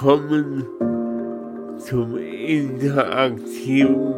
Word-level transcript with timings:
willkommen 0.00 0.64
zum 1.78 2.16
interaktiven 2.16 4.14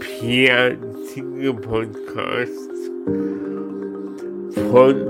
Pierre 0.00 0.76
Zinke 1.06 1.54
Podcast 1.54 2.70
von 4.68 5.05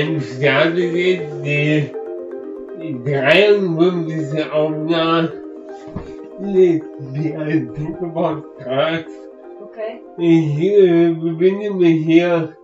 Startet 0.00 0.94
jetzt 0.94 1.44
die, 1.44 1.92
die 2.80 3.04
53. 3.04 4.50
Aufnahme 4.50 5.30
des 6.40 6.80
Pierre 7.12 7.74
Zinke 7.74 8.06
Podcasts. 8.08 9.12
Okay. 9.62 10.00
Ich 10.16 10.58
äh, 10.58 11.10
befinde 11.10 11.74
mich 11.74 12.06
hier 12.06 12.56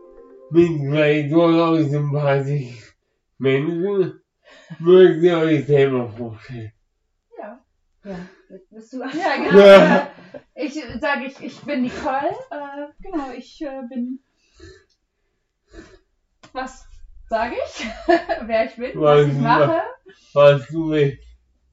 mit 0.50 0.80
zwei 0.80 1.28
durchaus 1.28 1.90
sympathischen 1.90 2.94
Menschen. 3.36 4.22
Ihr 4.80 5.38
euch 5.38 5.66
selber 5.66 6.08
vorstellen? 6.08 6.72
Ja. 7.38 7.62
Ja, 8.04 8.18
bist 8.70 8.94
du 8.94 9.00
Ja, 9.00 9.36
genau. 9.44 9.58
Ja. 9.58 10.10
Ich 10.54 10.72
sage, 10.72 11.26
ich, 11.26 11.42
ich 11.42 11.60
bin 11.60 11.82
Nicole. 11.82 12.34
Äh, 12.50 12.86
genau, 12.98 13.30
ich 13.36 13.60
äh, 13.60 13.82
bin. 13.90 14.20
Was 16.54 16.86
sage 17.28 17.54
ich? 17.66 17.86
Wer 18.46 18.64
ich 18.66 18.76
bin, 18.76 19.00
was 19.00 19.20
Was 19.20 19.26
ich 19.28 19.34
mache, 19.40 19.82
Was 20.34 20.66
du 20.68 20.90
willst. 20.90 21.22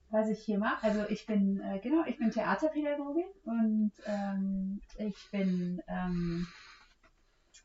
was 0.09 0.29
ich 0.29 0.39
hier 0.45 0.59
mache. 0.59 0.83
Also 0.83 1.05
ich 1.09 1.25
bin, 1.25 1.59
äh, 1.61 1.79
genau, 1.79 2.03
ich 2.05 2.17
bin 2.17 2.31
Theaterpädagogin 2.31 3.25
und 3.45 3.91
ähm, 4.05 4.81
ich 4.97 5.15
bin 5.31 5.81
ähm, 5.87 6.47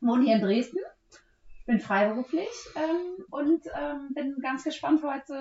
wohne 0.01 0.23
hier 0.25 0.35
in 0.35 0.41
Dresden. 0.41 0.79
Bin 1.65 1.79
freiberuflich 1.79 2.49
ähm, 2.75 3.25
und 3.29 3.61
ähm, 3.79 4.09
bin 4.15 4.37
ganz 4.41 4.63
gespannt 4.63 5.03
heute 5.03 5.33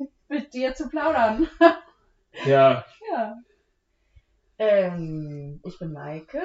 äh, 0.00 0.04
mit 0.28 0.52
dir 0.52 0.74
zu 0.74 0.88
plaudern. 0.88 1.46
Ja, 2.44 2.84
ja. 3.10 3.34
Ähm, 4.58 5.58
ich 5.64 5.78
bin 5.78 5.92
Maike. 5.94 6.42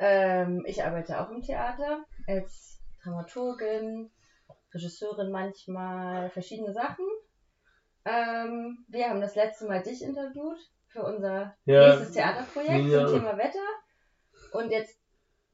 Ähm, 0.00 0.64
ich 0.66 0.82
arbeite 0.82 1.20
auch 1.20 1.30
im 1.30 1.42
Theater 1.42 2.04
als 2.26 2.79
Dramaturgin, 3.02 4.10
Regisseurin 4.74 5.30
manchmal, 5.30 6.30
verschiedene 6.30 6.72
Sachen. 6.72 7.04
Ähm, 8.04 8.84
wir 8.88 9.08
haben 9.08 9.20
das 9.20 9.34
letzte 9.34 9.66
Mal 9.66 9.82
dich 9.82 10.02
interviewt 10.02 10.58
für 10.88 11.02
unser 11.02 11.54
Ja. 11.64 11.88
nächstes 11.88 12.12
Theaterprojekt 12.12 12.86
Ja. 12.86 13.06
zum 13.06 13.18
Thema 13.20 13.36
Wetter. 13.38 13.58
Und 14.52 14.70
jetzt 14.70 14.98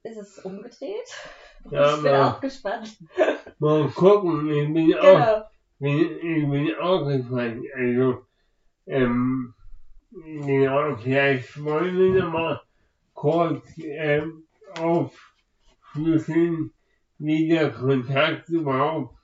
ist 0.02 0.16
es 0.16 0.38
umgedreht. 0.40 1.08
Ja, 1.70 1.96
ich 1.96 2.02
bin 2.02 2.12
aber- 2.14 2.36
auch 2.36 2.40
gespannt. 2.40 2.96
mal 3.58 3.88
gucken. 3.88 4.48
Ich 4.50 4.72
bin 4.72 4.94
auch, 4.94 5.02
Genau. 5.02 5.50
bin, 5.80 5.98
ich 6.18 6.48
bin 6.48 6.74
auch 6.76 7.04
gespannt. 7.08 7.64
Also, 7.74 8.24
ähm, 8.86 9.52
genau, 10.12 10.94
vielleicht 10.96 11.64
wollen 11.64 12.14
wir 12.14 12.24
mal 12.26 12.60
kurz 13.14 13.66
ähm, 13.78 14.46
aufschlüsseln, 14.78 16.72
wie 17.18 17.48
der 17.48 17.70
Kontakt 17.70 18.48
überhaupt 18.48 19.14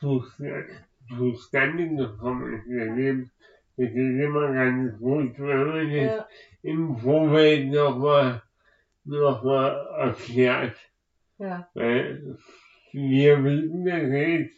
zusta- 0.00 0.64
zustande 1.16 1.88
gekommen 1.88 2.54
ist. 2.54 2.66
Das 2.68 2.98
ist 2.98 3.30
das 3.76 3.88
ist 3.88 3.96
immer 3.96 4.52
ganz 4.52 4.98
gut, 4.98 5.32
wenn 5.38 5.66
man 5.66 5.88
das 5.90 6.16
Ja, 6.16 6.28
im 6.62 6.96
Vorfeld 6.96 7.70
nochmal 7.70 8.42
noch 9.04 9.42
mal 9.42 9.86
erklärt. 9.98 10.76
ja, 11.38 11.68
Weil 11.74 12.36
wir 12.92 13.42
wissen 13.44 13.84
das 13.84 14.02
jetzt, 14.10 14.56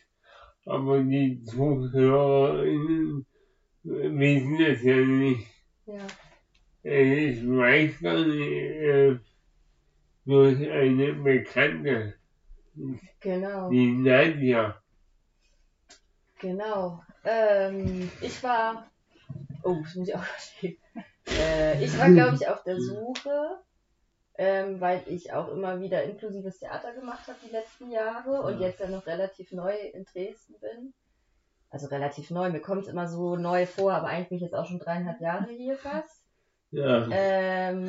aber 0.66 1.00
die 1.00 1.42
ZuhörerInnen 1.44 3.24
wissen 3.84 4.58
das 4.58 4.82
ja 4.82 4.96
nicht. 4.96 5.46
ja. 5.86 6.06
Ich 6.86 7.46
weiß 7.48 8.00
gar 8.00 8.26
nicht, 8.26 8.42
äh, 8.42 9.16
durch 10.26 10.70
eine 10.70 11.12
Bekannte, 11.14 12.14
Genau. 13.20 13.70
die 13.70 13.92
Nadja. 13.92 14.80
Genau. 16.40 17.02
Ähm, 17.24 18.10
ich 18.20 18.42
war. 18.42 18.90
Oh, 19.62 19.76
das 19.82 19.94
muss 19.94 20.08
ich 20.08 20.14
auch 20.14 20.22
verstehen. 20.24 20.78
Äh, 21.28 21.82
ich 21.82 21.98
war, 21.98 22.10
glaube 22.10 22.36
ich, 22.36 22.48
auf 22.48 22.62
der 22.64 22.80
Suche, 22.80 23.62
ähm, 24.36 24.80
weil 24.80 25.02
ich 25.06 25.32
auch 25.32 25.48
immer 25.48 25.80
wieder 25.80 26.02
inklusives 26.02 26.58
Theater 26.58 26.92
gemacht 26.94 27.26
habe 27.28 27.38
die 27.46 27.50
letzten 27.50 27.90
Jahre 27.90 28.42
und 28.42 28.60
Ja. 28.60 28.68
jetzt 28.68 28.80
ja 28.80 28.88
noch 28.88 29.06
relativ 29.06 29.52
neu 29.52 29.74
in 29.74 30.04
Dresden 30.04 30.54
bin. 30.60 30.92
Also 31.70 31.86
relativ 31.88 32.30
neu, 32.30 32.50
mir 32.50 32.60
kommt 32.60 32.82
es 32.82 32.88
immer 32.88 33.08
so 33.08 33.36
neu 33.36 33.66
vor, 33.66 33.92
aber 33.94 34.08
eigentlich 34.08 34.28
bin 34.28 34.36
ich 34.36 34.42
jetzt 34.42 34.54
auch 34.54 34.66
schon 34.66 34.78
dreieinhalb 34.78 35.20
Jahre 35.20 35.50
hier 35.50 35.76
fast. 35.76 36.13
Ja, 36.74 37.06
Ähm, 37.08 37.88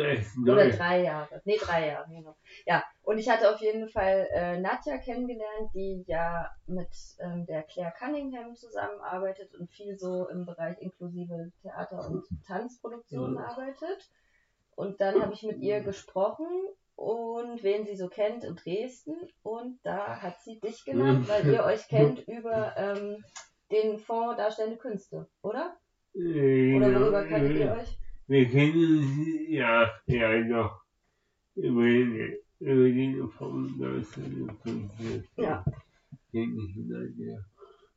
als 0.00 0.36
oder 0.42 0.70
drei 0.70 1.02
Jahre. 1.02 1.42
Nee, 1.44 1.58
drei 1.58 1.88
Jahre, 1.88 2.08
genau. 2.08 2.34
Ja, 2.64 2.82
und 3.02 3.18
ich 3.18 3.28
hatte 3.28 3.52
auf 3.52 3.60
jeden 3.60 3.88
Fall 3.90 4.26
äh, 4.32 4.58
Nadja 4.58 4.96
kennengelernt, 4.96 5.70
die 5.74 6.02
ja 6.06 6.50
mit 6.66 6.88
ähm, 7.20 7.44
der 7.44 7.62
Claire 7.64 7.92
Cunningham 7.98 8.56
zusammenarbeitet 8.56 9.54
und 9.54 9.70
viel 9.70 9.98
so 9.98 10.28
im 10.30 10.46
Bereich 10.46 10.80
inklusive 10.80 11.52
Theater- 11.60 12.08
und 12.08 12.24
Tanzproduktionen 12.46 13.36
arbeitet. 13.36 14.10
Und 14.76 14.98
dann 15.00 15.20
habe 15.20 15.34
ich 15.34 15.42
mit 15.42 15.58
ihr 15.58 15.80
gesprochen 15.80 16.48
und 16.94 17.62
wen 17.62 17.84
sie 17.84 17.96
so 17.96 18.08
kennt 18.08 18.44
in 18.44 18.56
Dresden. 18.56 19.14
Und 19.42 19.78
da 19.82 20.22
hat 20.22 20.40
sie 20.40 20.58
dich 20.60 20.86
genannt, 20.86 21.28
weil 21.28 21.52
ihr 21.52 21.64
euch 21.64 21.86
kennt 21.88 22.26
über 22.26 22.74
ähm, 22.78 23.22
den 23.70 23.98
Fonds 23.98 24.38
Darstellende 24.38 24.78
Künste, 24.78 25.28
oder? 25.42 25.76
Äh, 26.14 26.74
Oder 26.74 26.98
worüber 26.98 27.24
kanntet 27.24 27.52
äh, 27.52 27.60
ihr 27.60 27.72
euch? 27.72 27.98
Wir 28.28 28.48
kennen 28.48 28.98
uns, 28.98 29.48
ja, 29.48 29.88
ja, 30.06 30.42
doch. 30.48 30.82
Über 31.54 31.82
den, 31.82 32.36
über 32.58 32.88
den 32.88 33.20
Deutschland 33.78 34.62
Künstler. 34.62 35.22
Ja. 35.36 35.64
Kenn 36.32 36.58
ich 36.58 36.76
Nadja. 36.76 37.38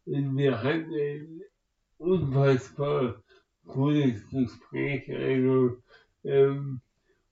Und 0.06 0.38
wir 0.38 0.62
hatten 0.62 0.94
ein 0.94 1.42
unfassbar 1.98 3.24
cooles 3.66 4.30
Gespräch, 4.30 5.10
also, 5.12 5.82
ähm, 6.24 6.82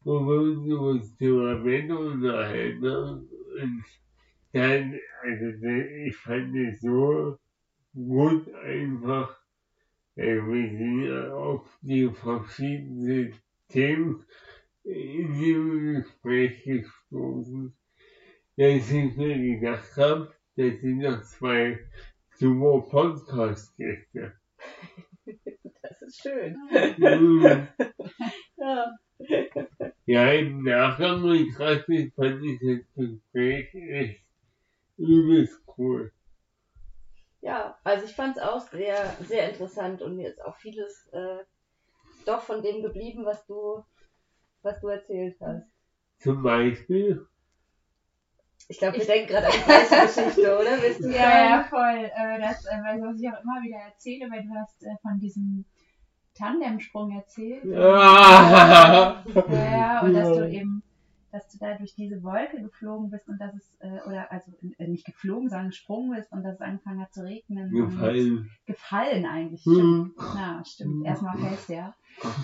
wo 0.02 0.20
wir 0.26 0.42
uns 0.42 0.66
über 0.68 0.98
das 0.98 1.16
Thema 1.18 1.64
Wetter 1.64 2.00
unterhalten 2.00 2.88
haben. 2.88 3.30
Und 3.62 3.84
dann, 4.54 5.00
also, 5.22 5.68
ich 5.68 6.16
fand 6.16 6.56
es 6.56 6.82
so 6.82 7.38
gut 7.94 8.52
einfach, 8.56 9.40
wir 10.18 10.70
sind 10.70 11.04
ja 11.04 11.32
auf 11.32 11.78
die 11.82 12.10
verschiedenen 12.10 13.36
Themen 13.70 14.26
in 14.84 15.34
diesem 15.34 15.94
Gespräch 15.94 16.64
gestoßen, 16.64 17.76
dass 18.56 18.92
ich 18.92 19.16
mir 19.16 19.60
gedacht 19.60 19.96
habe, 19.96 20.34
das 20.56 20.80
sind 20.82 21.04
doch 21.04 21.22
zwei 21.24 21.80
super 22.36 22.82
Podcast-Gäste. 22.90 24.34
Das 25.82 26.02
ist 26.02 26.22
schön. 26.22 26.56
Mhm. 26.98 27.68
Ja. 28.58 28.98
ja, 30.06 30.32
im 30.32 30.64
Nachgang 30.64 31.22
betrachtet 31.22 32.14
fand 32.16 32.44
ich 32.44 32.60
das 32.60 32.80
Gespräch 32.96 33.74
echt 33.74 34.22
übelst 34.98 35.62
cool. 35.78 36.12
Ja, 37.42 37.78
also 37.84 38.06
ich 38.06 38.16
fand 38.16 38.38
es 38.38 38.44
auch 38.44 38.62
sehr, 38.70 39.16
sehr 39.28 39.50
interessant 39.50 40.02
und 40.02 40.16
mir 40.16 40.30
ist 40.30 40.44
auch 40.44 40.56
vieles 40.58 41.08
äh, 41.14 41.38
doch 42.26 42.42
von 42.42 42.62
dem 42.62 42.82
geblieben, 42.82 43.26
was 43.26 43.46
du, 43.46 43.84
was 44.64 44.80
du 44.82 44.88
erzählt 44.88 45.38
hast. 45.40 45.64
Zum 46.20 46.42
Beispiel, 46.42 47.26
Ich 48.70 48.80
glaube, 48.80 48.96
wir 48.96 49.02
Ich- 49.02 49.08
denken 49.08 49.28
gerade 49.28 49.46
an 49.48 49.54
die 49.54 49.64
gleiche 49.64 50.08
Geschichte, 50.08 50.58
oder? 50.60 50.82
Willst 50.82 51.00
du 51.04 51.10
Ja, 51.14 51.46
ja, 51.50 51.64
voll. 51.70 52.06
Äh, 52.14 52.40
das, 52.42 52.66
äh, 52.66 52.82
weil 52.84 53.02
was 53.02 53.20
ich 53.22 53.30
auch 53.30 53.42
immer 53.44 53.62
wieder 53.64 53.78
erzähle, 53.86 54.30
weil 54.32 54.44
du 54.44 54.50
hast 54.60 54.84
äh, 54.84 54.96
von 55.02 55.20
diesem 55.20 55.64
Tandemsprung 56.38 57.12
erzählt. 57.16 57.64
Ah. 57.78 59.24
Ja, 59.50 60.02
und 60.02 60.14
dass 60.14 60.28
du 60.38 60.50
eben 60.50 60.84
dass 61.32 61.48
du 61.50 61.58
da 61.58 61.76
durch 61.76 61.94
diese 61.96 62.24
Wolke 62.24 62.62
geflogen 62.62 63.10
bist 63.10 63.28
und 63.28 63.40
dass 63.40 63.54
es, 63.54 63.76
äh, 63.80 64.02
oder 64.08 64.32
also 64.32 64.52
äh, 64.78 64.88
nicht 64.88 65.06
geflogen, 65.06 65.50
sondern 65.50 65.70
gesprungen 65.70 66.16
bist 66.16 66.32
und 66.32 66.44
dass 66.44 66.56
es 66.56 66.62
angefangen 66.62 67.02
hat 67.02 67.14
zu 67.14 67.24
regnen. 67.24 67.72
Gefallen. 67.72 68.50
Gefallen 68.66 69.26
eigentlich, 69.26 69.62
stimmt. 69.62 69.80
Hm. 69.80 70.14
Ja, 70.36 70.64
stimmt. 70.66 71.06
Erstmal 71.06 71.38
fest, 71.38 71.70
ja. 71.70 71.96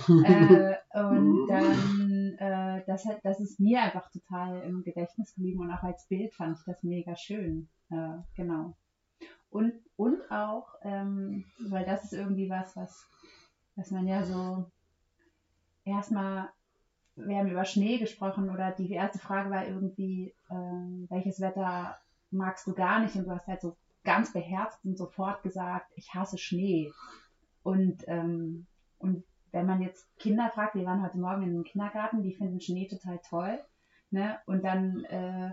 äh, 0.07 0.75
und 0.99 1.47
dann, 1.47 2.35
äh, 2.37 2.83
das, 2.85 3.05
hat, 3.05 3.19
das 3.23 3.39
ist 3.39 3.59
mir 3.59 3.81
einfach 3.81 4.11
total 4.11 4.61
im 4.61 4.83
Gedächtnis 4.83 5.33
geblieben 5.33 5.61
und 5.61 5.71
auch 5.71 5.83
als 5.83 6.07
Bild 6.07 6.33
fand 6.33 6.57
ich 6.57 6.65
das 6.65 6.83
mega 6.83 7.15
schön. 7.15 7.69
Äh, 7.89 8.17
genau. 8.35 8.75
Und, 9.49 9.73
und 9.95 10.19
auch, 10.31 10.67
ähm, 10.81 11.45
weil 11.69 11.85
das 11.85 12.03
ist 12.05 12.13
irgendwie 12.13 12.49
was, 12.49 12.75
was, 12.75 13.07
was 13.75 13.91
man 13.91 14.07
ja 14.07 14.23
so 14.23 14.65
erstmal, 15.85 16.49
wir 17.15 17.37
haben 17.37 17.49
über 17.49 17.65
Schnee 17.65 17.97
gesprochen 17.97 18.49
oder 18.49 18.71
die 18.71 18.91
erste 18.91 19.19
Frage 19.19 19.49
war 19.49 19.67
irgendwie, 19.67 20.33
ähm, 20.49 21.07
welches 21.09 21.39
Wetter 21.39 21.97
magst 22.31 22.65
du 22.67 22.73
gar 22.73 22.99
nicht? 22.99 23.15
Und 23.15 23.25
du 23.25 23.31
hast 23.31 23.47
halt 23.47 23.61
so 23.61 23.75
ganz 24.03 24.33
beherzt 24.33 24.83
und 24.83 24.97
sofort 24.97 25.43
gesagt, 25.43 25.91
ich 25.95 26.13
hasse 26.13 26.37
Schnee. 26.37 26.91
Und, 27.61 28.03
ähm, 28.07 28.65
und 28.97 29.23
wenn 29.51 29.65
man 29.65 29.81
jetzt 29.81 30.07
Kinder 30.17 30.49
fragt, 30.53 30.75
wir 30.75 30.85
waren 30.85 31.03
heute 31.03 31.19
Morgen 31.19 31.43
im 31.43 31.63
Kindergarten, 31.63 32.23
die 32.23 32.33
finden 32.33 32.59
Schnee 32.59 32.87
total 32.87 33.19
toll. 33.29 33.59
Ne? 34.09 34.37
Und 34.45 34.63
dann 34.63 35.05
äh, 35.05 35.51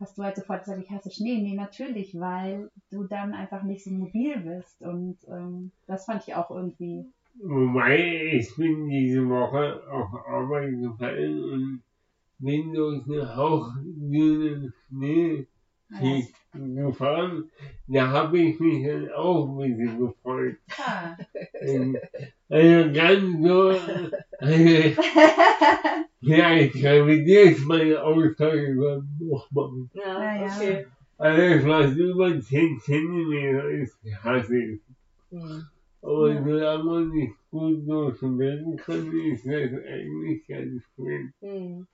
hast 0.00 0.18
du 0.18 0.22
halt 0.22 0.36
sofort 0.36 0.64
gesagt, 0.64 0.82
ich 0.82 0.90
hasse 0.90 1.10
Schnee. 1.10 1.40
Nee, 1.40 1.54
natürlich, 1.54 2.18
weil 2.18 2.70
du 2.90 3.04
dann 3.04 3.34
einfach 3.34 3.62
nicht 3.62 3.84
so 3.84 3.90
mobil 3.90 4.38
bist. 4.40 4.80
Und 4.82 5.18
ähm, 5.28 5.72
das 5.86 6.06
fand 6.06 6.26
ich 6.26 6.34
auch 6.34 6.50
irgendwie. 6.50 7.04
Wobei, 7.42 8.30
ich 8.34 8.54
bin 8.56 8.88
diese 8.88 9.28
Woche 9.28 9.82
auf 9.90 10.14
Arbeit 10.26 10.72
gefallen 10.80 11.44
und 11.44 11.82
bin 12.38 12.72
durch 12.72 13.04
eine 13.06 13.36
hauchdünne 13.36 14.72
Schneeschicht 14.88 16.34
gefahren. 16.52 17.50
Da 17.88 18.08
habe 18.08 18.38
ich 18.38 18.58
mich 18.60 18.86
dann 18.86 19.10
auch 19.12 19.58
ein 19.58 19.76
bisschen 19.76 19.98
gefreut. 19.98 20.56
Ja. 20.78 21.16
Ähm, 21.60 21.96
Also 22.48 22.92
ganz 22.92 23.42
so, 23.42 23.68
also, 24.38 24.54
vielleicht 26.20 26.74
revidiere 26.76 27.42
ich 27.50 27.64
meine 27.66 28.02
Aussage 28.02 28.76
dann 28.76 29.18
nochmal. 29.18 29.88
Ja, 29.94 30.22
Ja, 30.22 30.46
ja. 30.46 30.56
okay. 30.56 30.86
Alles, 31.18 31.64
was 31.66 31.92
über 31.96 32.40
10 32.40 32.78
Zentimeter 32.80 33.68
ist, 33.70 33.96
hasse 34.22 34.56
ich. 34.58 34.80
Hm. 35.30 35.64
Aber 36.04 36.30
Ja. 36.30 36.44
solange 36.44 36.84
man 36.84 37.08
nicht 37.08 37.34
gut 37.50 37.88
durchbilden 37.88 38.76
kann, 38.76 39.10
ist 39.32 39.46
das 39.46 39.72
eigentlich 39.72 40.46
ganz 40.46 40.82
schön. 40.94 41.32
Hm. 41.40 41.86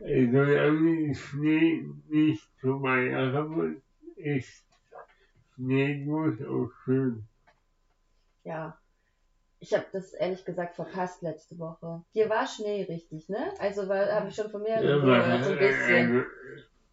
Also, 0.00 0.32
solange 0.32 1.14
Schnee 1.14 1.84
nicht 2.08 2.42
zu 2.60 2.82
wird, 2.82 3.82
ist 4.16 4.64
Schnee 5.54 6.04
durchaus 6.04 6.72
schön. 6.84 7.22
Ja. 8.42 8.76
Ich 9.60 9.72
habe 9.74 9.86
das 9.92 10.12
ehrlich 10.14 10.44
gesagt 10.44 10.74
verpasst 10.74 11.22
letzte 11.22 11.56
Woche. 11.58 12.02
Hier 12.12 12.28
war 12.28 12.48
Schnee 12.48 12.82
richtig, 12.82 13.28
ne? 13.28 13.52
Also 13.60 13.88
habe 13.88 14.28
ich 14.28 14.34
schon 14.34 14.50
von 14.50 14.62
mehreren 14.62 15.06
Ja, 15.06 15.20
gehört, 15.20 15.44
so 15.44 15.52
ein 15.52 15.58
bisschen. 15.58 16.24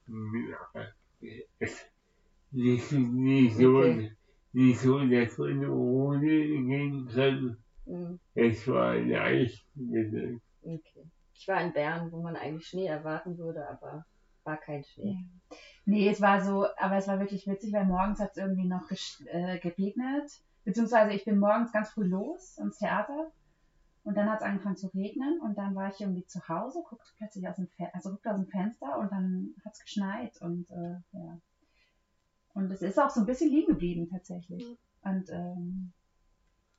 also, 0.08 0.26
ja, 1.22 1.40
nicht, 2.52 2.92
nicht, 2.92 3.58
so, 3.58 3.78
Okay. 3.78 4.12
Nicht 4.56 4.80
so, 4.80 5.00
dass 5.00 5.38
man 5.38 5.70
ohne 5.70 6.28
gehen 6.28 7.08
kann. 7.08 7.58
Hm. 7.86 8.20
Es 8.34 8.68
war 8.68 8.96
leicht. 8.96 9.66
Okay. 10.62 11.12
Ich 11.34 11.48
war 11.48 11.62
in 11.62 11.74
Bern, 11.74 12.12
wo 12.12 12.22
man 12.22 12.36
eigentlich 12.36 12.68
Schnee 12.68 12.88
erwarten 12.88 13.38
würde, 13.38 13.68
aber 13.70 14.06
war 14.46 14.58
kein 14.58 14.84
Schnee. 14.84 15.26
Nee, 15.86 16.08
es 16.08 16.22
war 16.22 16.42
so, 16.42 16.66
aber 16.78 16.96
es 16.96 17.08
war 17.08 17.20
wirklich 17.20 17.46
witzig, 17.48 17.74
weil 17.74 17.86
morgens 17.86 18.20
hat 18.20 18.32
es 18.32 18.38
irgendwie 18.38 18.68
noch 18.68 18.90
äh, 19.26 19.60
geregnet. 19.60 20.32
Beziehungsweise 20.64 21.12
ich 21.14 21.26
bin 21.26 21.38
morgens 21.38 21.72
ganz 21.72 21.90
früh 21.90 22.06
los 22.06 22.58
ins 22.58 22.78
Theater 22.78 23.32
und 24.04 24.16
dann 24.16 24.30
hat 24.30 24.40
es 24.40 24.46
angefangen 24.46 24.78
zu 24.78 24.88
regnen 24.88 25.40
und 25.42 25.58
dann 25.58 25.76
war 25.76 25.90
ich 25.90 26.00
irgendwie 26.00 26.26
zu 26.26 26.48
Hause, 26.48 26.82
guckte 26.88 27.12
plötzlich 27.18 27.48
aus 27.48 27.58
dem, 27.58 27.68
Fe 27.68 27.90
also 27.94 28.12
guckte 28.12 28.32
aus 28.32 28.38
dem 28.38 28.48
Fenster 28.48 28.98
und 28.98 29.12
dann 29.12 29.54
hat 29.64 29.74
es 29.74 29.82
geschneit 29.82 30.42
und 30.42 30.70
äh, 30.72 30.96
ja. 31.12 31.40
Und 32.56 32.72
es 32.72 32.82
ist 32.82 32.98
auch 32.98 33.10
so 33.10 33.20
ein 33.20 33.26
bisschen 33.26 33.52
liegen 33.52 33.74
geblieben 33.74 34.10
tatsächlich. 34.10 34.66
Und 35.04 35.30
ähm, 35.30 35.92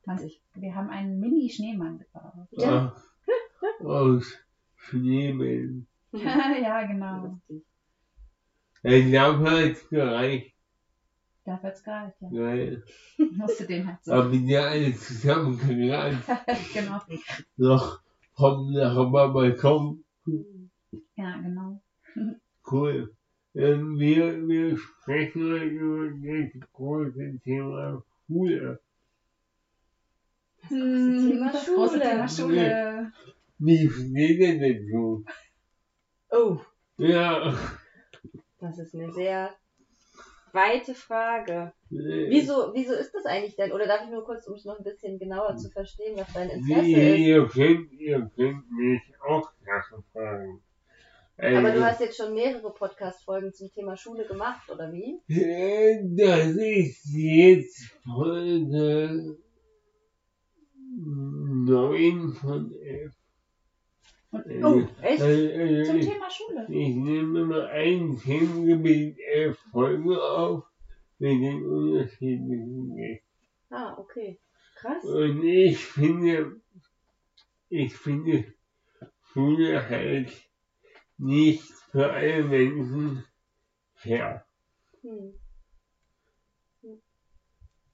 man, 0.05 0.17
Witzig. 0.17 0.41
wir 0.55 0.75
haben 0.75 0.89
einen 0.89 1.19
Mini-Schneemann 1.19 1.99
gebaut. 1.99 2.47
Ja. 2.51 2.95
Ah, 3.79 3.83
Aus 3.85 4.33
Schneemann. 4.75 5.87
ja, 6.11 6.85
genau. 6.87 7.39
Dafür 8.83 9.51
hat 9.51 9.71
es 9.71 9.89
gereicht, 9.89 10.55
Dafür 11.45 11.69
hat's 11.69 11.83
gereicht, 11.83 12.15
ja. 12.21 12.29
weil, 12.31 12.83
Musste 13.17 13.65
den 13.65 13.87
halt 13.87 14.03
so. 14.03 14.11
aber 14.13 14.31
wir 14.31 14.63
alle 14.65 14.93
zusammen 14.95 15.57
genau. 16.73 17.01
noch 17.55 18.01
vom 18.33 18.71
Nachbar 18.71 19.31
Balkon. 19.31 20.03
Ja, 21.15 21.37
genau. 21.37 21.81
Cool. 22.69 23.15
Wir, 23.61 24.47
wir 24.47 24.77
sprechen 24.77 25.51
heute 25.51 25.65
über 25.65 26.49
das 26.53 26.71
große 26.73 27.39
Thema 27.43 28.03
Schule. 28.27 28.79
Thema 30.69 31.51
Das 31.51 31.65
große 31.65 31.93
Schule. 31.95 32.09
Thema 32.09 32.27
Schule. 32.27 33.11
Wie 33.57 33.89
steht 33.89 34.39
denn 34.41 34.59
dazu? 34.61 35.25
Oh, 36.29 36.59
Ja. 36.97 37.57
das 38.59 38.77
ist 38.77 38.93
eine 38.93 39.11
sehr 39.13 39.55
weite 40.53 40.93
Frage. 40.93 41.73
äh, 41.89 42.29
Wieso, 42.29 42.71
wieso 42.75 42.93
ist 42.93 43.11
das 43.15 43.25
eigentlich 43.25 43.55
denn? 43.55 43.71
Oder 43.71 43.87
darf 43.87 44.03
ich 44.05 44.11
nur 44.11 44.23
kurz, 44.23 44.45
um 44.45 44.53
es 44.53 44.65
noch 44.65 44.77
ein 44.77 44.83
bisschen 44.83 45.17
genauer 45.17 45.55
zu 45.57 45.71
verstehen, 45.71 46.15
was 46.15 46.31
dein 46.31 46.49
Interesse 46.51 46.85
Wie, 46.85 46.93
ist? 46.93 47.17
ihr 47.19 47.47
könnt, 47.47 47.91
ihr 47.93 48.31
könnt 48.35 48.71
mich 48.71 49.01
auch 49.27 49.51
Sachen 49.65 50.03
fragen. 50.13 50.61
Aber 51.39 51.71
du 51.71 51.85
hast 51.85 52.01
jetzt 52.01 52.17
schon 52.17 52.33
mehrere 52.33 52.73
Podcast-Folgen 52.73 53.53
zum 53.53 53.69
Thema 53.71 53.95
Schule 53.95 54.25
gemacht, 54.25 54.67
oder 54.71 54.91
wie? 54.91 55.21
äh, 55.29 55.99
Das 56.15 56.47
ist 56.55 57.05
jetzt 57.13 57.91
Folge 58.03 59.37
9 60.97 62.33
von 62.33 62.73
11. 62.81 63.13
Und, 64.31 64.45
Äh, 64.47 64.63
oh, 64.63 64.81
Echt? 65.01 65.21
äh, 65.23 65.83
zum 65.85 65.97
äh, 65.97 66.05
Thema 66.05 66.29
Schule. 66.29 66.65
Ich 66.69 66.95
nehme 66.95 67.41
immer 67.41 67.67
ein 67.67 68.17
Themengebiet 68.17 69.17
elf 69.19 69.57
Folgen 69.71 70.11
auf 70.15 70.63
mit 71.19 71.41
den 71.41 71.63
unterschiedlichen 71.65 72.95
Gästen. 72.95 73.27
Ah, 73.69 73.95
okay. 73.97 74.39
Krass. 74.75 75.03
Und 75.03 75.43
ich 75.43 75.77
finde, 75.77 76.61
ich 77.69 77.93
finde 77.95 78.45
Schule 79.21 79.87
halt 79.87 80.31
nicht 81.17 81.71
für 81.91 82.11
alle 82.11 82.43
Menschen 82.43 83.23
fair. 83.95 84.45
Hm. 85.01 85.33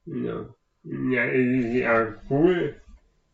Ja, 0.05 0.53
ja 0.83 1.25
es 1.25 1.65
ist 1.65 1.73
ja 1.73 2.21
cool, 2.29 2.81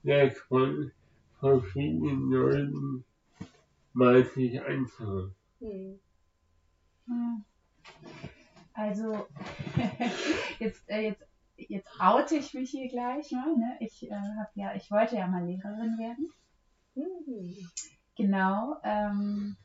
das 0.04 0.38
von 0.48 0.92
verschiedenen 1.40 2.30
Leuten 2.30 3.06
mal 3.94 4.24
sich 4.24 4.62
anzuhören. 4.62 5.36
Hm. 5.60 6.00
Hm. 7.08 7.44
Also, 8.74 9.28
jetzt, 10.60 10.88
äh, 10.90 11.10
jetzt, 11.10 11.26
jetzt 11.58 11.90
oute 12.00 12.36
ich 12.36 12.54
mich 12.54 12.70
hier 12.70 12.88
gleich 12.88 13.32
mal. 13.32 13.56
Ne? 13.58 13.78
Ich, 13.80 14.10
äh, 14.10 14.14
hab 14.14 14.56
ja, 14.56 14.76
ich 14.76 14.90
wollte 14.92 15.16
ja 15.16 15.28
mal 15.28 15.46
Lehrerin 15.46 15.98
werden. 15.98 16.32
Hm. 16.96 17.70
Genau. 18.16 18.76
Ähm, 18.84 19.58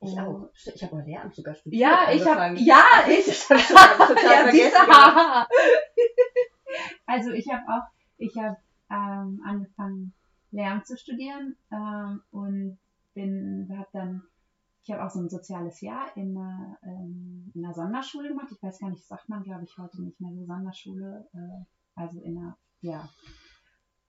Ich 0.00 0.18
auch. 0.18 0.48
Ich 0.54 0.82
habe 0.82 0.96
mal 0.96 1.04
Lehramt 1.04 1.34
sogar 1.34 1.54
studiert. 1.54 1.80
Ja, 1.80 2.12
ich 2.12 2.24
habe, 2.24 2.58
ja, 2.60 2.82
ich, 3.08 3.26
hab 3.50 3.56
ich 3.56 3.66
schon 3.66 3.76
total 3.76 4.16
ja, 4.24 4.42
vergessen 4.42 4.52
siehst 4.52 4.78
haha. 4.78 5.48
Also 7.06 7.30
ich 7.30 7.48
habe 7.50 7.62
auch, 7.66 7.88
ich 8.18 8.36
habe 8.36 8.58
ähm, 8.90 9.40
angefangen 9.44 10.12
Lehramt 10.50 10.86
zu 10.86 10.96
studieren 10.96 11.56
ähm, 11.72 12.22
und 12.30 12.78
bin, 13.14 13.68
habe 13.76 13.88
dann, 13.92 14.22
ich 14.82 14.90
habe 14.90 15.04
auch 15.04 15.10
so 15.10 15.20
ein 15.20 15.30
soziales 15.30 15.80
Jahr 15.80 16.14
in 16.16 16.36
einer, 16.36 16.78
ähm, 16.84 17.50
in 17.54 17.64
einer 17.64 17.74
Sonderschule 17.74 18.28
gemacht. 18.28 18.48
Ich 18.50 18.62
weiß 18.62 18.78
gar 18.78 18.90
nicht, 18.90 19.04
sagt 19.04 19.28
man 19.28 19.42
glaube 19.42 19.64
ich 19.64 19.76
heute 19.78 20.02
nicht 20.02 20.20
mehr 20.20 20.32
so 20.32 20.44
Sonderschule, 20.44 21.26
äh, 21.32 21.64
also 21.94 22.20
in 22.20 22.38
einer, 22.38 22.56
ja. 22.82 23.08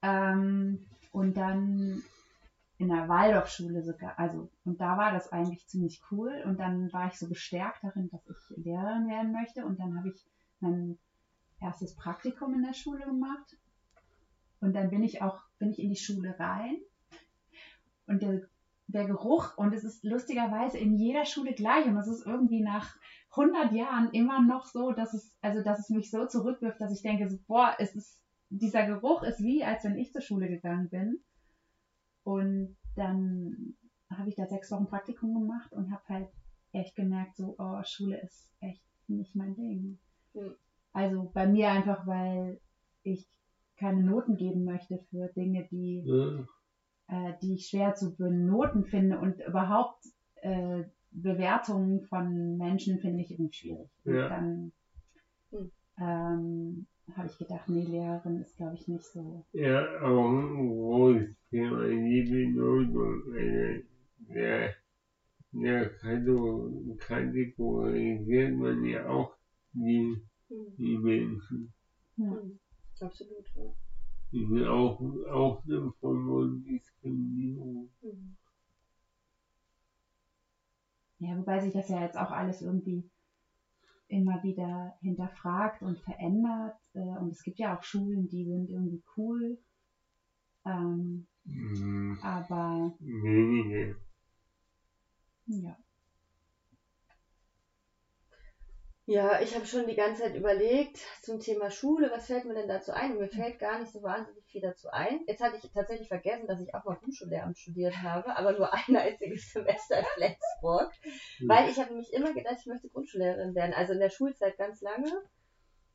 Ähm, 0.02 0.86
und 1.12 1.36
dann 1.36 2.04
in 2.80 2.92
einer 2.92 3.10
Waldorfschule 3.10 3.84
sogar, 3.84 4.18
also 4.18 4.50
und 4.64 4.80
da 4.80 4.98
war 4.98 5.12
das 5.12 5.32
eigentlich 5.34 5.68
ziemlich 5.68 6.02
cool. 6.10 6.42
Und 6.46 6.60
dann 6.60 6.92
war 6.94 7.08
ich 7.08 7.20
so 7.20 7.28
bestärkt 7.28 7.84
darin, 7.84 8.10
dass 8.10 8.26
ich 8.26 8.58
Lehrerin 8.58 9.08
werden 9.10 9.34
möchte. 9.34 9.66
Und 9.66 9.80
dann 9.80 9.98
habe 9.98 10.10
ich 10.10 10.26
mein 10.62 10.98
erstes 11.60 11.94
Praktikum 11.96 12.54
in 12.54 12.64
der 12.64 12.74
Schule 12.74 13.04
gemacht. 13.04 13.58
Und 14.62 14.74
dann 14.74 14.90
bin 14.90 15.04
ich 15.04 15.22
auch 15.22 15.42
bin 15.60 15.72
ich 15.72 15.80
in 15.80 15.90
die 15.90 15.98
Schule 15.98 16.40
rein. 16.40 16.78
Und 18.08 18.22
der 18.22 18.48
der 18.88 19.06
Geruch 19.06 19.56
und 19.58 19.74
es 19.74 19.84
ist 19.84 20.04
lustigerweise 20.04 20.78
in 20.78 20.96
jeder 20.96 21.26
Schule 21.26 21.54
gleich. 21.54 21.86
Und 21.86 21.98
es 21.98 22.08
ist 22.08 22.26
irgendwie 22.26 22.62
nach 22.62 22.96
100 23.32 23.74
Jahren 23.74 24.10
immer 24.12 24.42
noch 24.42 24.66
so, 24.66 24.92
dass 24.92 25.14
es, 25.14 25.36
also 25.42 25.62
dass 25.62 25.80
es 25.80 25.90
mich 25.90 26.10
so 26.10 26.26
zurückwirft, 26.26 26.82
dass 26.82 26.94
ich 26.94 27.04
denke, 27.04 27.30
so, 27.30 27.38
boah, 27.46 27.76
es 27.78 27.96
ist, 27.96 28.20
dieser 28.50 28.88
Geruch 28.88 29.22
ist 29.24 29.42
wie, 29.42 29.64
als 29.64 29.84
wenn 29.84 29.98
ich 29.98 30.12
zur 30.12 30.22
Schule 30.22 30.48
gegangen 30.48 30.90
bin. 30.90 31.20
Und 32.30 32.78
dann 32.96 33.74
habe 34.12 34.30
ich 34.30 34.36
da 34.36 34.46
sechs 34.46 34.70
Wochen 34.70 34.86
Praktikum 34.86 35.34
gemacht 35.34 35.74
und 35.74 35.90
habe 35.92 36.04
halt 36.08 36.30
echt 36.72 36.96
gemerkt, 36.96 37.36
so, 37.38 37.56
oh, 37.58 37.82
Schule 37.84 38.22
ist 38.22 38.54
echt 38.60 38.84
nicht 39.08 39.36
mein 39.36 39.56
Ding. 39.56 39.98
Mhm. 40.36 40.54
Also 40.94 41.32
bei 41.34 41.48
mir 41.48 41.70
einfach, 41.70 42.06
weil 42.06 42.60
ich 43.02 43.28
keine 43.78 44.04
Noten 44.04 44.38
geben 44.38 44.64
möchte 44.64 45.00
für 45.10 45.28
Dinge, 45.30 45.68
die 45.72 46.04
Ja. 46.06 46.46
äh, 47.08 47.34
die 47.42 47.56
ich 47.56 47.66
schwer 47.66 47.96
zu 47.96 48.16
benoten 48.16 48.84
finde 48.86 49.18
und 49.18 49.40
überhaupt 49.48 50.04
äh, 50.36 50.84
Bewertungen 51.10 52.04
von 52.10 52.58
Menschen 52.58 53.00
finde 53.00 53.22
ich 53.24 53.32
irgendwie 53.32 53.54
schwierig. 53.54 53.90
Und 54.06 54.14
Ja. 54.14 54.28
dann 54.28 54.72
Hm. 55.52 55.72
ähm, 55.98 56.86
habe 57.16 57.28
ich 57.28 57.38
gedacht, 57.38 57.70
nee, 57.70 57.84
Lehrerin 57.84 58.40
ist 58.40 58.56
glaube 58.58 58.76
ich 58.76 58.88
nicht 58.88 59.06
so. 59.06 59.44
Ja, 59.54 60.02
auch 60.02 60.30
ein 60.30 60.68
großes 60.70 61.36
Thema, 61.50 61.84
liebe 61.86 62.48
Noten, 62.52 63.34
eine, 63.34 63.84
der, 64.34 64.74
der 65.52 65.90
Kategor- 66.00 66.98
kategorisiert 66.98 68.54
man 68.54 68.86
ja 68.86 69.08
auch 69.08 69.34
die, 69.74 70.22
die 70.50 70.98
Menschen. 70.98 71.72
Ja. 72.18 72.26
Mhm. 72.26 72.60
Absolut, 73.00 73.46
ja. 73.56 73.64
Die 74.32 74.46
sind 74.46 74.66
auch, 74.68 75.00
auch 75.32 75.64
eine 75.66 75.92
Form 76.00 76.28
von 76.28 76.64
Diskriminierung. 76.64 77.90
Mhm. 78.02 78.36
ja, 81.20 81.38
wobei 81.38 81.60
sich 81.60 81.74
das 81.74 81.90
ja 81.90 82.02
jetzt 82.02 82.18
auch 82.18 82.32
alles 82.32 82.62
irgendwie 82.62 83.04
immer 84.08 84.42
wieder 84.44 84.96
hinterfragt 85.02 85.82
und 85.82 86.00
verändert. 86.00 86.79
Äh, 86.94 87.00
und 87.00 87.32
es 87.32 87.44
gibt 87.44 87.60
ja 87.60 87.78
auch 87.78 87.84
Schulen, 87.84 88.28
die 88.30 88.46
sind 88.46 88.70
irgendwie 88.70 89.04
cool. 89.18 89.58
Ähm, 90.66 91.28
Mhm. 91.46 92.20
aber 92.22 92.94
Wenige. 93.00 93.96
ja. 95.48 95.76
Ja, 99.06 99.42
ich 99.42 99.56
habe 99.56 99.66
schon 99.66 99.88
die 99.88 99.96
ganze 99.96 100.22
Zeit 100.22 100.36
überlegt 100.36 101.00
zum 101.24 101.40
Thema 101.40 101.72
Schule, 101.72 102.12
was 102.12 102.28
fällt 102.28 102.46
mir 102.46 102.54
denn 102.54 102.68
dazu 102.68 102.92
ein? 102.92 103.14
Und 103.14 103.18
mir 103.18 103.28
fällt 103.28 103.58
gar 103.58 103.80
nicht 103.80 103.92
so 103.92 104.04
wahnsinnig 104.04 104.46
viel 104.46 104.62
dazu 104.62 104.88
ein. 104.92 105.22
Jetzt 105.26 105.42
hatte 105.42 105.56
ich 105.58 105.68
tatsächlich 105.72 106.08
vergessen, 106.08 106.46
dass 106.46 106.62
ich 106.62 106.76
auch 106.76 106.84
mal 106.86 106.96
Grundschullehramt 106.96 107.58
studiert 107.58 108.04
habe, 108.04 108.38
aber 108.38 108.52
nur 108.54 108.72
ein 108.72 108.96
einziges 108.96 109.50
Semester 109.54 109.98
in 109.98 110.06
Flensburg. 110.14 110.92
Weil 111.48 111.70
ich 111.72 111.80
habe 111.80 111.90
nämlich 111.90 112.14
immer 112.14 112.34
gedacht, 112.36 112.58
ich 112.60 112.68
möchte 112.68 112.88
Grundschullehrerin 112.90 113.56
werden. 113.56 113.74
Also 113.74 113.94
in 113.94 114.00
der 114.00 114.12
Schulzeit 114.12 114.56
ganz 114.60 114.80
lange. 114.82 115.10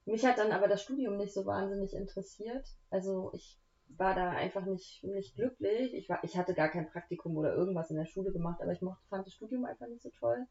Mich 0.07 0.25
hat 0.25 0.39
dann 0.39 0.53
aber 0.53 0.69
das 0.69 0.83
Studium 0.83 1.17
nicht 1.17 1.33
so 1.33 1.47
wahnsinnig 1.47 1.95
interessiert. 1.95 2.67
Also 2.91 3.31
ich 3.35 3.59
war 3.97 4.15
da 4.15 4.31
einfach 4.31 4.67
nicht, 4.67 5.03
nicht 5.05 5.35
glücklich. 5.37 5.95
Ich, 5.95 6.09
war, 6.09 6.23
ich 6.25 6.37
hatte 6.37 6.55
gar 6.55 6.69
kein 6.69 6.91
Praktikum 6.91 7.37
oder 7.37 7.55
irgendwas 7.55 7.91
in 7.91 7.97
der 7.97 8.07
Schule 8.07 8.33
gemacht, 8.33 8.61
aber 8.61 8.73
ich 8.73 8.83
mochte, 8.83 9.03
fand 9.09 9.27
das 9.27 9.35
Studium 9.35 9.65
einfach 9.65 9.87
nicht 9.87 10.03
so 10.03 10.11
toll. 10.19 10.47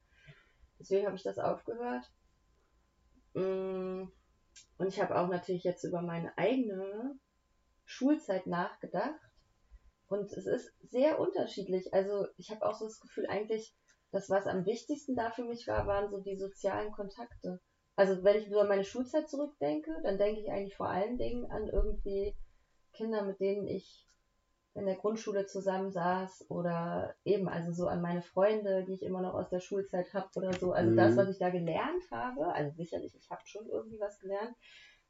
Deswegen 0.79 1.05
habe 1.05 1.15
ich 1.15 1.23
das 1.23 1.37
aufgehört. 1.37 2.05
Mm, 3.33 4.03
Und 4.77 4.87
ich 4.87 5.01
habe 5.01 5.15
auch 5.17 5.27
natürlich 5.27 5.63
jetzt 5.63 5.83
über 5.83 6.01
meine 6.01 6.35
eigene 6.37 7.17
Schulzeit 7.85 8.47
nachgedacht. 8.47 9.19
Und 10.07 10.31
es 10.31 10.45
ist 10.45 10.71
sehr 10.89 11.19
unterschiedlich. 11.19 11.93
Also 11.93 12.27
ich 12.37 12.51
habe 12.51 12.65
auch 12.65 12.75
so 12.75 12.85
das 12.85 12.99
Gefühl, 12.99 13.25
eigentlich, 13.27 13.75
das, 14.11 14.29
was 14.29 14.45
am 14.45 14.65
wichtigsten 14.65 15.15
da 15.15 15.31
für 15.31 15.43
mich 15.43 15.67
war, 15.67 15.87
waren 15.87 16.09
so 16.09 16.19
die 16.19 16.37
sozialen 16.37 16.91
Kontakte. 16.91 17.59
Also 17.95 18.23
wenn 18.23 18.37
ich 18.37 18.47
über 18.47 18.63
meine 18.65 18.83
Schulzeit 18.83 19.29
zurückdenke, 19.29 19.91
dann 20.03 20.17
denke 20.17 20.41
ich 20.41 20.51
eigentlich 20.51 20.75
vor 20.75 20.89
allen 20.89 21.17
Dingen 21.17 21.49
an 21.51 21.67
irgendwie 21.69 22.33
Kinder, 22.93 23.23
mit 23.23 23.39
denen 23.39 23.67
ich 23.67 24.07
in 24.75 24.85
der 24.87 24.95
Grundschule 24.95 25.45
zusammensaß 25.45 26.49
oder 26.49 27.15
eben 27.25 27.47
also 27.47 27.71
so 27.71 27.87
an 27.87 28.01
meine 28.01 28.21
Freunde, 28.23 28.83
die 28.85 28.93
ich 28.93 29.03
immer 29.03 29.21
noch 29.21 29.35
aus 29.35 29.49
der 29.49 29.59
Schulzeit 29.59 30.13
habe 30.13 30.29
oder 30.35 30.53
so. 30.53 30.71
Also 30.71 30.91
Mhm. 30.91 30.97
das, 30.97 31.17
was 31.17 31.29
ich 31.29 31.37
da 31.37 31.49
gelernt 31.49 32.03
habe, 32.11 32.47
also 32.53 32.75
sicherlich, 32.75 33.15
ich 33.15 33.29
habe 33.29 33.41
schon 33.45 33.67
irgendwie 33.69 33.99
was 33.99 34.19
gelernt, 34.19 34.55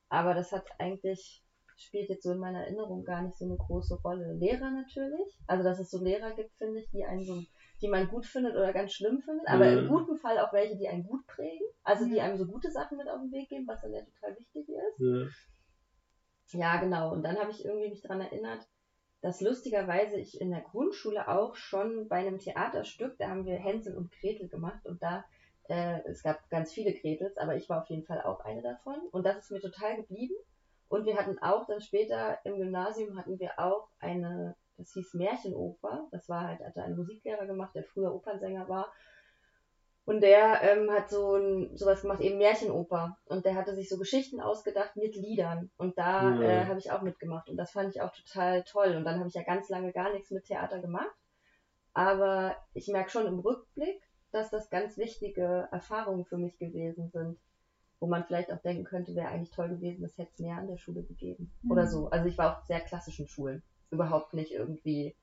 aber 0.09 0.33
das 0.33 0.51
hat 0.51 0.65
eigentlich 0.79 1.41
spielt 1.75 2.09
jetzt 2.09 2.23
so 2.23 2.31
in 2.31 2.37
meiner 2.39 2.61
Erinnerung 2.61 3.03
gar 3.03 3.21
nicht 3.23 3.37
so 3.37 3.45
eine 3.45 3.57
große 3.57 3.95
Rolle. 4.01 4.33
Lehrer 4.33 4.69
natürlich, 4.69 5.39
also 5.47 5.63
dass 5.63 5.79
es 5.79 5.89
so 5.89 6.03
Lehrer 6.03 6.31
gibt, 6.35 6.53
finde 6.57 6.79
ich, 6.79 6.89
die 6.91 7.03
einen 7.05 7.23
so, 7.23 7.41
die 7.83 7.89
man 7.89 8.07
gut 8.09 8.25
findet 8.27 8.55
oder 8.55 8.73
ganz 8.73 8.93
schlimm 8.93 9.21
findet, 9.21 9.47
aber 9.49 9.67
Mhm. 9.67 9.79
im 9.79 9.87
guten 9.87 10.17
Fall 10.17 10.39
auch 10.39 10.53
welche, 10.53 10.77
die 10.77 10.89
einen 10.89 11.03
gut 11.03 11.27
prägen, 11.27 11.67
also 11.83 12.05
die 12.07 12.21
einem 12.21 12.37
so 12.37 12.47
gute 12.47 12.71
Sachen 12.71 12.97
mit 12.97 13.09
auf 13.09 13.21
den 13.21 13.33
Weg 13.33 13.49
geben, 13.49 13.67
was 13.67 13.81
dann 13.81 13.93
ja 13.93 14.01
total 14.03 14.37
wichtig 14.37 14.69
ist. 14.69 14.99
Ja. 14.99 15.27
Ja, 16.53 16.77
genau. 16.77 17.11
Und 17.11 17.23
dann 17.23 17.39
habe 17.39 17.51
ich 17.51 17.65
irgendwie 17.65 17.89
mich 17.89 18.01
daran 18.01 18.21
erinnert, 18.21 18.67
dass 19.21 19.41
lustigerweise 19.41 20.17
ich 20.19 20.39
in 20.41 20.51
der 20.51 20.61
Grundschule 20.61 21.27
auch 21.27 21.55
schon 21.55 22.07
bei 22.09 22.17
einem 22.17 22.39
Theaterstück, 22.39 23.17
da 23.19 23.29
haben 23.29 23.45
wir 23.45 23.57
Hänsel 23.57 23.95
und 23.97 24.11
Gretel 24.11 24.49
gemacht 24.49 24.85
und 24.85 25.01
da, 25.03 25.25
äh, 25.69 26.01
es 26.05 26.23
gab 26.23 26.49
ganz 26.49 26.73
viele 26.73 26.93
Gretels, 26.93 27.37
aber 27.37 27.55
ich 27.55 27.69
war 27.69 27.81
auf 27.81 27.89
jeden 27.89 28.05
Fall 28.05 28.21
auch 28.21 28.41
eine 28.41 28.61
davon 28.61 28.99
und 29.11 29.25
das 29.25 29.37
ist 29.39 29.51
mir 29.51 29.61
total 29.61 29.95
geblieben. 29.97 30.35
Und 30.89 31.05
wir 31.05 31.17
hatten 31.17 31.39
auch 31.39 31.65
dann 31.65 31.81
später 31.81 32.39
im 32.45 32.57
Gymnasium 32.59 33.17
hatten 33.17 33.39
wir 33.39 33.57
auch 33.57 33.89
eine, 33.99 34.55
das 34.83 34.91
hieß 34.93 35.13
Märchenoper. 35.13 36.07
Das 36.11 36.27
war 36.27 36.41
halt, 36.47 36.59
hatte 36.59 36.83
ein 36.83 36.95
Musiklehrer 36.95 37.45
gemacht, 37.45 37.73
der 37.73 37.83
früher 37.83 38.13
Opernsänger 38.13 38.67
war. 38.67 38.91
Und 40.05 40.19
der 40.21 40.61
ähm, 40.63 40.91
hat 40.91 41.09
so 41.09 41.35
ein, 41.35 41.77
sowas 41.77 42.01
gemacht, 42.01 42.19
eben 42.19 42.37
Märchenoper. 42.37 43.17
Und 43.25 43.45
der 43.45 43.55
hatte 43.55 43.73
sich 43.73 43.87
so 43.87 43.97
Geschichten 43.97 44.41
ausgedacht 44.41 44.97
mit 44.97 45.15
Liedern. 45.15 45.71
Und 45.77 45.97
da 45.97 46.33
Ja. 46.33 46.41
äh, 46.41 46.65
habe 46.67 46.79
ich 46.79 46.91
auch 46.91 47.01
mitgemacht. 47.01 47.49
Und 47.49 47.55
das 47.55 47.71
fand 47.71 47.95
ich 47.95 48.01
auch 48.01 48.11
total 48.11 48.63
toll. 48.63 48.95
Und 48.97 49.05
dann 49.05 49.19
habe 49.19 49.29
ich 49.29 49.35
ja 49.35 49.43
ganz 49.43 49.69
lange 49.69 49.93
gar 49.93 50.11
nichts 50.11 50.29
mit 50.31 50.43
Theater 50.43 50.79
gemacht. 50.79 51.15
Aber 51.93 52.57
ich 52.73 52.89
merke 52.89 53.09
schon 53.11 53.27
im 53.27 53.39
Rückblick, 53.39 54.01
dass 54.31 54.49
das 54.49 54.69
ganz 54.69 54.97
wichtige 54.97 55.69
Erfahrungen 55.71 56.25
für 56.25 56.37
mich 56.37 56.57
gewesen 56.57 57.07
sind. 57.09 57.39
Wo 58.01 58.07
man 58.07 58.25
vielleicht 58.25 58.51
auch 58.51 58.61
denken 58.61 58.83
könnte, 58.83 59.15
wäre 59.15 59.29
eigentlich 59.29 59.51
toll 59.51 59.69
gewesen, 59.69 60.01
das 60.01 60.17
hätte 60.17 60.31
es 60.33 60.39
mehr 60.39 60.57
an 60.57 60.67
der 60.67 60.75
Schule 60.75 61.03
gegeben. 61.03 61.53
Oder 61.69 61.83
Mhm. 61.83 61.87
so. 61.87 62.09
Also 62.09 62.27
ich 62.27 62.37
war 62.37 62.57
auf 62.57 62.65
sehr 62.65 62.81
klassischen 62.81 63.29
Schulen. 63.29 63.63
Überhaupt 63.93 64.33
nicht 64.33 64.51
irgendwie 64.51 65.15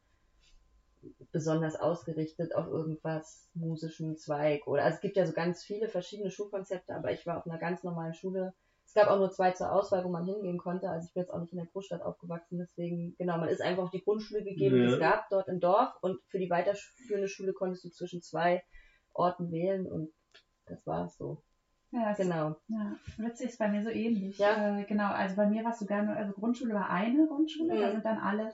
besonders 1.32 1.76
ausgerichtet 1.76 2.54
auf 2.54 2.66
irgendwas 2.66 3.48
musischen 3.54 4.16
Zweig 4.16 4.66
oder 4.66 4.84
also 4.84 4.96
es 4.96 5.00
gibt 5.00 5.16
ja 5.16 5.26
so 5.26 5.32
ganz 5.32 5.62
viele 5.62 5.88
verschiedene 5.88 6.30
Schulkonzepte, 6.30 6.94
aber 6.94 7.12
ich 7.12 7.26
war 7.26 7.38
auf 7.38 7.46
einer 7.46 7.58
ganz 7.58 7.82
normalen 7.82 8.14
Schule. 8.14 8.52
Es 8.84 8.94
gab 8.94 9.08
auch 9.08 9.18
nur 9.18 9.30
zwei 9.30 9.52
zur 9.52 9.72
Auswahl, 9.72 10.04
wo 10.04 10.08
man 10.08 10.24
hingehen 10.26 10.58
konnte. 10.58 10.90
Also 10.90 11.06
ich 11.06 11.14
bin 11.14 11.22
jetzt 11.22 11.32
auch 11.32 11.40
nicht 11.40 11.52
in 11.52 11.58
der 11.58 11.68
Großstadt 11.68 12.02
aufgewachsen, 12.02 12.58
deswegen 12.58 13.14
genau, 13.18 13.38
man 13.38 13.48
ist 13.48 13.62
einfach 13.62 13.84
auf 13.84 13.90
die 13.90 14.02
Grundschule 14.02 14.42
gegeben, 14.42 14.76
die 14.76 14.82
Ja. 14.82 14.94
es 14.94 15.00
gab 15.00 15.28
dort 15.30 15.48
im 15.48 15.60
Dorf 15.60 15.94
und 16.02 16.20
für 16.28 16.38
die 16.38 16.50
weiterführende 16.50 17.28
Schule 17.28 17.52
konntest 17.52 17.84
du 17.84 17.90
zwischen 17.90 18.20
zwei 18.20 18.62
Orten 19.12 19.50
wählen 19.52 19.86
und 19.86 20.10
das 20.66 20.84
war 20.86 21.06
es 21.06 21.16
so. 21.16 21.42
Ja, 21.92 22.12
Genau. 22.12 22.56
Ja, 22.68 22.96
witzig 23.18 23.48
ist 23.48 23.58
bei 23.58 23.68
mir 23.68 23.82
so 23.82 23.88
ähnlich. 23.88 24.38
Ja. 24.38 24.78
Äh, 24.80 24.84
genau, 24.84 25.08
also 25.10 25.34
bei 25.36 25.46
mir 25.46 25.64
war 25.64 25.72
es 25.72 25.80
sogar 25.80 26.02
nur, 26.02 26.14
also 26.14 26.32
Grundschule 26.32 26.74
war 26.74 26.90
eine 26.90 27.26
Grundschule, 27.26 27.76
da 27.76 27.88
Mhm. 27.88 27.92
sind 27.92 28.06
dann 28.06 28.18
alle 28.18 28.52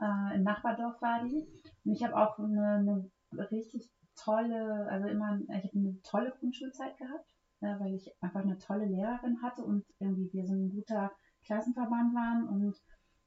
äh, 0.00 0.34
im 0.36 0.42
Nachbardorf 0.42 1.00
war 1.00 1.20
die. 1.22 1.46
Und 1.84 1.92
ich 1.92 2.02
habe 2.02 2.16
auch 2.16 2.38
eine, 2.38 2.74
eine 2.74 3.50
richtig 3.50 3.88
tolle, 4.16 4.88
also 4.90 5.06
immer, 5.06 5.38
ich 5.48 5.64
habe 5.64 5.78
eine 5.78 6.02
tolle 6.02 6.30
Grundschulzeit 6.38 6.96
gehabt, 6.96 7.30
äh, 7.60 7.78
weil 7.78 7.94
ich 7.94 8.10
einfach 8.20 8.40
eine 8.40 8.58
tolle 8.58 8.84
Lehrerin 8.86 9.40
hatte 9.42 9.62
und 9.62 9.84
irgendwie 10.00 10.28
wir 10.32 10.44
so 10.44 10.54
ein 10.54 10.70
guter 10.70 11.12
Klassenverband 11.44 12.14
waren 12.14 12.48
und 12.48 12.74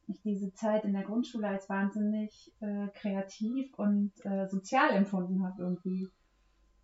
ich 0.08 0.20
diese 0.22 0.52
Zeit 0.54 0.84
in 0.86 0.94
der 0.94 1.04
Grundschule 1.04 1.48
als 1.48 1.70
wahnsinnig 1.70 2.52
äh, 2.60 2.88
kreativ 2.90 3.74
und 3.78 4.12
äh, 4.26 4.48
sozial 4.48 4.90
empfunden 4.92 5.44
habe 5.44 5.62
irgendwie. 5.62 6.08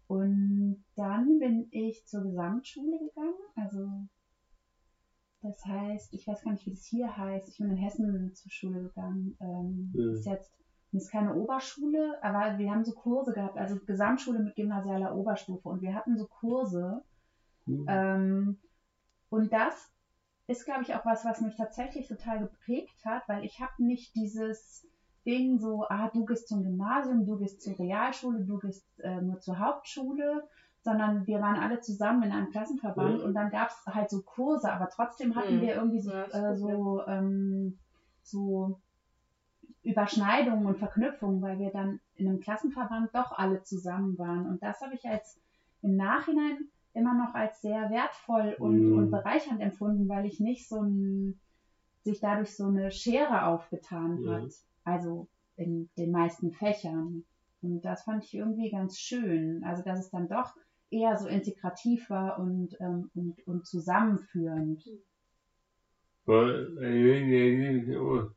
Und 0.07 0.83
dann 0.95 1.39
bin 1.39 1.67
ich 1.71 2.05
zur 2.05 2.23
Gesamtschule 2.23 2.99
gegangen. 2.99 3.33
Also 3.55 4.07
das 5.41 5.63
heißt, 5.65 6.13
ich 6.13 6.27
weiß 6.27 6.43
gar 6.43 6.51
nicht, 6.51 6.65
wie 6.65 6.71
das 6.71 6.85
hier 6.85 7.15
heißt. 7.17 7.49
Ich 7.49 7.57
bin 7.57 7.69
in 7.69 7.77
Hessen 7.77 8.33
zur 8.33 8.51
Schule 8.51 8.81
gegangen. 8.81 9.37
Ähm, 9.39 9.91
Mhm. 9.93 10.13
Ist 10.13 10.25
jetzt 10.25 10.51
ist 10.91 11.11
keine 11.11 11.33
Oberschule, 11.35 12.17
aber 12.23 12.57
wir 12.57 12.71
haben 12.71 12.85
so 12.85 12.93
Kurse 12.93 13.33
gehabt, 13.33 13.57
also 13.57 13.77
Gesamtschule 13.85 14.39
mit 14.39 14.55
gymnasialer 14.55 15.13
Oberstufe 15.13 15.67
und 15.67 15.81
wir 15.81 15.93
hatten 15.93 16.17
so 16.17 16.25
Kurse. 16.25 17.03
Mhm. 17.65 17.85
Ähm, 17.89 18.57
und 19.29 19.51
das 19.51 19.91
ist, 20.47 20.65
glaube 20.65 20.83
ich, 20.83 20.93
auch 20.95 21.05
was, 21.05 21.25
was 21.25 21.41
mich 21.41 21.55
tatsächlich 21.55 22.07
total 22.07 22.39
geprägt 22.39 23.03
hat, 23.03 23.27
weil 23.27 23.43
ich 23.43 23.59
habe 23.59 23.83
nicht 23.83 24.15
dieses 24.15 24.87
Ding 25.25 25.57
so, 25.59 25.85
ah, 25.89 26.09
du 26.13 26.25
gehst 26.25 26.47
zum 26.47 26.63
Gymnasium, 26.63 27.25
du 27.25 27.37
gehst 27.37 27.61
zur 27.61 27.77
Realschule, 27.79 28.43
du 28.45 28.57
gehst 28.59 28.85
äh, 28.99 29.21
nur 29.21 29.39
zur 29.39 29.59
Hauptschule, 29.59 30.47
sondern 30.81 31.25
wir 31.27 31.41
waren 31.41 31.57
alle 31.57 31.79
zusammen 31.79 32.23
in 32.23 32.31
einem 32.31 32.49
Klassenverband 32.51 33.19
Mhm. 33.19 33.25
und 33.25 33.33
dann 33.33 33.49
gab 33.49 33.69
es 33.69 33.85
halt 33.87 34.09
so 34.09 34.21
Kurse, 34.21 34.71
aber 34.71 34.89
trotzdem 34.89 35.35
hatten 35.35 35.55
Mhm. 35.57 35.61
wir 35.61 35.75
irgendwie 35.75 35.99
so, 35.99 36.11
Ja, 36.11 36.25
äh, 36.25 36.55
so, 36.55 37.01
ähm, 37.07 37.79
so 38.21 38.79
Überschneidungen 39.83 40.65
und 40.65 40.77
Verknüpfungen, 40.77 41.41
weil 41.41 41.59
wir 41.59 41.69
dann 41.71 41.99
in 42.15 42.27
einem 42.27 42.39
Klassenverband 42.39 43.13
doch 43.13 43.31
alle 43.31 43.61
zusammen 43.63 44.17
waren. 44.17 44.47
Und 44.47 44.61
das 44.63 44.81
habe 44.81 44.95
ich 44.95 45.05
als 45.05 45.39
im 45.81 45.95
Nachhinein 45.95 46.57
immer 46.93 47.13
noch 47.13 47.33
als 47.35 47.61
sehr 47.61 47.89
wertvoll 47.89 48.55
und, 48.59 48.79
Mhm. 48.79 48.93
und 48.95 49.11
bereichernd 49.11 49.61
empfunden, 49.61 50.07
weil 50.09 50.25
ich 50.25 50.39
nicht 50.39 50.67
so 50.67 50.81
ein, 50.81 51.39
sich 52.03 52.19
dadurch 52.19 52.55
so 52.55 52.67
eine 52.67 52.89
Schere 52.91 53.45
aufgetan 53.45 54.21
Ja. 54.23 54.33
hat. 54.33 54.51
Also 54.85 55.27
in 55.57 55.89
den 55.97 56.11
meisten 56.11 56.51
Fächern. 56.53 57.25
Und 57.61 57.81
das 57.83 58.03
fand 58.03 58.23
ich 58.23 58.33
irgendwie 58.33 58.71
ganz 58.71 58.97
schön. 58.97 59.63
Also 59.65 59.83
dass 59.83 59.99
es 59.99 60.11
dann 60.11 60.29
doch 60.29 60.53
eher 60.89 61.17
so 61.17 61.27
integrativ 61.27 62.09
war 62.09 62.39
und, 62.39 62.75
ähm, 62.79 63.09
und, 63.15 63.45
und 63.47 63.65
zusammenführend. 63.65 64.83
Weil, 66.25 66.77
äh, 66.81 68.27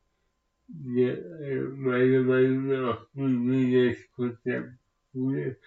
ja, 0.95 1.09
äh, 1.13 1.61
meiner 1.61 2.21
Meinung 2.21 2.67
nach, 2.67 3.07
wie 3.13 3.89
das 3.89 4.11
Konzept 4.11 4.73
Schule, 5.11 5.57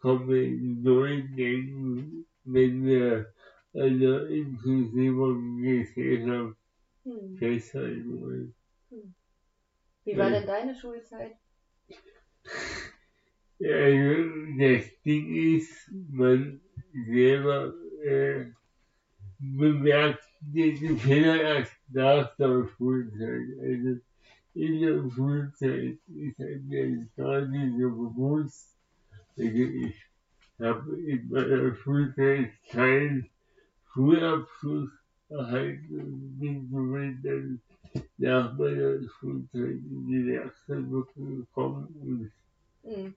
kommen 0.00 0.82
neuen 0.82 1.36
Denken, 1.36 2.26
wenn 2.44 2.84
wir 2.84 3.32
eine 3.74 4.26
inklusive 4.26 5.38
Gesellschaft 5.62 6.56
Hm. 7.04 7.36
festhalten 7.36 8.20
wollen. 8.20 8.54
Wie 10.04 10.16
war 10.16 10.30
denn 10.30 10.46
deine 10.46 10.74
Schulzeit? 10.74 11.36
Also, 13.62 14.30
das 14.58 15.02
Ding 15.04 15.56
ist, 15.56 15.90
man 16.10 16.60
selber 16.92 17.74
äh, 18.02 18.46
bemerkt 19.38 20.24
den 20.40 20.98
Fehler 20.98 21.40
erst 21.40 21.76
nach 21.88 22.34
der 22.36 22.66
Schulzeit. 22.76 23.48
Also 23.60 24.00
in 24.54 24.80
der 24.80 25.10
Schulzeit 25.10 25.98
ist 26.08 26.40
einem 26.40 27.08
das 27.16 27.16
gar 27.16 27.46
nicht 27.46 27.78
so 27.78 27.90
bewusst. 27.90 28.76
Also 29.36 29.58
ich 29.58 29.94
habe 30.58 31.00
in 31.00 31.28
meiner 31.28 31.74
Schulzeit 31.74 32.52
keinen 32.70 33.28
Schulabschluss 33.92 34.90
erhalten 35.28 36.00
und 36.00 36.38
bin 36.38 36.68
somit 36.70 37.24
dann 37.24 37.60
nach 38.18 38.56
meiner 38.56 39.02
Schulzeit 39.08 39.80
in 39.90 40.06
die 40.06 40.26
Werkstattwirkung 40.26 41.38
gekommen 41.38 41.88
und 42.00 42.30
Hm. 42.82 43.14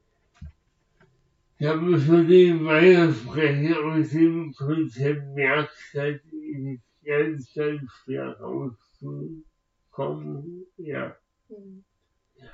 ich 1.58 1.66
habe 1.66 1.98
schon 2.00 2.28
den 2.28 2.66
Weitersprecher 2.66 3.82
aus 3.86 4.10
dem 4.10 4.54
Konzept 4.54 5.36
Werkstatt 5.36 6.22
ist 6.32 6.82
ganz, 7.06 7.54
ganz 7.54 7.82
schwer 8.04 8.38
rauszukommen. 8.40 10.66
Ja. 10.78 11.16
Hm. 11.48 11.84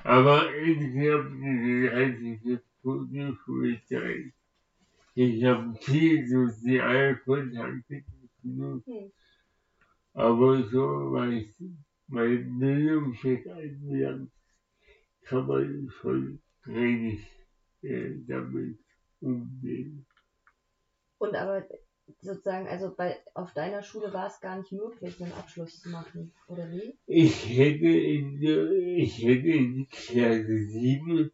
Aber 0.03 0.53
insgesamt 0.55 1.41
diese 1.41 1.91
einzige 1.93 2.61
gute 2.83 3.35
Schulzeit. 3.43 4.33
Ich 5.15 5.43
habe 5.43 5.75
viel 5.81 6.27
soziale 6.27 7.17
Kontakte 7.17 8.03
geknüpft. 8.43 8.87
Hm. 8.87 9.11
Aber 10.13 10.63
so, 10.63 11.11
was 11.11 11.43
mein 12.09 12.59
Bildungsweg 12.59 13.47
anbelangt, 13.47 14.31
kann 15.23 15.47
man 15.47 15.89
schon 16.01 16.41
wenig 16.65 17.21
äh, 17.81 18.15
damit 18.27 18.79
umgehen. 19.21 20.05
Und 21.19 21.35
aber 21.35 21.65
sozusagen, 22.21 22.67
also 22.67 22.93
bei 22.95 23.17
auf 23.35 23.53
deiner 23.53 23.83
Schule 23.83 24.13
war 24.13 24.27
es 24.27 24.39
gar 24.39 24.57
nicht 24.57 24.71
möglich, 24.71 25.21
einen 25.21 25.33
Abschluss 25.33 25.81
zu 25.81 25.89
machen, 25.89 26.33
oder 26.47 26.69
wie? 26.71 26.97
Ich 27.07 27.57
hätte 27.57 27.87
in, 27.87 28.39
der- 28.39 28.71
ich 28.71 29.21
hätte 29.23 29.47
in 29.49 29.87
Klasse 29.89 30.57
7 30.67 31.31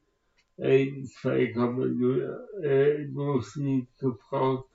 ein 0.57 1.05
2,0 1.05 2.63
äh, 2.63 3.05
Durchschnitt 3.07 3.87
gebraucht 3.99 4.69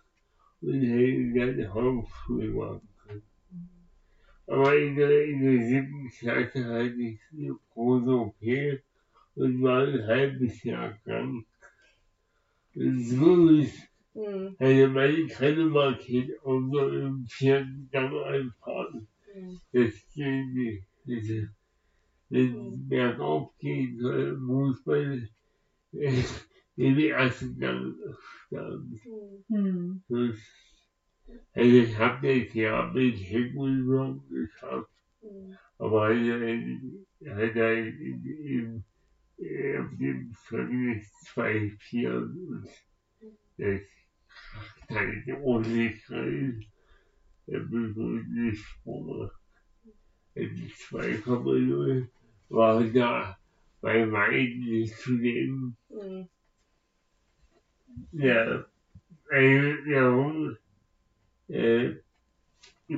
und 0.63 0.83
hätte 0.83 1.57
dann 1.57 1.75
Hauptschule 1.75 2.51
machen. 2.51 2.90
Aber 4.51 4.77
in 4.77 4.97
der, 4.97 5.27
in 5.27 5.43
der 5.43 5.65
siebten 5.65 6.11
Klasse 6.11 6.65
hatte 6.65 7.01
ich 7.01 7.21
eine 7.33 7.57
große 7.73 8.11
OP 8.11 8.43
und 9.37 9.63
war 9.63 9.87
ein 9.87 10.05
halbes 10.09 10.65
Jahr 10.65 10.99
krank. 11.05 11.47
Und 12.75 13.05
so 13.05 13.49
ist 13.49 13.91
Hm. 14.13 14.57
eine 14.59 14.89
meine 14.89 15.27
Krankenmarket 15.29 16.43
außer 16.43 16.93
im 17.01 17.27
vierten 17.29 17.89
Gang 17.93 18.13
einfahren. 18.25 19.07
Hm. 19.33 19.61
Das 19.71 19.93
geht 20.13 20.47
nicht. 20.49 20.85
Also, 21.07 21.47
wenn 22.29 22.73
es 22.73 22.89
bergauf 22.89 23.57
gehen 23.59 24.01
soll, 24.01 24.37
muss 24.37 24.85
man 24.85 25.29
in 25.93 26.97
den 26.97 26.99
ersten 26.99 27.57
Gang 27.57 27.95
starten. 28.49 29.01
Hm. 29.05 29.45
Hm. 29.57 30.03
Das, 30.09 30.19
also 30.19 30.39
ich 31.55 31.99
habe 31.99 32.27
mit 32.93 33.19
Heckenübung 33.19 34.23
geschafft, 34.29 34.89
aber 35.79 36.03
halt, 36.03 36.27
äh, 36.27 37.31
halt 37.31 37.55
halt 37.57 37.95
in, 38.01 38.83
in, 39.39 39.79
auf 39.79 39.91
dem 39.99 40.33
Zeugnis 40.49 41.11
zwei 41.25 41.71
Vieren 41.79 42.49
und 42.49 42.69
das 43.59 43.81
kann 44.89 45.23
ich 45.27 46.11
rein. 46.11 46.65
Der 47.47 47.59
berühmte 47.59 48.55
Sprung. 48.55 49.29
Die 50.37 50.69
2,0 50.69 52.07
war 52.49 52.85
da 52.85 53.37
bei 53.81 54.11
weitem 54.11 54.87
zu 54.87 55.13
nehmen. 55.13 55.77
Hm. 55.89 56.27
Ja, 58.13 58.65
also, 59.31 59.89
ja, 59.89 60.60
äh, 61.51 61.97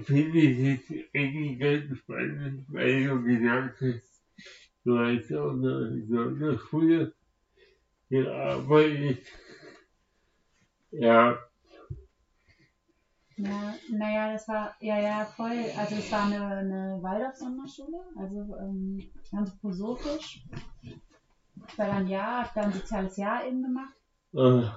finde 0.05 0.39
ich 0.39 0.91
es 0.91 1.05
eigentlich 1.15 1.59
ganz 1.59 1.99
spannend, 1.99 2.67
weil 2.69 3.07
du 3.07 3.23
gesagt 3.23 3.81
hast, 3.81 4.23
du 4.85 4.99
hast 4.99 5.33
auch 5.33 5.53
eine 5.53 6.05
Sonderschule 6.07 7.15
gearbeitet. 8.09 9.27
Ja, 10.91 11.39
Ja, 13.37 13.75
naja, 13.91 14.33
das 14.33 14.47
war, 14.47 14.75
ja, 14.81 14.99
ja, 14.99 15.25
voll. 15.25 15.59
Also 15.77 15.97
es 15.97 16.13
war 16.13 16.25
eine, 16.27 16.45
eine 16.45 17.03
Waldorf-Sonderschule, 17.03 17.99
also 18.17 18.57
ähm, 18.59 19.11
anthroposophisch. 19.33 20.45
Ich 21.67 21.79
war 21.79 21.87
dann 21.87 22.07
ja, 22.07 22.43
hab 22.43 22.55
dann 22.55 22.67
ein 22.67 22.73
soziales 22.73 23.17
Jahr 23.17 23.45
eben 23.47 23.63
gemacht 23.63 23.95
äh, 24.35 24.69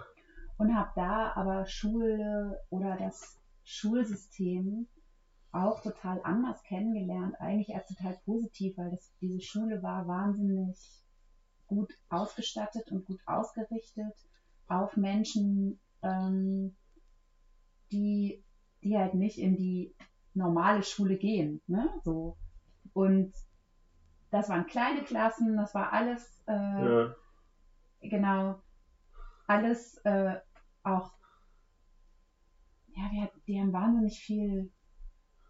und 0.58 0.76
habe 0.76 0.90
da 0.96 1.34
aber 1.36 1.66
Schule 1.66 2.60
oder 2.70 2.96
das 2.98 3.38
Schulsystem 3.66 4.88
auch 5.52 5.82
total 5.82 6.22
anders 6.24 6.62
kennengelernt, 6.64 7.36
eigentlich 7.40 7.74
als 7.76 7.88
total 7.88 8.18
positiv, 8.26 8.78
weil 8.78 8.92
das, 8.92 9.14
diese 9.22 9.42
Schule 9.42 9.82
war 9.82 10.08
wahnsinnig 10.08 10.78
gut 11.68 11.94
ausgestattet 12.10 12.92
und 12.92 13.06
gut 13.06 13.20
ausgerichtet 13.26 14.14
auf 14.68 14.96
Menschen, 14.98 15.80
ähm, 16.02 16.76
die, 17.92 18.44
die 18.84 18.98
halt 18.98 19.14
nicht 19.14 19.38
in 19.38 19.56
die 19.58 19.96
normale 20.34 20.84
Schule 20.84 21.18
gehen. 21.18 21.62
Ne? 21.68 21.90
So. 22.04 22.38
Und 22.94 23.34
das 24.32 24.50
waren 24.50 24.68
kleine 24.68 25.04
Klassen, 25.04 25.56
das 25.58 25.74
war 25.74 25.94
alles 25.94 26.44
äh, 26.48 26.52
ja, 26.52 27.16
genau, 28.02 28.62
alles 29.48 29.98
äh, 30.04 30.36
auch, 30.84 31.14
ja, 32.96 33.10
wir, 33.12 33.30
die 33.48 33.60
haben 33.60 33.74
wahnsinnig 33.74 34.20
viel, 34.20 34.72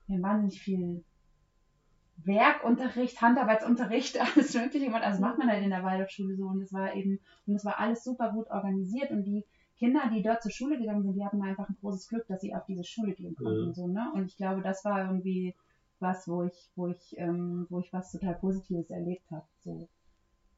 wir 0.08 0.15
haben 0.15 0.23
wahnsinnig 0.23 0.62
viel 0.62 1.03
Werkunterricht, 2.17 3.21
Handarbeitsunterricht, 3.21 4.19
alles 4.36 4.53
mögliche 4.53 4.86
gemacht. 4.88 5.03
Also 5.03 5.21
macht 5.21 5.38
man 5.38 5.49
halt 5.49 5.63
in 5.63 5.69
der 5.69 5.84
Waldorfschule 5.84 6.36
so 6.36 6.45
und 6.45 6.62
es 6.62 6.73
war 6.73 6.95
eben, 6.95 7.19
und 7.45 7.55
es 7.55 7.65
war 7.65 7.79
alles 7.79 8.03
super 8.03 8.31
gut 8.31 8.49
organisiert 8.49 9.12
und 9.12 9.23
die 9.23 9.45
Kinder, 9.77 10.10
die 10.13 10.21
dort 10.21 10.41
zur 10.41 10.51
Schule 10.51 10.77
gegangen 10.77 11.03
sind, 11.03 11.15
die 11.15 11.25
hatten 11.25 11.41
einfach 11.41 11.67
ein 11.67 11.77
großes 11.81 12.08
Glück, 12.08 12.25
dass 12.27 12.41
sie 12.41 12.55
auf 12.55 12.65
diese 12.65 12.86
Schule 12.86 13.13
gehen 13.13 13.36
konnten. 13.36 13.67
Ja. 13.67 13.73
So, 13.73 13.88
ne? 13.88 14.12
Und 14.13 14.25
ich 14.25 14.38
glaube, 14.38 14.62
das 14.62 14.86
war 14.86 15.05
irgendwie 15.05 15.53
was, 15.99 16.27
wo 16.27 16.43
ich, 16.43 16.71
wo 16.75 16.88
ich, 16.88 17.17
ähm, 17.17 17.67
wo 17.69 17.79
ich 17.79 17.91
was 17.91 18.12
total 18.12 18.36
Positives 18.36 18.89
erlebt 18.89 19.29
habe. 19.31 19.45
So, 19.60 19.89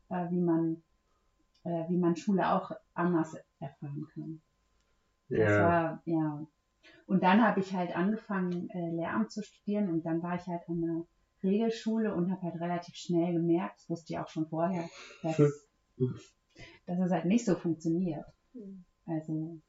äh, 0.10 0.30
wie 0.30 0.40
man, 0.40 0.84
äh, 1.64 1.90
wie 1.90 1.98
man 1.98 2.16
Schule 2.16 2.52
auch 2.52 2.72
anders 2.94 3.36
erfahren 3.60 4.08
kann. 4.14 4.42
Das 5.30 5.40
ja, 5.40 5.64
war, 5.64 6.02
ja. 6.06 6.48
Und 7.06 7.24
dann 7.24 7.42
habe 7.42 7.60
ich 7.62 7.74
halt 7.74 7.96
angefangen, 7.96 8.70
äh, 8.70 8.90
Lehramt 8.96 9.32
zu 9.32 9.42
studieren 9.42 9.90
und 9.90 10.06
dann 10.06 10.22
war 10.22 10.36
ich 10.36 10.46
halt 10.48 10.62
an 10.68 10.84
einer 10.84 11.06
Regelschule 11.44 12.14
und 12.14 12.32
habe 12.32 12.42
halt 12.42 12.56
relativ 12.60 12.96
schnell 12.96 13.34
gemerkt, 13.34 13.80
das 13.80 13.90
wusste 13.90 14.14
ich 14.14 14.20
auch 14.20 14.28
schon 14.28 14.48
vorher, 14.48 14.90
dass, 15.24 15.38
dass 16.86 17.00
es 17.00 17.12
halt 17.12 17.26
nicht 17.26 17.46
so 17.46 17.56
funktioniert. 17.56 18.26
Hm. 18.54 18.84
Also, 19.06 19.60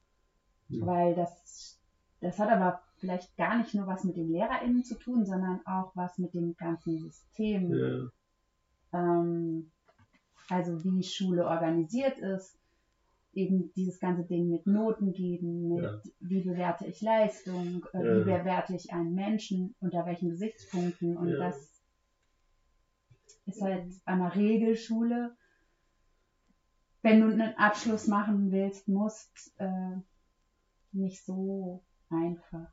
Ja. 0.67 0.85
weil 0.85 1.15
das, 1.15 1.79
das 2.19 2.37
hat 2.39 2.49
aber 2.49 2.81
vielleicht 2.97 3.35
gar 3.37 3.57
nicht 3.57 3.73
nur 3.73 3.87
was 3.87 4.03
mit 4.03 4.17
den 4.17 4.29
LehrerInnen 4.29 4.83
zu 4.83 4.95
tun, 4.95 5.25
sondern 5.25 5.65
auch 5.65 5.95
was 5.95 6.17
mit 6.17 6.33
dem 6.33 6.55
ganzen 6.57 6.97
System. 6.99 7.73
ja, 7.73 8.09
Ähm, 8.93 9.71
also 10.49 10.83
wie 10.83 11.03
Schule 11.03 11.47
organisiert 11.47 12.17
ist, 12.17 12.57
eben 13.33 13.71
dieses 13.75 13.99
ganze 13.99 14.23
Ding 14.25 14.49
mit 14.49 14.65
Noten 14.65 15.13
geben, 15.13 15.69
mit 15.69 15.83
Ja. 15.83 16.01
wie 16.19 16.41
bewerte 16.41 16.85
ich 16.87 17.01
Leistung, 17.01 17.85
äh, 17.93 17.99
Ja. 18.03 18.15
wie 18.19 18.23
bewerte 18.23 18.75
ich 18.75 18.91
einen 18.91 19.13
Menschen, 19.13 19.75
unter 19.79 20.05
welchen 20.05 20.29
Gesichtspunkten 20.29 21.15
und 21.17 21.29
Ja. 21.29 21.37
das 21.37 21.83
ist 23.45 23.61
halt 23.61 23.85
an 24.05 24.21
einer 24.21 24.35
Regelschule, 24.35 25.35
wenn 27.01 27.21
du 27.21 27.27
einen 27.27 27.55
Abschluss 27.57 28.07
machen 28.07 28.51
willst, 28.51 28.87
musst, 28.87 29.53
äh, 29.57 29.97
nicht 30.91 31.23
so 31.23 31.83
einfach. 32.09 32.67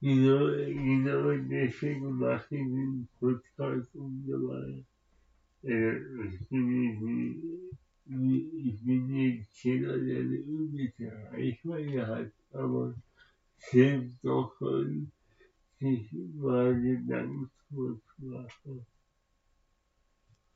Genau, 0.00 0.46
genau 0.48 1.30
deswegen 1.48 2.12
mache 2.16 2.56
ich 2.56 2.66
den 2.66 3.08
Podcast 3.20 3.94
und 3.94 4.24
so 4.26 4.32
weiter. 4.48 4.84
Äh, 5.62 5.96
ich 6.34 6.50
nicht, 8.06 8.52
ich 8.54 8.84
bin 8.84 9.46
keiner, 9.62 9.98
der 9.98 10.20
eine 10.20 10.36
übliche 10.36 11.12
Reichweite 11.30 12.06
hat, 12.06 12.32
aber 12.52 12.94
es 13.58 13.66
hilft 13.68 14.24
doch 14.24 14.52
schon, 14.58 15.12
sich 15.78 16.12
mal 16.12 16.74
Gedanken 16.80 17.50
zu 17.68 18.00
machen. 18.18 18.86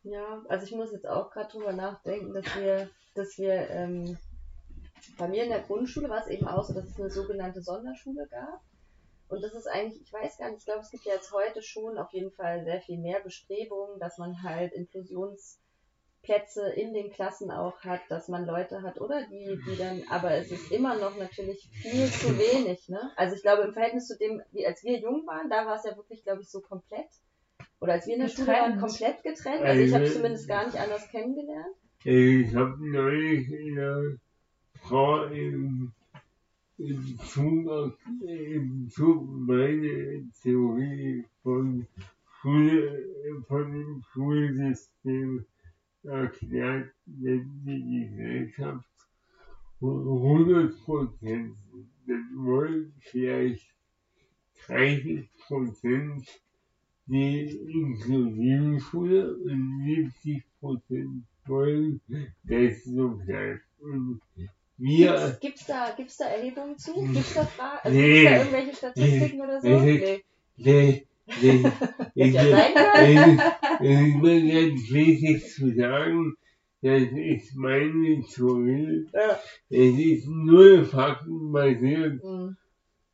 Ja, 0.03 0.45
also 0.49 0.65
ich 0.65 0.73
muss 0.73 0.93
jetzt 0.93 1.09
auch 1.09 1.31
gerade 1.31 1.51
drüber 1.51 1.73
nachdenken, 1.73 2.33
dass 2.33 2.47
wir, 2.57 2.91
dass 3.15 3.39
wir 3.39 3.69
ähm, 3.71 4.17
bei 5.19 5.29
mir 5.29 5.45
in 5.45 5.51
der 5.51 5.63
Grundschule 5.63 6.09
war 6.09 6.23
es 6.23 6.29
eben 6.29 6.47
auch 6.47 6.65
so, 6.65 6.75
dass 6.75 6.85
es 6.85 7.01
eine 7.01 7.11
sogenannte 7.11 7.63
Sonderschule 7.63 8.29
gab. 8.29 8.63
Und 9.29 9.43
das 9.43 9.55
ist 9.55 9.67
eigentlich, 9.67 10.01
ich 10.03 10.13
weiß 10.13 10.39
gar 10.39 10.51
nicht, 10.51 10.61
ich 10.61 10.65
glaube, 10.65 10.83
es 10.83 10.91
gibt 10.91 11.05
ja 11.05 11.15
jetzt 11.15 11.33
heute 11.33 11.61
schon 11.61 11.99
auf 11.99 12.13
jeden 12.13 12.31
Fall 12.31 12.65
sehr 12.65 12.81
viel 12.81 12.99
mehr 12.99 13.21
Bestrebungen, 13.21 13.99
dass 13.99 14.19
man 14.19 14.43
halt 14.45 14.73
Inklusionsplätze 16.27 16.69
in 16.71 16.93
den 16.93 17.11
Klassen 17.11 17.51
auch 17.51 17.81
hat, 17.81 18.01
dass 18.09 18.29
man 18.29 18.47
Leute 18.47 18.83
hat, 18.83 19.01
oder 19.01 19.23
die, 19.31 19.59
die 19.67 19.77
dann, 19.77 20.03
aber 20.11 20.33
es 20.33 20.51
ist 20.51 20.71
immer 20.73 20.97
noch 20.99 21.17
natürlich 21.17 21.69
viel 21.73 22.07
zu 22.07 22.37
wenig, 22.39 22.89
ne? 22.89 23.13
Also 23.17 23.37
ich 23.37 23.43
glaube, 23.43 23.63
im 23.63 23.73
Verhältnis 23.73 24.09
zu 24.09 24.19
dem, 24.19 24.43
wie 24.53 24.67
als 24.67 24.83
wir 24.85 24.99
jung 24.99 25.27
waren, 25.27 25.49
da 25.49 25.67
war 25.67 25.77
es 25.77 25.85
ja 25.85 25.97
wirklich, 25.97 26.23
glaube 26.25 26.43
ich, 26.43 26.49
so 26.49 26.61
komplett. 26.61 27.09
Oder 27.81 27.95
als 27.95 28.07
wir 28.07 28.15
in 28.15 28.21
der 28.21 28.29
Schule 28.29 28.49
waren, 28.49 28.75
Getrennt. 28.75 28.81
komplent 28.81 29.23
getrennt. 29.23 29.63
Also 29.63 29.83
ich 29.83 29.95
habe 29.95 30.05
es 30.05 30.15
zumindest 30.15 30.49
gar 30.49 30.67
nicht 30.67 30.79
anders 30.79 31.09
kennengelernt. 31.09 31.75
Ich 32.05 32.55
habe 32.55 32.77
neulich 32.79 33.49
eine 33.53 34.19
Frau 34.81 35.25
im, 35.25 35.93
im 36.79 37.19
Zug, 37.19 37.99
im 38.27 38.89
Zug 38.91 39.29
meine 39.29 40.25
Theorie 40.43 41.25
von 41.43 41.87
Schule, 42.41 43.05
von 43.49 43.73
dem 43.73 44.03
Schulsystem 44.13 45.45
erklärt, 46.07 46.93
wenn 47.07 47.63
die 47.65 48.09
Gesellschaft 48.09 48.89
100 49.81 50.85
Prozent, 50.85 51.57
dann 52.07 52.31
wollen 52.35 52.95
vielleicht 53.01 53.67
30 54.67 55.29
Prozent 55.47 56.27
die 57.07 57.51
inklusive 57.73 58.81
Schule 58.81 59.37
und 59.37 59.85
70 59.85 60.43
Prozent 60.61 61.25
wollen 61.47 62.01
das 62.45 62.85
so 62.85 63.09
bleibt. 63.11 63.63
Und 63.81 64.21
wir, 64.79 65.39
Gibt's 65.41 65.67
da, 65.67 65.95
gibt's 65.97 66.17
da 66.17 66.27
Erhebungen 66.27 66.77
zu? 66.79 66.95
Hm. 66.95 67.13
Gibt's 67.13 67.35
da 67.35 67.45
Fragen? 67.45 67.79
Also 67.83 67.97
Nee. 67.97 68.13
gibt's 68.13 68.25
da 68.25 68.39
irgendwelche 68.39 68.77
Statistiken 68.77 69.41
oder 69.41 69.61
so? 69.61 69.69
Nee. 69.69 70.25
Nee. 70.57 71.07
ich, 71.43 71.65
es 72.15 72.35
ist 72.35 74.17
mir 74.23 74.41
ganz 74.71 74.91
wichtig 74.93 75.45
zu 75.55 75.75
sagen, 75.75 76.35
das 76.83 77.03
ist 77.13 77.57
meine 77.57 78.23
Theorie. 78.23 79.09
Ja. 79.13 79.41
Es 79.71 79.99
ist 79.99 80.29
null 80.29 80.85
faktenbasiert, 80.85 82.23
Hm. 82.23 82.57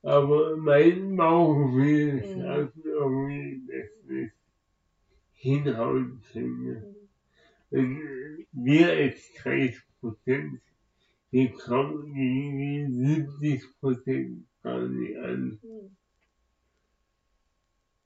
aber 0.02 0.56
mein 0.58 1.16
Bauchgefühl 1.16 2.14
Mhm. 2.14 2.42
sagt 2.42 2.76
irgendwie, 2.84 3.62
dass 3.66 3.90
das 4.08 4.30
hinhauen 5.32 6.20
könnte. 6.32 6.94
Und 7.70 8.02
wir 8.52 8.88
als 8.92 9.32
30 9.42 9.80
Prozent, 10.00 10.60
wir 11.30 11.50
kommen 11.52 12.12
gegen 12.12 12.58
die 12.58 13.06
70 13.06 13.80
Prozent 13.80 14.44
gar 14.62 14.86
nicht 14.86 15.16
an. 15.16 15.58
Hm. 15.62 15.96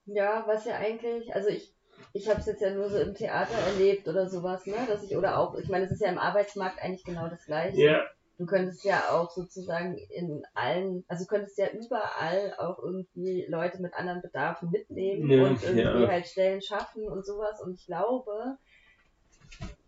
Ja, 0.06 0.44
was 0.46 0.64
ja 0.64 0.76
eigentlich, 0.76 1.34
also 1.34 1.48
ich, 1.48 1.74
ich 2.12 2.28
habe 2.28 2.40
es 2.40 2.46
jetzt 2.46 2.62
ja 2.62 2.70
nur 2.70 2.88
so 2.88 2.98
im 2.98 3.14
Theater 3.14 3.58
erlebt 3.58 4.08
oder 4.08 4.28
sowas, 4.28 4.66
ne, 4.66 4.76
dass 4.88 5.02
ich, 5.02 5.16
oder 5.16 5.38
auch, 5.38 5.56
ich 5.56 5.68
meine, 5.68 5.84
es 5.84 5.92
ist 5.92 6.00
ja 6.00 6.08
im 6.08 6.18
Arbeitsmarkt 6.18 6.82
eigentlich 6.82 7.04
genau 7.04 7.28
das 7.28 7.44
Gleiche. 7.44 7.80
Ja, 7.80 8.04
Du 8.38 8.44
könntest 8.44 8.84
ja 8.84 9.08
auch 9.12 9.30
sozusagen 9.30 9.96
in 9.96 10.44
allen, 10.52 11.04
also 11.08 11.24
du 11.24 11.28
könntest 11.28 11.56
ja 11.56 11.68
überall 11.70 12.54
auch 12.58 12.78
irgendwie 12.82 13.46
Leute 13.48 13.80
mit 13.80 13.94
anderen 13.94 14.20
Bedarfen 14.20 14.70
mitnehmen 14.70 15.30
Ja, 15.30 15.44
und 15.44 15.62
irgendwie 15.62 16.02
ja. 16.02 16.08
halt 16.08 16.26
Stellen 16.26 16.60
schaffen 16.60 17.08
und 17.08 17.24
sowas. 17.24 17.62
Und 17.62 17.72
ich 17.72 17.86
glaube, 17.86 18.58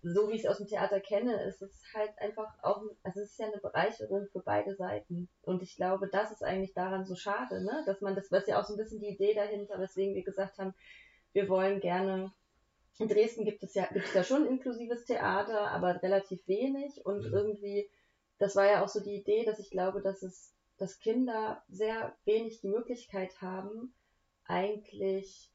so 0.03 0.29
wie 0.29 0.35
ich 0.35 0.44
es 0.44 0.47
aus 0.47 0.59
dem 0.59 0.66
Theater 0.68 1.01
kenne, 1.01 1.42
ist 1.44 1.61
es 1.61 1.83
halt 1.94 2.11
einfach 2.18 2.53
auch, 2.62 2.83
also 3.03 3.21
es 3.21 3.33
ist 3.33 3.38
ja 3.38 3.47
eine 3.47 3.59
Bereicherung 3.59 4.29
für 4.33 4.40
beide 4.40 4.75
Seiten. 4.75 5.29
Und 5.42 5.62
ich 5.62 5.77
glaube, 5.77 6.09
das 6.09 6.31
ist 6.31 6.42
eigentlich 6.42 6.73
daran 6.73 7.05
so 7.05 7.14
schade, 7.16 7.62
ne? 7.64 7.83
Dass 7.87 8.01
man 8.01 8.14
das, 8.14 8.31
was 8.31 8.47
ja 8.47 8.61
auch 8.61 8.64
so 8.64 8.75
ein 8.75 8.79
bisschen 8.79 9.01
die 9.01 9.09
Idee 9.09 9.35
dahinter, 9.35 9.79
weswegen 9.81 10.14
wir 10.14 10.25
gesagt 10.25 10.59
haben, 10.59 10.75
wir 11.33 11.49
wollen 11.49 11.81
gerne 11.81 12.33
in 12.99 13.09
Dresden 13.09 13.44
gibt 13.44 13.62
es 13.62 13.75
ja, 13.75 13.87
gibt 13.87 14.07
es 14.07 14.14
ja 14.14 14.25
schon 14.25 14.47
inklusives 14.47 15.05
Theater, 15.05 15.71
aber 15.71 16.03
relativ 16.03 16.47
wenig 16.49 17.05
und 17.07 17.25
Mhm. 17.25 17.33
irgendwie, 17.33 17.88
das 18.38 18.57
war 18.57 18.66
ja 18.66 18.85
auch 18.85 18.88
so 18.88 19.01
die 19.01 19.14
Idee, 19.14 19.44
dass 19.44 19.59
ich 19.61 19.71
glaube, 19.71 20.01
dass 20.01 20.23
es, 20.23 20.53
dass 20.79 20.99
Kinder 20.99 21.62
sehr 21.68 22.16
wenig 22.25 22.61
die 22.61 22.68
Möglichkeit 22.68 23.40
haben, 23.40 23.94
eigentlich 24.47 25.53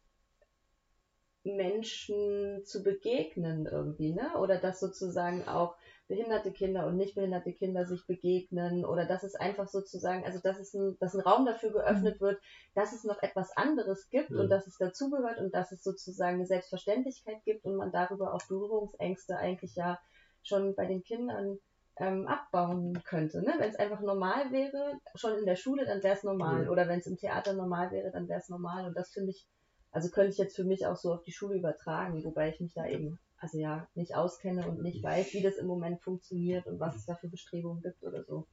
Menschen 1.43 2.63
zu 2.65 2.84
begegnen 2.84 3.65
irgendwie, 3.65 4.13
ne? 4.13 4.38
Oder 4.39 4.58
dass 4.58 4.79
sozusagen 4.79 5.47
auch 5.47 5.75
behinderte 6.08 6.51
Kinder 6.51 6.86
und 6.86 6.97
nicht 6.97 7.15
behinderte 7.15 7.53
Kinder 7.53 7.86
sich 7.86 8.06
begegnen 8.06 8.86
oder 8.86 9.06
dass 9.06 9.23
es 9.23 9.36
einfach 9.36 9.67
sozusagen, 9.67 10.25
also 10.25 10.39
dass 10.39 10.60
es 10.60 10.73
ein, 10.73 10.97
dass 10.99 11.15
ein 11.15 11.21
Raum 11.21 11.45
dafür 11.45 11.71
geöffnet 11.71 12.19
wird, 12.21 12.41
dass 12.75 12.93
es 12.93 13.03
noch 13.03 13.21
etwas 13.21 13.56
anderes 13.56 14.10
gibt 14.10 14.29
Ja. 14.32 14.41
und 14.41 14.49
dass 14.49 14.67
es 14.67 14.77
dazugehört 14.77 15.39
und 15.39 15.53
dass 15.53 15.71
es 15.71 15.84
sozusagen 15.84 16.36
eine 16.36 16.45
Selbstverständlichkeit 16.45 17.43
gibt 17.45 17.65
und 17.65 17.75
man 17.77 17.91
darüber 17.91 18.34
auch 18.34 18.41
Berührungsängste 18.47 19.38
eigentlich 19.38 19.75
ja 19.75 19.99
schon 20.43 20.75
bei 20.75 20.86
den 20.86 21.03
Kindern 21.03 21.58
ähm, 21.97 22.27
abbauen 22.27 23.01
könnte. 23.06 23.41
Ne? 23.41 23.53
Wenn 23.58 23.69
es 23.69 23.77
einfach 23.77 24.01
normal 24.01 24.51
wäre, 24.51 24.99
schon 25.15 25.38
in 25.38 25.45
der 25.45 25.56
Schule, 25.56 25.86
dann 25.86 26.03
wäre 26.03 26.15
es 26.15 26.23
normal. 26.23 26.63
Ja. 26.65 26.69
Oder 26.69 26.88
wenn 26.88 26.99
es 26.99 27.08
im 27.08 27.17
Theater 27.17 27.53
normal 27.53 27.91
wäre, 27.91 28.12
dann 28.12 28.27
wäre 28.27 28.39
es 28.39 28.49
normal. 28.49 28.86
Und 28.86 28.95
das 28.97 29.12
finde 29.12 29.32
ich, 29.32 29.47
also 29.93 30.10
könnte 30.10 30.32
ich 30.32 30.39
jetzt 30.39 30.56
für 30.56 30.63
mich 30.63 30.86
auch 30.88 30.97
so 30.97 31.13
auf 31.13 31.23
die 31.23 31.32
Schule 31.32 31.56
übertragen, 31.56 32.23
wobei 32.23 32.49
ich 32.49 32.60
mich 32.60 32.73
da 32.73 32.88
eben, 32.88 33.19
also 33.38 33.60
ja, 33.60 33.88
nicht 33.93 34.15
auskenne 34.15 34.67
und 34.67 34.82
nicht 34.82 35.03
weiß, 35.03 35.34
wie 35.34 35.43
das 35.43 35.58
im 35.58 35.67
Moment 35.67 36.01
funktioniert 36.01 36.65
und 36.65 36.79
was 36.79 36.95
es 36.95 37.06
da 37.06 37.15
für 37.15 37.29
Bestrebungen 37.29 37.84
gibt 37.84 38.03
oder 38.03 38.23
so. 38.23 38.47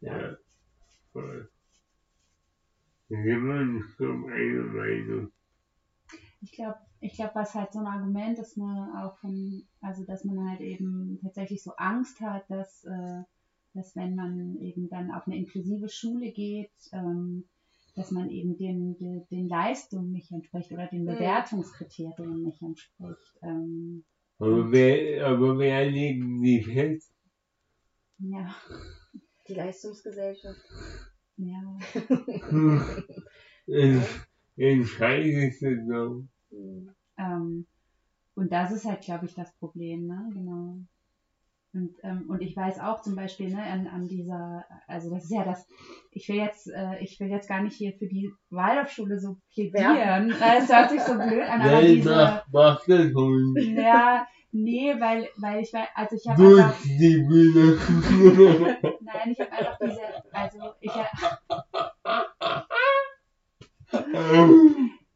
ja, 0.00 0.36
voll. 1.12 1.50
Eine 3.10 3.36
Meinung. 3.38 5.32
Ich 6.40 6.52
glaube, 6.52 6.78
ich 7.00 7.14
glaube, 7.14 7.34
was 7.34 7.54
halt 7.54 7.72
so 7.72 7.80
ein 7.80 7.86
Argument 7.86 8.38
ist, 8.38 8.56
ne, 8.56 8.92
auch 9.02 9.16
von, 9.18 9.64
also 9.80 10.04
dass 10.04 10.24
man 10.24 10.48
halt 10.48 10.60
eben 10.60 11.18
tatsächlich 11.22 11.62
so 11.62 11.72
Angst 11.76 12.20
hat, 12.20 12.48
dass, 12.48 12.84
äh, 12.84 13.22
dass 13.74 13.96
wenn 13.96 14.14
man 14.14 14.56
eben 14.60 14.88
dann 14.88 15.10
auf 15.10 15.26
eine 15.26 15.36
inklusive 15.36 15.88
Schule 15.88 16.30
geht, 16.30 16.72
ähm, 16.92 17.48
dass 17.94 18.10
man 18.10 18.30
eben 18.30 18.56
den, 18.56 18.96
den, 18.96 19.26
den 19.30 19.48
Leistungen 19.48 20.12
nicht 20.12 20.30
entspricht 20.32 20.72
oder 20.72 20.86
den 20.86 21.02
Mhm. 21.02 21.06
Bewertungskriterien 21.06 22.42
nicht 22.42 22.62
entspricht. 22.62 23.38
Ähm, 23.42 24.04
Aber 24.38 24.72
wer, 24.72 25.26
aber 25.26 25.58
wer 25.58 25.90
legen 25.90 26.42
die 26.42 26.62
fest? 26.62 27.12
ja, 28.18 28.54
Die 29.48 29.54
Leistungsgesellschaft. 29.54 30.60
ja. 31.36 31.76
Hm. 33.66 34.02
Entscheidest 34.56 35.62
du 35.62 35.86
so. 35.86 36.24
Hm. 36.50 36.90
Ähm, 37.18 37.66
und 38.34 38.52
das 38.52 38.72
ist 38.72 38.84
halt, 38.84 39.02
glaube 39.02 39.26
ich, 39.26 39.34
das 39.34 39.52
Problem, 39.58 40.06
ne? 40.06 40.30
Genau. 40.32 40.78
Und, 41.74 41.94
ähm, 42.02 42.26
und 42.28 42.42
ich 42.42 42.54
weiß 42.54 42.80
auch 42.80 43.00
zum 43.00 43.16
Beispiel, 43.16 43.48
ne, 43.48 43.62
an, 43.62 43.86
an 43.86 44.06
dieser, 44.06 44.64
also 44.86 45.08
das 45.08 45.24
ist 45.24 45.32
ja 45.32 45.42
das, 45.42 45.66
ich 46.10 46.28
will 46.28 46.36
jetzt, 46.36 46.68
äh, 46.68 46.98
ich 47.00 47.18
will 47.18 47.28
jetzt 47.28 47.48
gar 47.48 47.62
nicht 47.62 47.76
hier 47.76 47.94
für 47.94 48.06
die 48.06 48.30
Waldorfschule 48.50 49.18
so 49.18 49.38
plädieren. 49.54 50.28
Ja. 50.28 50.54
Es 50.58 50.70
hört 50.70 50.90
sich 50.90 51.00
so 51.00 51.14
blöd 51.14 51.42
an, 51.48 51.62
aber 51.62 51.70
Nein, 51.70 51.86
diese, 51.86 52.10
mach, 52.10 52.86
ja, 52.86 54.26
nee, 54.50 54.94
weil, 54.98 55.28
weil 55.38 55.62
ich 55.62 55.72
weiß, 55.72 55.88
also 55.94 56.16
ich 56.16 56.28
habe 56.28 56.42
einfach, 56.42 56.82
die 56.82 57.24
Bühne. 57.26 57.78
nein, 59.00 59.32
ich 59.32 59.40
habe 59.40 59.52
einfach 59.52 59.78
diese, 59.80 60.02
also 60.30 60.74
ich, 60.80 60.92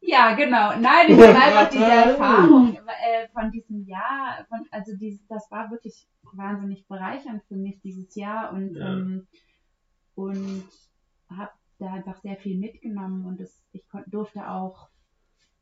ja, 0.07 0.33
genau, 0.35 0.79
nein, 0.79 1.07
ich 1.09 1.17
habe 1.17 1.37
einfach 1.37 1.69
diese 1.69 1.83
Erfahrung 1.91 2.73
äh, 2.73 3.27
von 3.33 3.51
diesem 3.51 3.85
Jahr, 3.85 4.45
von, 4.47 4.65
das 4.71 5.51
war 5.51 5.69
wirklich 5.69 6.07
wahnsinnig 6.33 6.87
bereichernd 6.87 7.43
für 7.47 7.57
mich 7.57 7.81
dieses 7.81 8.15
Jahr 8.15 8.53
und, 8.53 8.75
Ja. 8.75 8.93
ähm, 8.93 9.27
und 10.15 10.63
habe 11.29 11.51
da 11.79 11.93
einfach 11.93 12.15
sehr 12.21 12.37
viel 12.37 12.57
mitgenommen 12.57 13.25
und 13.25 13.41
es, 13.41 13.63
ich 13.73 13.87
kon, 13.89 14.03
durfte 14.07 14.49
auch 14.49 14.87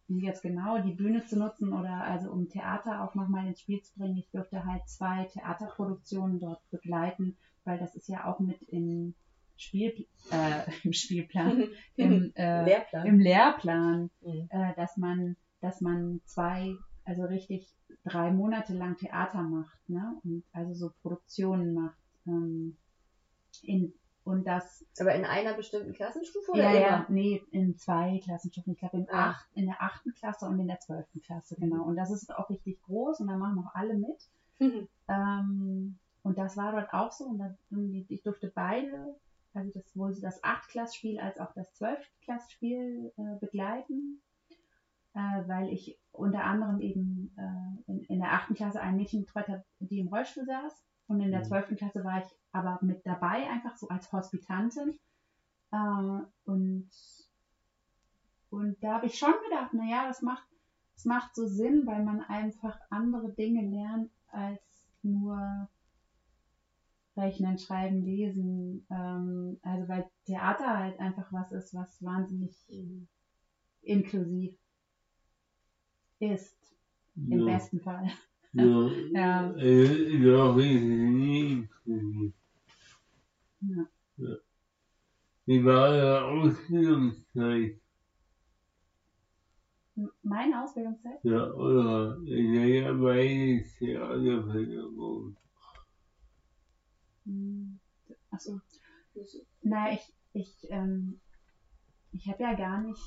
jetzt 0.08 0.44
genau 0.44 0.78
die 0.78 0.94
Bühne 0.94 1.26
zu 1.26 1.40
nutzen 1.40 1.74
oder 1.74 2.04
also 2.04 2.30
um 2.30 2.48
Theater 2.48 3.04
auch 3.04 3.16
nochmal 3.16 3.48
ins 3.48 3.62
Spiel 3.62 3.82
zu 3.82 3.98
bringen. 3.98 4.18
Ich 4.18 4.30
durfte 4.30 4.64
halt 4.64 4.88
zwei 4.88 5.26
Theaterproduktionen 5.34 6.40
dort 6.40 6.62
begleiten, 6.70 7.36
weil 7.64 7.80
das 7.80 7.96
ist 7.96 8.08
ja 8.08 8.26
auch 8.26 8.40
mit 8.40 8.62
im 8.70 9.16
Spiel, 9.58 10.08
äh, 10.32 10.62
im 10.84 10.94
Spielplan, 10.94 11.64
im, 11.96 12.32
äh, 12.36 12.64
Lehrplan. 12.66 13.06
im 13.08 13.20
Lehrplan, 13.20 14.10
Mhm. 14.22 14.48
äh, 14.50 14.74
dass 14.76 14.98
man, 14.98 15.36
dass 15.62 15.82
man 15.82 16.22
zwei, 16.26 16.76
also 17.06 17.24
richtig 17.24 17.74
drei 18.04 18.32
Monate 18.32 18.74
lang 18.74 18.98
Theater 18.98 19.42
macht, 19.44 19.78
ne? 19.90 20.16
Und 20.24 20.44
also 20.54 20.74
so 20.74 20.92
Produktionen 21.02 21.74
macht. 21.74 21.98
Ähm, 22.28 22.76
in, 23.62 23.94
und 24.24 24.46
das, 24.46 24.84
Aber 25.00 25.14
in 25.14 25.24
einer 25.24 25.54
bestimmten 25.54 25.94
Klassenstufe 25.94 26.52
oder 26.52 26.64
ja, 26.64 26.70
immer? 26.72 26.80
ja, 26.82 27.06
nee, 27.10 27.44
in 27.52 27.78
zwei 27.78 28.20
Klassenstufen. 28.24 28.74
Ich 28.74 28.80
glaube 28.80 28.98
in, 28.98 29.08
Ah. 29.12 29.30
acht, 29.30 29.48
in 29.54 29.68
der 29.68 29.82
achten 29.82 30.14
Klasse 30.14 30.48
und 30.48 30.60
in 30.60 30.68
der 30.68 30.80
zwölften 30.80 31.22
Klasse, 31.22 31.56
genau. 31.60 31.84
Und 31.84 31.96
das 31.96 32.10
ist 32.12 32.34
auch 32.36 32.50
richtig 32.50 32.82
groß 32.82 33.20
und 33.20 33.28
da 33.28 33.38
machen 33.38 33.60
auch 33.60 33.74
alle 33.76 33.94
mit. 33.96 34.28
Ähm, 35.08 36.00
und 36.24 36.38
das 36.40 36.58
war 36.58 36.72
dort 36.72 36.92
auch 36.92 37.12
so. 37.12 37.26
Und 37.26 37.38
dann, 37.38 37.56
ich 38.10 38.24
durfte 38.24 38.52
beide, 38.54 39.16
also 39.56 39.72
das, 39.74 39.90
sowohl 39.92 40.14
das 40.20 40.44
Achtklassspiel 40.44 41.20
als 41.20 41.40
auch 41.40 41.54
das 41.54 41.74
Zwölfklassspiel 41.74 43.14
äh, 43.18 43.40
begleiten, 43.40 44.22
äh, 45.14 45.48
weil 45.48 45.70
ich 45.70 45.98
unter 46.12 46.44
anderem 46.44 46.82
eben 46.82 47.34
äh, 47.38 47.92
in, 47.92 48.04
in 48.04 48.20
der 48.20 48.34
achten 48.34 48.54
Klasse 48.54 48.82
ein 48.82 48.98
Mädchen 48.98 49.26
betreut 49.26 49.48
habe, 49.48 49.64
die 49.80 50.00
im 50.00 50.10
Rollstuhl 50.10 50.46
saß. 50.46 50.84
Und 51.08 51.22
in 51.22 51.32
der 51.32 51.42
Mhm. 51.42 51.46
zwölften 51.46 51.76
Klasse 51.76 52.04
war 52.04 52.20
ich 52.20 52.28
aber 52.52 52.80
mit 52.82 53.06
dabei, 53.06 53.50
einfach 53.50 53.76
so 53.78 53.88
als 53.88 54.12
Hospitantin. 54.12 54.98
Äh, 55.72 56.22
und, 56.46 56.90
und 58.50 58.84
da 58.84 58.96
habe 58.96 59.06
ich 59.06 59.18
schon 59.18 59.34
gedacht, 59.44 59.74
naja, 59.74 60.08
das 60.08 60.22
macht, 60.22 60.48
das 60.96 61.06
macht 61.06 61.36
so 61.36 61.48
Sinn, 61.48 61.86
weil 61.86 62.04
man 62.04 62.22
einfach 62.22 62.80
andere 62.90 63.32
Dinge 63.34 63.62
lernt 63.70 64.12
als 64.32 64.88
nur 65.04 65.70
Rechnen, 67.18 67.58
Schreiben, 67.58 68.04
Lesen. 68.04 68.86
Ähm, 68.90 69.58
also 69.62 69.88
weil 69.88 70.10
Theater 70.26 70.78
halt 70.78 71.00
einfach 71.00 71.32
was 71.32 71.52
ist, 71.52 71.74
was 71.74 72.02
wahnsinnig 72.04 72.52
Mhm. 72.70 73.08
inklusiv 73.82 74.58
ist, 76.20 76.56
im 77.16 77.40
Ja. 77.40 77.46
besten 77.46 77.80
Fall. 77.80 78.08
Ja. 78.54 78.90
Ja. 79.14 79.52
Ja, 79.52 80.58
inklusiv. 80.58 81.70
Ja. 83.62 84.36
Wie 85.46 85.64
war 85.64 85.94
Ihre 85.94 86.24
Ausbildungszeit? 86.24 87.80
Meine 90.24 90.62
Ausbildungszeit? 90.62 91.20
Ja, 91.24 91.52
oder 91.54 92.18
in 92.26 92.54
der 92.54 92.94
beides 92.94 93.76
Theaterpädagogen. 93.78 95.36
Hm, 97.26 97.80
Achso. 98.32 98.60
Na, 99.64 99.92
ich, 99.92 100.02
ich, 100.34 100.68
ähm, 100.70 101.20
ich 102.12 102.28
habe 102.28 102.44
ja 102.44 102.54
gar 102.56 102.80
nicht, 102.80 103.02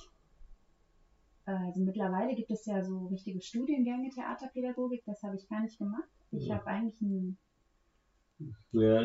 also 1.44 1.81
mittlerweile 1.83 2.35
gibt 2.35 2.50
es 2.50 2.66
ja 2.66 2.83
so 2.83 3.07
richtige 3.07 3.40
Studiengänge 3.40 4.11
Theaterpädagogik, 4.11 5.02
das 5.07 5.22
habe 5.22 5.37
ich 5.37 5.48
gar 5.48 5.61
nicht 5.61 5.78
gemacht. 5.78 6.09
Ich 6.31 6.46
Ja. 6.46 6.57
habe 6.57 6.66
eigentlich 6.66 7.00
ein, 7.00 7.38
Ja, 8.72 9.02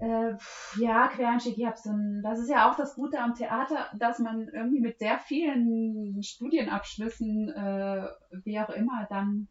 äh, 0.00 0.36
ja, 0.78 1.08
Quereinstieg, 1.08 1.56
ich 1.56 1.64
habe 1.64 1.76
so 1.76 1.90
ein, 1.90 2.22
das 2.22 2.38
ist 2.38 2.50
ja 2.50 2.70
auch 2.70 2.76
das 2.76 2.94
Gute 2.94 3.18
am 3.20 3.34
Theater, 3.34 3.88
dass 3.98 4.18
man 4.18 4.48
irgendwie 4.52 4.80
mit 4.80 4.98
sehr 4.98 5.18
vielen 5.18 6.22
Studienabschlüssen, 6.22 7.48
äh, 7.48 8.06
wie 8.44 8.58
auch 8.60 8.68
immer, 8.70 9.06
dann 9.08 9.48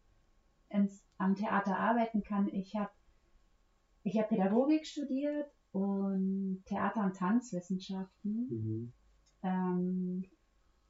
ins, 0.70 1.04
am 1.18 1.36
Theater 1.36 1.78
arbeiten 1.78 2.22
kann. 2.24 2.48
Ich 2.48 2.76
habe 2.76 2.90
ich 4.06 4.18
hab 4.20 4.30
Pädagogik 4.30 4.86
studiert 4.86 5.48
und 5.72 6.64
Theater- 6.66 7.04
und 7.04 7.18
Tanzwissenschaften 7.18 8.48
mhm. 8.50 8.94
ähm, 9.44 10.26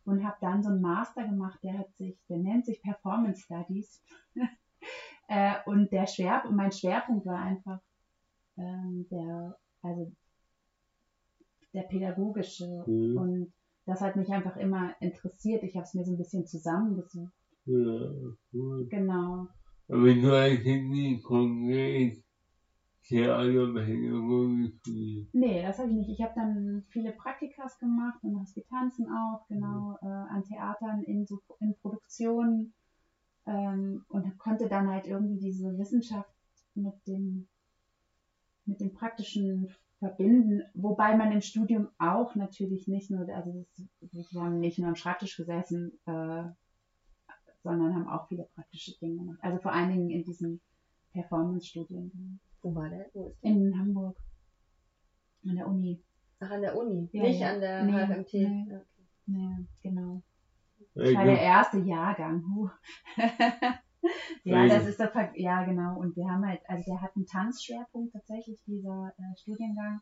und 0.04 0.24
habe 0.24 0.38
dann 0.42 0.62
so 0.62 0.70
einen 0.70 0.82
Master 0.82 1.26
gemacht, 1.26 1.60
der 1.64 1.80
hat 1.80 1.96
sich, 1.96 2.20
der 2.30 2.38
nennt 2.38 2.66
sich 2.66 2.82
Performance 2.82 3.42
Studies. 3.42 4.04
äh, 5.30 5.56
und 5.66 5.92
der 5.92 6.06
Schwer, 6.08 6.44
mein 6.52 6.72
Schwerpunkt 6.72 7.26
war 7.26 7.40
einfach 7.40 7.80
ähm, 8.58 9.08
der, 9.10 9.58
also 9.82 10.12
der 11.74 11.84
pädagogische 11.84 12.84
Mhm. 12.86 13.18
und 13.18 13.54
das 13.86 14.02
hat 14.02 14.16
mich 14.16 14.30
einfach 14.30 14.58
immer 14.58 14.96
interessiert. 15.00 15.64
Ich 15.64 15.76
habe 15.76 15.84
es 15.84 15.94
mir 15.94 16.04
so 16.04 16.12
ein 16.12 16.18
bisschen 16.18 16.46
zusammengesucht. 16.46 17.34
ja, 17.66 18.12
cool. 18.54 18.88
Genau. 18.90 19.48
Aber 19.88 20.14
du 20.14 20.32
hast 20.32 20.64
jetzt 20.66 20.66
nie 20.66 21.22
konkret 21.22 22.25
Theaterpädagogik 23.08 24.74
studiert. 24.80 25.28
Nee, 25.34 25.62
das 25.62 25.78
habe 25.78 25.90
ich 25.90 25.96
nicht. 25.96 26.10
Ich 26.10 26.22
habe 26.22 26.34
dann 26.36 26.84
viele 26.90 27.12
Praktikas 27.12 27.78
gemacht 27.78 28.24
und 28.24 28.40
Hospitanzen 28.40 29.08
auch, 29.10 29.46
genau, 29.48 29.98
äh, 30.02 30.06
an 30.08 30.44
Theatern 30.44 31.04
in, 31.04 31.26
so, 31.26 31.40
in 31.60 31.76
Produktionen 31.82 32.74
ähm, 33.46 34.04
und 34.10 34.38
konnte 34.40 34.68
dann 34.68 34.90
halt 34.90 35.08
irgendwie 35.08 35.38
diese 35.38 35.78
Wissenschaft 35.78 36.34
mit 36.74 36.96
dem, 37.08 37.48
mit 38.66 38.82
dem 38.82 38.94
Praktischen 38.94 39.70
verbinden, 40.00 40.64
wobei 40.74 41.16
man 41.16 41.32
im 41.32 41.42
Studium 41.42 41.88
auch 42.00 42.36
natürlich 42.36 42.88
nicht 42.88 43.12
nur, 43.12 43.28
also 43.30 43.66
wir 44.02 44.42
haben 44.42 44.60
nicht 44.60 44.80
nur 44.80 44.90
am 44.90 44.96
Schreibtisch 44.96 45.38
gesessen, 45.38 45.94
äh, 46.06 46.44
sondern 47.64 47.96
haben 47.96 48.08
auch 48.08 48.28
viele 48.28 48.44
praktische 48.56 48.98
Dinge 49.00 49.18
gemacht. 49.18 49.40
Also 49.42 49.60
vor 49.60 49.72
allen 49.72 49.90
Dingen 49.90 50.10
in 50.10 50.24
diesen 50.24 50.60
Performance-Studien 51.14 52.40
Wo 52.66 52.74
war 52.74 52.90
der? 52.90 53.06
Wo 53.14 53.28
ist 53.28 53.44
der? 53.44 53.52
in 53.52 53.78
Hamburg, 53.78 54.18
an 55.48 55.56
der 55.56 55.68
Uni. 55.68 56.02
Ach, 56.40 56.50
an 56.50 56.62
der 56.62 56.76
Uni. 56.76 57.08
Ja, 57.14 57.22
Nicht 57.22 57.40
ja. 57.40 57.54
an 57.54 57.60
der 57.62 57.84
Nee, 57.84 57.92
HFMT. 57.92 58.34
nee. 58.34 58.66
Ja, 58.72 58.78
okay. 58.80 58.86
Ja, 59.28 59.58
genau. 59.84 60.22
Ich 60.96 61.16
war 61.16 61.26
der 61.26 61.40
erste 61.42 61.78
Jahrgang. 61.78 62.44
Huh. 62.44 62.70
ja, 64.44 64.68
das 64.68 64.88
ist 64.88 65.00
der 65.00 65.10
Ver 65.10 65.30
ja 65.36 65.64
genau. 65.64 66.00
Und 66.00 66.16
wir 66.16 66.28
haben 66.28 66.44
halt, 66.48 66.62
also 66.68 66.84
der 66.92 67.02
hat 67.04 67.16
einen 67.16 67.28
Tanzschwerpunkt 67.28 68.14
tatsächlich, 68.14 68.60
dieser 68.66 69.14
äh, 69.16 69.38
Studiengang. 69.38 70.02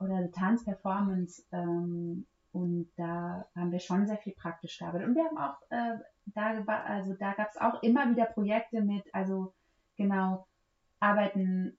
Oder 0.00 0.32
Tanzperformance. 0.32 1.44
Ähm, 1.52 2.26
und 2.50 2.90
da 2.96 3.46
haben 3.54 3.70
wir 3.70 3.78
schon 3.78 4.04
sehr 4.04 4.18
viel 4.18 4.32
praktisch 4.32 4.78
gearbeitet. 4.78 5.06
Und 5.08 5.14
wir 5.14 5.24
haben 5.26 5.38
auch, 5.38 5.60
äh, 5.70 5.98
da, 6.26 6.64
also 6.86 7.14
da 7.14 7.34
gab 7.34 7.50
es 7.50 7.56
auch 7.56 7.80
immer 7.84 8.10
wieder 8.10 8.24
Projekte 8.24 8.82
mit, 8.82 9.04
also 9.14 9.54
genau, 9.96 10.48
arbeiten 11.00 11.78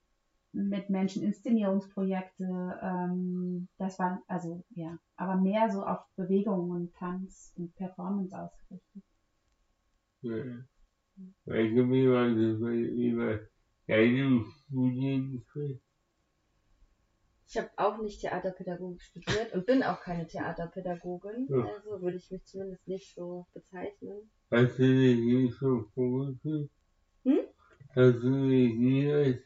mit 0.52 0.90
Menschen, 0.90 1.22
Inszenierungsprojekte, 1.22 2.80
ähm, 2.82 3.68
das 3.78 3.98
war, 3.98 4.22
also 4.26 4.64
ja, 4.70 4.98
aber 5.16 5.36
mehr 5.36 5.70
so 5.70 5.84
auf 5.84 6.00
Bewegung 6.16 6.70
und 6.70 6.94
Tanz 6.94 7.52
und 7.56 7.74
Performance 7.76 8.36
ausgerichtet. 8.36 9.02
Ja. 10.22 10.34
War 11.44 12.34
das 12.34 12.60
bei, 12.60 12.72
wie 12.72 13.16
war 13.16 13.38
deinem 13.86 14.44
Studienschritt? 14.44 15.80
Ich 17.48 17.58
habe 17.58 17.70
auch 17.76 18.00
nicht 18.00 18.20
Theaterpädagogik 18.20 19.02
studiert 19.02 19.52
und 19.54 19.66
bin 19.66 19.82
auch 19.82 20.00
keine 20.00 20.26
Theaterpädagogin. 20.26 21.48
Ja. 21.48 21.64
Also 21.64 22.00
würde 22.00 22.16
ich 22.16 22.30
mich 22.30 22.44
zumindest 22.44 22.86
nicht 22.86 23.14
so 23.14 23.46
bezeichnen. 23.52 24.30
Hast 24.52 24.78
du 24.78 24.82
dich 24.82 25.18
nie 25.18 25.50
schon 25.50 25.84
vorgestellt? 25.90 26.70
Hm? 27.24 27.40
Dich 27.96 28.74
nie 28.74 29.12
als 29.12 29.38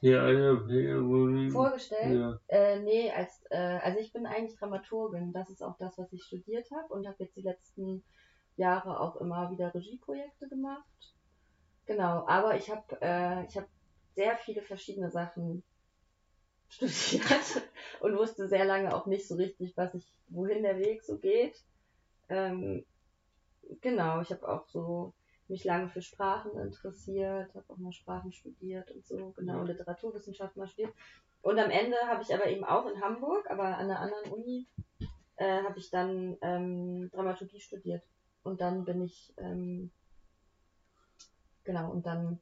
Theaterpädagogin? 0.00 1.50
Vorgestellt? 1.50 2.20
Ja. 2.20 2.38
Äh, 2.48 2.80
nee, 2.80 3.10
als, 3.10 3.42
äh, 3.50 3.56
also 3.82 3.98
ich 3.98 4.12
bin 4.12 4.26
eigentlich 4.26 4.58
Dramaturgin. 4.58 5.32
Das 5.32 5.48
ist 5.50 5.62
auch 5.62 5.76
das, 5.78 5.96
was 5.98 6.12
ich 6.12 6.24
studiert 6.24 6.70
habe 6.70 6.92
und 6.92 7.06
habe 7.06 7.16
jetzt 7.18 7.36
die 7.36 7.42
letzten 7.42 8.02
Jahre 8.56 9.00
auch 9.00 9.16
immer 9.16 9.50
wieder 9.50 9.72
Regieprojekte 9.74 10.48
gemacht. 10.48 10.84
Genau, 11.86 12.26
aber 12.26 12.56
ich 12.56 12.70
habe 12.70 12.84
äh, 13.00 13.46
ich 13.46 13.56
hab 13.56 13.66
sehr 14.14 14.36
viele 14.36 14.62
verschiedene 14.62 15.10
Sachen 15.10 15.62
studiert 16.68 17.62
und 18.00 18.16
wusste 18.16 18.48
sehr 18.48 18.64
lange 18.64 18.94
auch 18.94 19.06
nicht 19.06 19.26
so 19.26 19.34
richtig, 19.36 19.76
was 19.76 19.94
ich, 19.94 20.06
wohin 20.28 20.62
der 20.62 20.78
Weg 20.78 21.02
so 21.02 21.18
geht. 21.18 21.56
Ähm, 22.28 22.84
genau, 23.80 24.20
ich 24.20 24.30
habe 24.30 24.48
auch 24.48 24.66
so 24.68 25.14
mich 25.50 25.64
lange 25.64 25.88
für 25.88 26.02
Sprachen 26.02 26.58
interessiert, 26.58 27.54
habe 27.54 27.64
auch 27.68 27.78
mal 27.78 27.92
Sprachen 27.92 28.32
studiert 28.32 28.90
und 28.92 29.06
so, 29.06 29.32
genau, 29.32 29.62
Literaturwissenschaft 29.64 30.56
mal 30.56 30.66
studiert. 30.68 30.94
Und 31.42 31.58
am 31.58 31.70
Ende 31.70 31.96
habe 32.06 32.22
ich 32.22 32.34
aber 32.34 32.46
eben 32.46 32.64
auch 32.64 32.86
in 32.90 33.00
Hamburg, 33.02 33.50
aber 33.50 33.64
an 33.64 33.90
einer 33.90 34.00
anderen 34.00 34.32
Uni, 34.32 34.68
äh, 35.36 35.62
habe 35.62 35.78
ich 35.78 35.90
dann 35.90 36.36
ähm, 36.42 37.10
Dramaturgie 37.12 37.60
studiert. 37.60 38.04
Und 38.42 38.60
dann 38.60 38.84
bin 38.84 39.02
ich, 39.02 39.34
ähm, 39.38 39.90
genau, 41.64 41.90
und 41.90 42.06
dann 42.06 42.40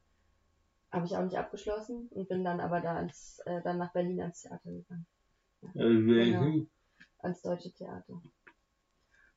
Habe 0.90 1.04
ich 1.06 1.16
auch 1.16 1.22
nicht 1.24 1.36
abgeschlossen 1.36 2.08
und 2.08 2.28
bin 2.28 2.44
dann 2.44 2.60
aber 2.60 2.80
da 2.80 2.96
ans, 2.96 3.40
äh, 3.46 3.60
dann 3.62 3.78
nach 3.78 3.92
Berlin 3.92 4.20
ans 4.22 4.40
Theater 4.42 4.70
gegangen. 4.70 5.06
Also 5.62 6.06
welchen? 6.06 6.70
ans 7.18 7.42
Deutsche 7.42 7.72
Theater. 7.72 8.22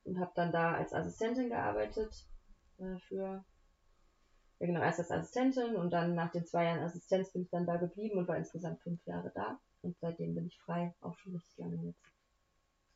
Und 0.03 0.19
habe 0.19 0.31
dann 0.35 0.51
da 0.51 0.75
als 0.75 0.93
Assistentin 0.93 1.49
gearbeitet 1.49 2.25
äh, 2.79 2.97
für, 2.99 3.43
ja 4.61 4.67
genau, 4.67 4.81
erst 4.81 4.99
als 4.99 5.09
Assistentin 5.09 5.75
und 5.75 5.89
dann 5.91 6.13
nach 6.13 6.31
den 6.31 6.45
zwei 6.45 6.65
Jahren 6.65 6.83
Assistenz 6.83 7.31
bin 7.31 7.41
ich 7.41 7.49
dann 7.49 7.65
da 7.65 7.77
geblieben 7.77 8.19
und 8.19 8.27
war 8.27 8.37
insgesamt 8.37 8.79
fünf 8.81 9.03
Jahre 9.07 9.31
da. 9.33 9.59
Und 9.81 9.97
seitdem 9.99 10.35
bin 10.35 10.45
ich 10.45 10.59
frei, 10.59 10.93
auch 11.01 11.17
schon 11.17 11.33
richtig 11.33 11.57
lange 11.57 11.83
jetzt. 11.83 12.05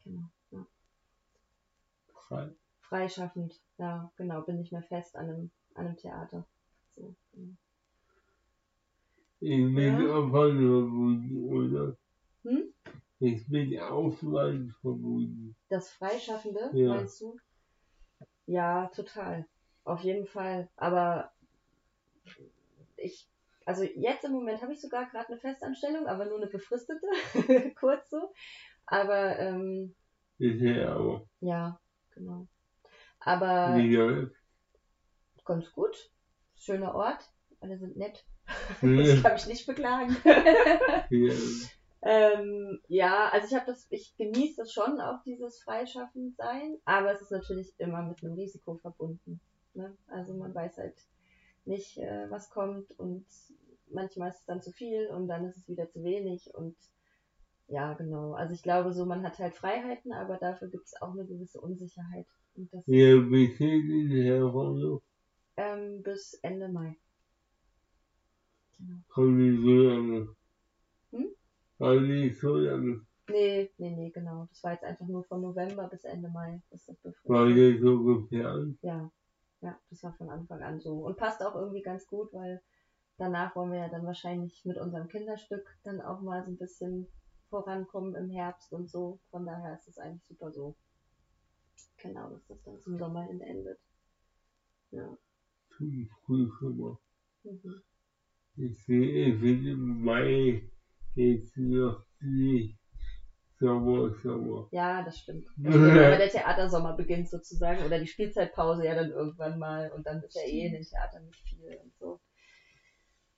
Genau, 0.03 0.29
ja. 0.51 0.65
Frei. 2.13 2.49
Freischaffend, 2.81 3.59
ja, 3.79 4.11
genau, 4.15 4.41
bin 4.41 4.57
nicht 4.59 4.71
mehr 4.71 4.83
fest 4.83 5.15
an 5.15 5.25
einem, 5.27 5.51
an 5.73 5.87
einem 5.87 5.97
Theater. 5.97 6.45
So, 6.95 7.15
genau. 7.33 7.55
Ich 9.39 9.75
bin 9.75 9.75
Ja. 9.75 10.29
Verbunden, 10.29 11.49
oder? 11.51 11.97
Hm? 12.43 12.73
Ich 13.19 13.47
bin 13.47 13.79
Aufwand 13.79 14.71
verbunden. 14.81 15.55
Das 15.69 15.89
Freischaffende, 15.89 16.69
Ja. 16.73 16.93
meinst 16.93 17.21
du? 17.21 17.39
Ja, 18.45 18.85
total. 18.93 19.47
Auf 19.83 20.01
jeden 20.01 20.27
Fall. 20.27 20.67
Aber 20.77 21.31
ich, 22.97 23.27
also 23.65 23.83
jetzt 23.83 24.25
im 24.25 24.31
Moment 24.31 24.61
habe 24.61 24.73
ich 24.73 24.81
sogar 24.81 25.09
gerade 25.09 25.27
eine 25.27 25.37
Festanstellung, 25.37 26.07
aber 26.07 26.25
nur 26.25 26.37
eine 26.37 26.47
befristete, 26.47 27.07
kurz 27.79 28.09
so. 28.09 28.33
Aber 28.85 29.39
ähm, 29.39 29.95
Bisher 30.37 30.99
auch. 30.99 31.27
ja, 31.39 31.79
genau. 32.11 32.47
Aber 33.19 33.75
Wie 33.77 34.29
ganz 35.45 35.71
gut. 35.71 36.11
Schöner 36.55 36.93
Ort. 36.95 37.29
Alle 37.61 37.77
sind 37.77 37.95
nett. 37.97 38.25
Ja. 38.81 38.87
Ich 38.87 39.23
kann 39.23 39.33
mich 39.33 39.47
nicht 39.47 39.65
beklagen. 39.65 40.15
Ja. 41.09 41.33
Ähm, 42.07 42.79
ja, 42.87 43.29
also 43.29 43.47
ich 43.47 43.55
habe 43.55 43.65
das, 43.65 43.87
ich 43.89 44.15
genieße 44.15 44.57
das 44.57 44.71
schon, 44.71 45.01
auch 45.01 45.23
dieses 45.23 45.63
freischaffend 45.63 46.35
sein, 46.35 46.77
aber 46.85 47.11
es 47.11 47.19
ist 47.19 47.31
natürlich 47.31 47.73
immer 47.79 48.03
mit 48.03 48.23
einem 48.23 48.35
Risiko 48.35 48.75
verbunden. 48.75 49.41
Ne? 49.73 49.97
Also 50.05 50.35
man 50.35 50.53
weiß 50.53 50.77
halt 50.77 50.93
nicht, 51.65 51.97
äh, 51.97 52.29
was 52.29 52.49
kommt 52.49 52.91
und 52.99 53.25
manchmal 53.91 54.29
ist 54.29 54.39
es 54.39 54.45
dann 54.45 54.61
zu 54.61 54.71
viel 54.71 55.07
und 55.07 55.27
dann 55.27 55.45
ist 55.45 55.57
es 55.57 55.67
wieder 55.67 55.89
zu 55.89 56.03
wenig 56.03 56.53
und 56.53 56.75
ja, 57.67 57.93
genau. 57.93 58.33
Also 58.33 58.53
ich 58.53 58.61
glaube 58.61 58.93
so, 58.93 59.05
man 59.05 59.23
hat 59.23 59.39
halt 59.39 59.55
Freiheiten, 59.55 60.13
aber 60.13 60.37
dafür 60.37 60.67
gibt 60.67 60.85
es 60.85 61.01
auch 61.01 61.13
eine 61.13 61.25
gewisse 61.25 61.59
Unsicherheit. 61.59 62.27
Und 62.55 62.71
das 62.71 62.83
Ja, 62.85 63.19
bis 63.19 63.59
in 63.59 64.09
der 64.09 64.43
Rolle 64.43 65.01
ähm, 65.57 66.03
bis 66.03 66.33
Ende 66.43 66.69
Mai. 66.69 66.95
Genau. 68.77 68.99
kommt 69.07 69.37
nicht 69.37 69.61
so 69.63 69.73
lange. 69.89 70.35
Hm? 71.11 71.29
Aber 71.79 72.01
nicht 72.01 72.39
so 72.39 72.55
lange, 72.57 73.05
Nee, 73.27 73.71
nee, 73.77 73.89
nee, 73.89 74.11
genau. 74.11 74.45
Das 74.49 74.63
war 74.63 74.73
jetzt 74.73 74.83
einfach 74.83 75.07
nur 75.07 75.23
von 75.23 75.41
November 75.41 75.87
bis 75.87 76.03
Ende 76.03 76.29
Mai 76.29 76.61
ist 76.69 76.87
das 76.87 76.97
befristet. 76.97 77.29
war 77.29 77.47
das 77.49 77.81
so 77.81 78.03
geplant. 78.03 78.77
Ja, 78.81 79.11
ja, 79.65 79.79
das 79.89 80.03
war 80.03 80.13
von 80.13 80.29
Anfang 80.29 80.61
an 80.61 80.79
so. 80.79 80.99
Und 81.05 81.17
passt 81.17 81.41
auch 81.41 81.55
irgendwie 81.55 81.81
ganz 81.81 82.05
gut, 82.07 82.31
weil 82.33 82.61
danach 83.17 83.55
wollen 83.55 83.71
wir 83.71 83.79
ja 83.79 83.89
dann 83.89 84.05
wahrscheinlich 84.05 84.63
mit 84.63 84.77
unserem 84.77 85.07
Kinderstück 85.07 85.67
dann 85.83 86.01
auch 86.01 86.21
mal 86.21 86.43
so 86.43 86.51
ein 86.51 86.57
bisschen 86.57 87.07
vorankommen 87.49 88.15
im 88.15 88.29
Herbst 88.29 88.71
und 88.71 88.89
so. 88.89 89.19
Von 89.31 89.45
daher 89.45 89.73
ist 89.73 89.87
es 89.87 89.97
eigentlich 89.97 90.25
super 90.25 90.51
so. 90.51 90.75
Genau, 91.97 92.29
dass 92.29 92.45
das 92.45 92.61
dann 92.63 92.79
zum 92.79 92.97
Sommer 92.97 93.23
hin 93.23 93.41
endet. 93.41 93.79
Ja. 94.91 95.17
Zum 95.75 96.07
Frühsommer. 96.25 96.99
Mhm. 97.43 97.81
Ich 98.57 98.85
sehe, 98.85 99.33
ich 99.33 99.39
finde 99.39 99.71
im 99.71 100.03
Mai 100.03 100.69
jetzt 101.15 101.57
noch 101.57 102.05
nicht 102.19 102.77
Sommer, 103.59 104.13
Sommer. 104.21 104.67
Ja, 104.71 105.03
das 105.03 105.19
stimmt. 105.19 105.45
Das 105.57 105.73
stimmt. 105.73 105.97
Aber 105.97 106.17
der 106.17 106.29
Theatersommer 106.29 106.93
beginnt 106.93 107.29
sozusagen 107.29 107.85
oder 107.85 107.99
die 107.99 108.07
Spielzeitpause 108.07 108.85
ja 108.85 108.95
dann 108.95 109.11
irgendwann 109.11 109.57
mal 109.59 109.91
und 109.91 110.05
dann 110.05 110.21
ist 110.23 110.35
ja 110.35 110.41
eh 110.41 110.67
in 110.67 110.73
den 110.73 110.83
Theatern 110.83 111.25
nicht 111.25 111.41
viel 111.41 111.79
und 111.83 111.95
so. 111.97 112.19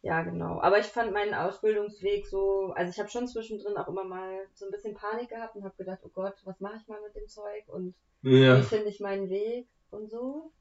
Ja, 0.01 0.21
genau. 0.21 0.61
Aber 0.61 0.79
ich 0.79 0.85
fand 0.85 1.11
meinen 1.11 1.33
Ausbildungsweg 1.33 2.27
so, 2.27 2.71
also 2.75 2.91
ich 2.91 2.99
habe 2.99 3.09
schon 3.09 3.27
zwischendrin 3.27 3.77
auch 3.77 3.87
immer 3.87 4.03
mal 4.03 4.47
so 4.53 4.65
ein 4.65 4.71
bisschen 4.71 4.93
Panik 4.93 5.29
gehabt 5.29 5.55
und 5.55 5.63
habe 5.63 5.75
gedacht, 5.75 5.99
oh 6.03 6.09
Gott, 6.13 6.35
was 6.45 6.59
mache 6.59 6.77
ich 6.81 6.87
mal 6.87 7.01
mit 7.01 7.15
dem 7.15 7.27
Zeug 7.27 7.67
und 7.67 7.95
wie 8.21 8.43
Ja, 8.43 8.61
finde 8.61 8.89
ich 8.89 8.99
meinen 8.99 9.29
Weg 9.29 9.67
und 9.89 10.09
so. 10.09 10.51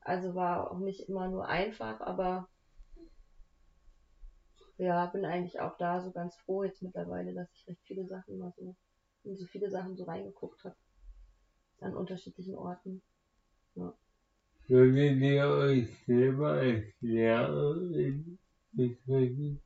Also 0.00 0.34
war 0.34 0.70
auch 0.70 0.78
nicht 0.78 1.08
immer 1.08 1.28
nur 1.28 1.46
einfach, 1.46 2.00
aber 2.00 2.48
ja, 4.82 5.06
bin 5.06 5.24
eigentlich 5.24 5.60
auch 5.60 5.76
da 5.76 6.00
so 6.00 6.10
ganz 6.10 6.36
froh 6.36 6.64
jetzt 6.64 6.82
mittlerweile, 6.82 7.32
dass 7.34 7.48
ich 7.54 7.66
recht 7.68 7.82
viele 7.84 8.06
Sachen 8.06 8.38
mal 8.38 8.52
so, 8.56 8.74
in 9.24 9.36
so 9.36 9.46
viele 9.46 9.70
Sachen 9.70 9.96
so 9.96 10.04
reingeguckt 10.04 10.64
habe. 10.64 10.76
An 11.80 11.96
unterschiedlichen 11.96 12.54
Orten. 12.54 13.02
würdet 14.68 15.20
ihr 15.20 15.48
euch 15.48 15.88
selber 16.06 16.52
als 16.52 16.84
Lehrerin 17.00 18.38
bezeichnen? 18.72 19.60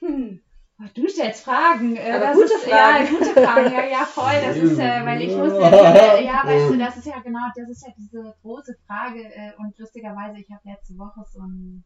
Hm. 0.00 0.40
Oh, 0.80 0.88
Du 0.94 1.08
stellst 1.08 1.44
Fragen. 1.44 1.96
Äh, 1.96 2.12
Aber 2.12 2.26
das 2.26 2.34
gute 2.34 2.54
ist, 2.54 2.64
Fragen. 2.64 3.04
Ja, 3.04 3.10
gute 3.10 3.40
Fragen. 3.40 3.72
Ja, 3.72 3.84
ja, 3.84 4.04
voll. 4.04 4.40
Das 4.42 4.56
ist, 4.56 4.78
äh, 4.78 5.06
weil 5.06 5.22
ich 5.22 5.36
muss, 5.36 5.52
äh, 5.52 6.24
ja, 6.24 6.42
weißt 6.44 6.70
du, 6.70 6.78
das 6.78 6.96
ist 6.96 7.06
ja 7.06 7.20
genau, 7.20 7.46
das 7.54 7.68
ist 7.68 7.86
ja 7.86 7.92
diese 7.96 8.34
große 8.42 8.76
Frage. 8.86 9.22
Äh, 9.22 9.52
und 9.58 9.78
lustigerweise, 9.78 10.38
ich 10.40 10.50
habe 10.50 10.62
letzte 10.64 10.96
Woche 10.98 11.22
so 11.30 11.40
ein, 11.40 11.84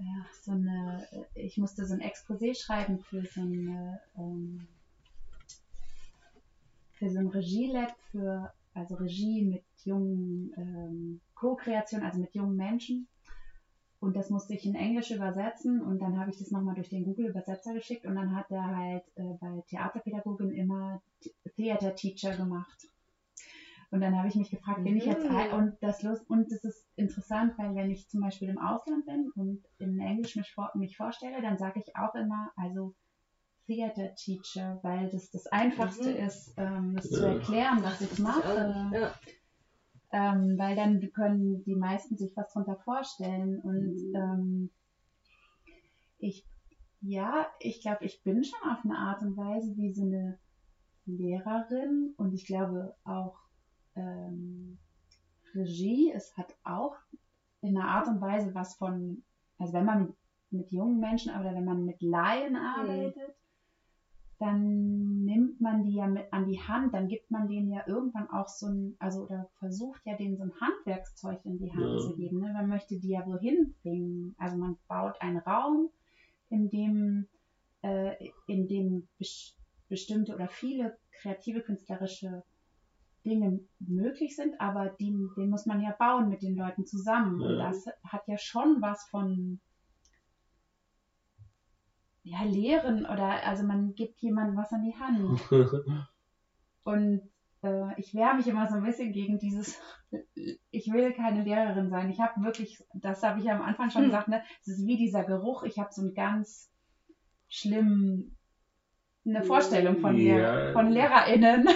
ja, 0.00 0.26
so 0.42 0.52
eine, 0.52 1.06
äh, 1.12 1.24
ich 1.34 1.58
musste 1.58 1.86
so 1.86 1.94
ein 1.94 2.00
Exposé 2.00 2.54
schreiben 2.54 2.98
für 2.98 3.24
so 3.26 3.42
eine, 3.42 4.00
ähm, 4.16 4.66
für 6.92 7.10
so 7.10 7.18
ein 7.18 7.28
Regielab 7.28 7.94
für, 8.10 8.52
also 8.74 8.94
Regie 8.96 9.42
mit 9.42 9.64
jungen, 9.84 10.52
ähm, 10.56 11.20
Co-Kreation, 11.34 12.02
also 12.02 12.18
mit 12.18 12.34
jungen 12.34 12.56
Menschen. 12.56 13.06
Und 14.00 14.16
das 14.16 14.30
musste 14.30 14.54
ich 14.54 14.64
in 14.64 14.74
Englisch 14.74 15.10
übersetzen 15.10 15.82
und 15.82 15.98
dann 16.00 16.18
habe 16.18 16.30
ich 16.30 16.38
das 16.38 16.50
nochmal 16.50 16.74
durch 16.74 16.88
den 16.88 17.04
Google-Übersetzer 17.04 17.74
geschickt 17.74 18.06
und 18.06 18.14
dann 18.14 18.34
hat 18.34 18.50
er 18.50 18.74
halt 18.74 19.04
äh, 19.16 19.34
bei 19.38 19.62
Theaterpädagogin 19.68 20.52
immer 20.52 21.02
Theater 21.54 21.94
Teacher 21.94 22.34
gemacht. 22.34 22.89
Und 23.90 24.00
dann 24.00 24.16
habe 24.16 24.28
ich 24.28 24.36
mich 24.36 24.50
gefragt, 24.50 24.84
bin 24.84 24.96
ich 24.96 25.04
jetzt 25.04 25.28
Mhm. 25.28 25.36
ein, 25.36 25.52
und 25.52 25.76
das 25.80 26.02
los 26.02 26.20
und 26.28 26.50
das 26.50 26.62
ist 26.62 26.86
interessant, 26.96 27.54
weil 27.58 27.74
wenn 27.74 27.90
ich 27.90 28.08
zum 28.08 28.20
Beispiel 28.20 28.48
im 28.48 28.58
Ausland 28.58 29.04
bin 29.04 29.30
und 29.34 29.60
in 29.78 29.98
Englisch 29.98 30.36
mich, 30.36 30.52
vor, 30.52 30.70
mich 30.74 30.96
vorstelle, 30.96 31.42
dann 31.42 31.58
sage 31.58 31.80
ich 31.84 31.96
auch 31.96 32.14
immer, 32.14 32.50
also 32.56 32.92
Theater 33.66 34.14
Teacher, 34.14 34.78
weil 34.82 35.08
das 35.10 35.30
das 35.30 35.46
Einfachste 35.48 36.10
Mhm. 36.10 36.24
ist, 36.24 36.54
ähm, 36.56 36.94
das 36.94 37.10
zu 37.10 37.22
Ja. 37.22 37.32
erklären, 37.32 37.82
was 37.82 38.00
ich 38.00 38.18
mache 38.18 38.72
Ja. 38.92 39.12
ähm, 40.12 40.58
weil 40.58 40.74
dann 40.74 41.00
können 41.12 41.62
die 41.64 41.76
meisten 41.76 42.16
sich 42.16 42.32
was 42.36 42.52
drunter 42.52 42.76
vorstellen 42.84 43.60
und 43.60 43.96
Mhm. 43.96 44.14
ähm, 44.14 44.70
ich 46.18 46.44
ja, 47.02 47.46
ich 47.60 47.80
glaube, 47.80 48.04
ich 48.04 48.22
bin 48.24 48.44
schon 48.44 48.70
auf 48.70 48.84
eine 48.84 48.96
Art 48.96 49.22
und 49.22 49.36
Weise 49.36 49.74
wie 49.76 49.90
so 49.90 50.02
eine 50.02 50.36
Lehrerin 51.06 52.12
und 52.18 52.34
ich 52.34 52.44
glaube 52.44 52.94
auch 53.04 53.38
ähm, 54.00 54.78
Regie, 55.54 56.12
es 56.14 56.36
hat 56.36 56.54
auch 56.64 56.96
in 57.60 57.76
einer 57.76 57.88
Art 57.88 58.08
und 58.08 58.20
Weise 58.20 58.54
was 58.54 58.76
von, 58.76 59.22
also 59.58 59.72
wenn 59.72 59.84
man 59.84 60.14
mit, 60.50 60.70
jungen 60.72 60.98
Menschen 60.98 61.32
oder 61.32 61.54
wenn 61.54 61.64
man 61.64 61.84
mit 61.84 62.00
Laien 62.02 62.56
arbeitet, 62.56 63.34
dann 64.38 65.24
nimmt 65.24 65.60
man 65.60 65.84
die 65.84 65.96
ja 65.96 66.06
mit 66.06 66.32
an 66.32 66.46
die 66.46 66.58
Hand, 66.58 66.94
dann 66.94 67.08
gibt 67.08 67.30
man 67.30 67.46
denen 67.46 67.70
ja 67.70 67.86
irgendwann 67.86 68.30
auch 68.30 68.48
so 68.48 68.68
ein, 68.68 68.96
also 68.98 69.24
oder 69.24 69.50
versucht 69.58 70.00
ja 70.06 70.16
denen 70.16 70.38
so 70.38 70.44
ein 70.44 70.60
Handwerkszeug 70.60 71.44
in 71.44 71.58
die 71.58 71.70
Hand 71.74 71.92
Ja. 71.92 71.98
zu 71.98 72.16
geben. 72.16 72.40
Ne? 72.40 72.50
Man 72.52 72.68
möchte 72.68 72.98
die 72.98 73.10
ja 73.10 73.26
wohin 73.26 73.74
bringen. 73.82 74.34
Also 74.38 74.56
man 74.56 74.78
baut 74.88 75.20
einen 75.20 75.38
Raum, 75.38 75.90
in 76.48 76.70
dem, 76.70 77.26
äh, 77.82 78.30
in 78.46 78.66
dem 78.66 79.08
bes 79.18 79.56
bestimmte 79.88 80.34
oder 80.34 80.48
viele 80.48 80.96
kreative 81.10 81.60
künstlerische 81.60 82.44
Dinge 83.24 83.60
möglich 83.78 84.34
sind, 84.36 84.60
aber 84.60 84.88
die, 85.00 85.14
den 85.36 85.50
muss 85.50 85.66
man 85.66 85.80
ja 85.80 85.94
bauen 85.98 86.28
mit 86.28 86.42
den 86.42 86.56
Leuten 86.56 86.86
zusammen. 86.86 87.40
Und 87.40 87.58
Ja. 87.58 87.68
das 87.68 87.84
hat 88.04 88.22
ja 88.26 88.38
schon 88.38 88.80
was 88.80 89.06
von 89.10 89.60
ja, 92.22 92.42
Lehren 92.44 93.06
oder 93.06 93.44
also 93.46 93.64
man 93.64 93.94
gibt 93.94 94.20
jemandem 94.20 94.56
was 94.56 94.72
an 94.72 94.82
die 94.82 94.96
Hand. 94.96 95.40
Und 96.84 97.20
äh, 97.62 98.00
ich 98.00 98.14
wehre 98.14 98.34
mich 98.34 98.46
immer 98.48 98.68
so 98.68 98.76
ein 98.76 98.82
bisschen 98.82 99.12
gegen 99.12 99.38
dieses, 99.38 99.78
ich 100.70 100.90
will 100.90 101.12
keine 101.12 101.42
Lehrerin 101.42 101.88
sein. 101.90 102.10
Ich 102.10 102.20
habe 102.20 102.42
wirklich, 102.42 102.78
das 102.94 103.22
habe 103.22 103.38
ich 103.38 103.44
ja 103.46 103.54
am 103.54 103.62
Anfang 103.62 103.90
schon 103.90 104.02
Hm. 104.02 104.08
gesagt, 104.10 104.28
ne, 104.28 104.42
es 104.62 104.68
ist 104.68 104.86
wie 104.86 104.96
dieser 104.96 105.24
Geruch. 105.24 105.62
Ich 105.62 105.78
habe 105.78 105.90
so 105.92 106.02
einen 106.02 106.14
ganz 106.14 106.70
schlimmen 107.48 108.36
eine 109.26 109.42
Vorstellung 109.42 109.98
von 109.98 110.16
Ja. 110.16 110.72
von 110.72 110.88
LehrerInnen. 110.88 111.68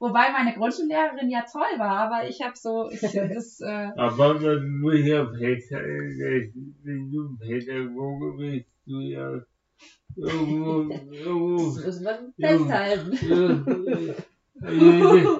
Wobei 0.00 0.32
meine 0.32 0.54
Grundschullehrerin 0.54 1.28
ja 1.28 1.42
toll 1.42 1.78
war, 1.78 1.98
aber 1.98 2.26
ich 2.26 2.40
habe 2.40 2.56
so, 2.56 2.90
ich, 2.90 3.00
das, 3.02 3.60
äh, 3.60 3.90
Aber 3.96 4.40
man 4.40 4.80
muss 4.80 5.04
ja 5.04 5.26
festhalten, 5.26 6.18
dass 6.18 6.54
wenn 6.84 7.10
du 7.12 7.36
Pädagoge 7.36 8.32
bist, 8.38 8.66
du 8.86 9.00
ja 9.00 9.42
irgendwo, 10.16 10.88
irgendwo, 11.12 11.74
Das 11.76 11.84
müssen 11.84 12.04
wir 12.04 12.32
Ja. 12.38 12.48
festhalten. 12.48 13.18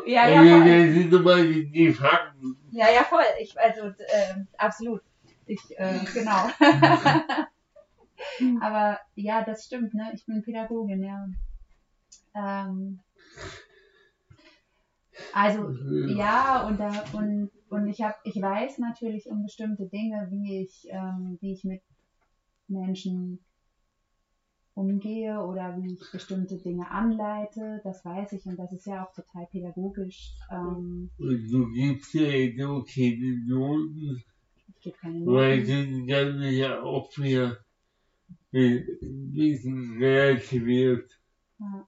Ja, 0.07 0.29
ja, 0.29 0.43
voll. 0.43 0.65
das 0.65 0.95
sind 0.95 1.13
immer 1.13 1.43
die, 1.43 1.71
die 1.71 1.93
Fakten. 1.93 2.57
Ja, 2.71 2.87
ja, 2.91 3.05
voll. 3.05 3.23
Ich, 3.41 3.59
also, 3.59 3.89
äh, 3.89 4.35
absolut. 4.59 5.03
Ich, 5.47 5.61
äh, 5.79 5.99
genau. 6.15 6.49
Aber 8.61 8.99
ja, 9.15 9.43
das 9.43 9.65
stimmt, 9.65 9.95
ne? 9.95 10.11
Ich 10.15 10.25
bin 10.27 10.43
Pädagogin, 10.43 11.03
ja. 11.03 11.27
Ähm, 12.35 13.01
also, 15.33 15.71
ja, 16.07 16.67
und 16.67 16.79
da, 16.81 17.05
und, 17.13 17.51
und 17.69 17.89
ich 17.89 18.01
habe, 18.03 18.15
ich 18.25 18.41
weiß 18.41 18.79
natürlich 18.79 19.27
um 19.31 19.43
bestimmte 19.43 19.87
Dinge, 19.87 20.29
wie 20.31 20.63
ich, 20.63 20.87
ähm, 20.91 21.39
wie 21.41 21.53
ich 21.53 21.65
mit 21.65 21.81
Menschen 22.69 23.39
umgehe 24.75 25.41
oder 25.43 25.77
wie 25.77 25.93
ich 25.93 26.13
bestimmte 26.13 26.57
Dinge 26.57 26.91
anleite. 26.91 27.81
Das 27.85 28.05
weiß 28.05 28.33
ich 28.33 28.47
und 28.47 28.57
das 28.57 28.73
ist 28.73 28.87
ja 28.87 29.05
auch 29.05 29.13
total 29.13 29.47
pädagogisch. 29.51 30.33
Ähm, 30.51 31.11
Und 31.19 31.51
du 31.51 31.71
gibst 31.73 32.15
ja 32.15 32.67
auch 32.67 32.85
keine 32.87 33.45
Noten, 33.47 34.23
ich 34.69 34.81
gebe 34.81 34.97
keine 34.97 35.27
weil 35.27 35.59
Noten. 35.59 36.07
du 36.07 36.07
dann 36.07 36.53
ja 36.53 36.83
auch 36.83 37.11
wieder 37.19 37.59
ein 38.53 39.33
bisschen 39.33 39.99
relativiert. 39.99 41.11
Ja. 41.59 41.87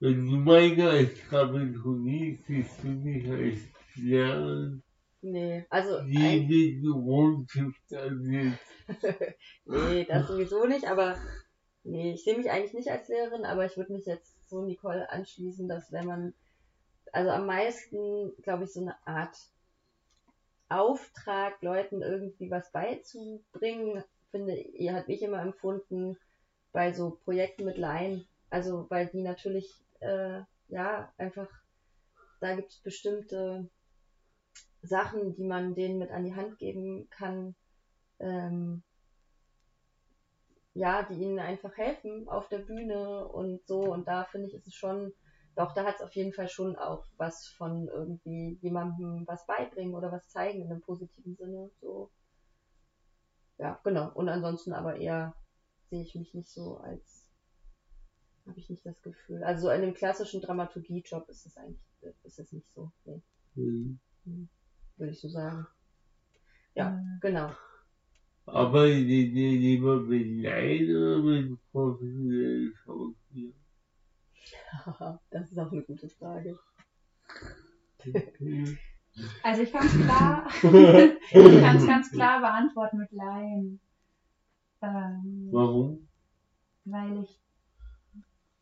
Und 0.00 0.26
du 0.26 0.36
meine 0.36 0.90
als 0.90 1.10
Dramaturgie 1.28 2.42
siehst 2.46 2.82
du 2.82 2.88
nicht 2.88 3.28
als 3.28 3.60
Lehrerin, 3.96 4.82
Nee, 5.22 5.66
also 5.68 5.98
ansieht. 7.92 8.58
nee, 9.66 10.04
das 10.06 10.26
sowieso 10.28 10.64
nicht, 10.64 10.86
aber 10.86 11.18
nee, 11.84 12.14
ich 12.14 12.24
sehe 12.24 12.38
mich 12.38 12.50
eigentlich 12.50 12.72
nicht 12.72 12.90
als 12.90 13.08
Lehrerin, 13.08 13.44
aber 13.44 13.66
ich 13.66 13.76
würde 13.76 13.92
mich 13.92 14.06
jetzt 14.06 14.48
so 14.48 14.62
Nicole 14.62 15.10
anschließen, 15.10 15.68
dass 15.68 15.92
wenn 15.92 16.06
man, 16.06 16.34
also 17.12 17.30
am 17.30 17.44
meisten, 17.44 18.32
glaube 18.42 18.64
ich, 18.64 18.72
so 18.72 18.80
eine 18.80 18.96
Art 19.06 19.36
Auftrag, 20.70 21.60
Leuten 21.62 22.00
irgendwie 22.00 22.50
was 22.50 22.70
beizubringen, 22.72 24.02
finde 24.30 24.56
ich, 24.56 24.90
hat 24.90 25.08
mich 25.08 25.20
immer 25.20 25.42
empfunden 25.42 26.16
bei 26.72 26.92
so 26.92 27.18
Projekten 27.24 27.64
mit 27.64 27.76
Laien. 27.76 28.24
Also, 28.48 28.86
weil 28.88 29.08
die 29.08 29.22
natürlich, 29.22 29.74
äh, 30.00 30.42
ja, 30.68 31.12
einfach, 31.16 31.48
da 32.40 32.54
gibt 32.56 32.70
es 32.70 32.78
bestimmte 32.78 33.68
Sachen, 34.82 35.34
die 35.34 35.44
man 35.44 35.74
denen 35.74 35.98
mit 35.98 36.10
an 36.10 36.24
die 36.24 36.34
Hand 36.34 36.58
geben 36.58 37.08
kann, 37.10 37.54
ähm, 38.18 38.82
ja, 40.72 41.02
die 41.02 41.14
ihnen 41.14 41.38
einfach 41.38 41.76
helfen 41.76 42.28
auf 42.28 42.48
der 42.48 42.58
Bühne 42.58 43.26
und 43.28 43.66
so. 43.66 43.80
Und 43.80 44.06
da 44.06 44.24
finde 44.24 44.48
ich, 44.48 44.54
ist 44.54 44.66
es 44.66 44.74
schon, 44.74 45.12
doch, 45.56 45.74
da 45.74 45.84
hat 45.84 45.96
es 45.96 46.02
auf 46.02 46.14
jeden 46.14 46.32
Fall 46.32 46.48
schon 46.48 46.76
auch 46.76 47.04
was 47.16 47.48
von 47.48 47.88
irgendwie 47.88 48.58
jemandem 48.62 49.26
was 49.26 49.44
beibringen 49.46 49.94
oder 49.94 50.12
was 50.12 50.26
zeigen 50.28 50.62
in 50.62 50.70
einem 50.70 50.80
positiven 50.80 51.36
Sinne. 51.36 51.70
So. 51.80 52.10
Ja, 53.58 53.78
genau. 53.84 54.10
Und 54.14 54.28
ansonsten 54.28 54.72
aber 54.72 54.96
eher 54.96 55.34
sehe 55.90 56.02
ich 56.02 56.14
mich 56.14 56.32
nicht 56.34 56.48
so 56.48 56.78
als, 56.78 57.19
habe 58.46 58.58
ich 58.58 58.68
nicht 58.70 58.84
das 58.84 59.00
Gefühl. 59.02 59.42
Also 59.44 59.62
so 59.62 59.70
in 59.70 59.82
einem 59.82 59.94
klassischen 59.94 60.40
Dramaturgiejob 60.40 61.28
ist 61.28 61.46
es 61.46 61.56
eigentlich, 61.56 61.80
ist 62.24 62.38
es 62.38 62.52
nicht 62.52 62.66
so. 62.74 62.90
Nee, 63.04 63.20
Mhm. 64.24 64.48
würde 64.96 65.12
ich 65.12 65.20
so 65.20 65.28
sagen. 65.28 65.66
Ja, 66.74 66.96
Äh, 66.96 67.20
genau. 67.20 67.52
Aber 68.46 68.86
die, 68.86 69.32
die 69.32 69.56
lieber 69.58 70.00
mit 70.00 70.42
Laien 70.42 70.96
oder 70.96 71.18
mit 71.22 71.58
professionellen 71.72 72.74
Schauspielern? 72.74 73.54
das 75.30 75.50
ist 75.50 75.58
auch 75.58 75.70
eine 75.72 75.82
gute 75.82 76.08
Frage. 76.08 76.58
Also 79.42 79.62
ich 79.62 79.72
kann 79.72 79.86
es 79.86 79.92
klar, 79.94 80.46
ich 80.62 81.62
kann 81.62 81.76
es 81.76 81.86
ganz 81.86 82.10
klar 82.10 82.40
beantworten 82.40 82.98
mit 82.98 83.12
Laien. 83.12 83.80
Ähm, 84.82 85.48
Warum? 85.52 86.08
weil 86.84 87.22
ich, 87.22 87.38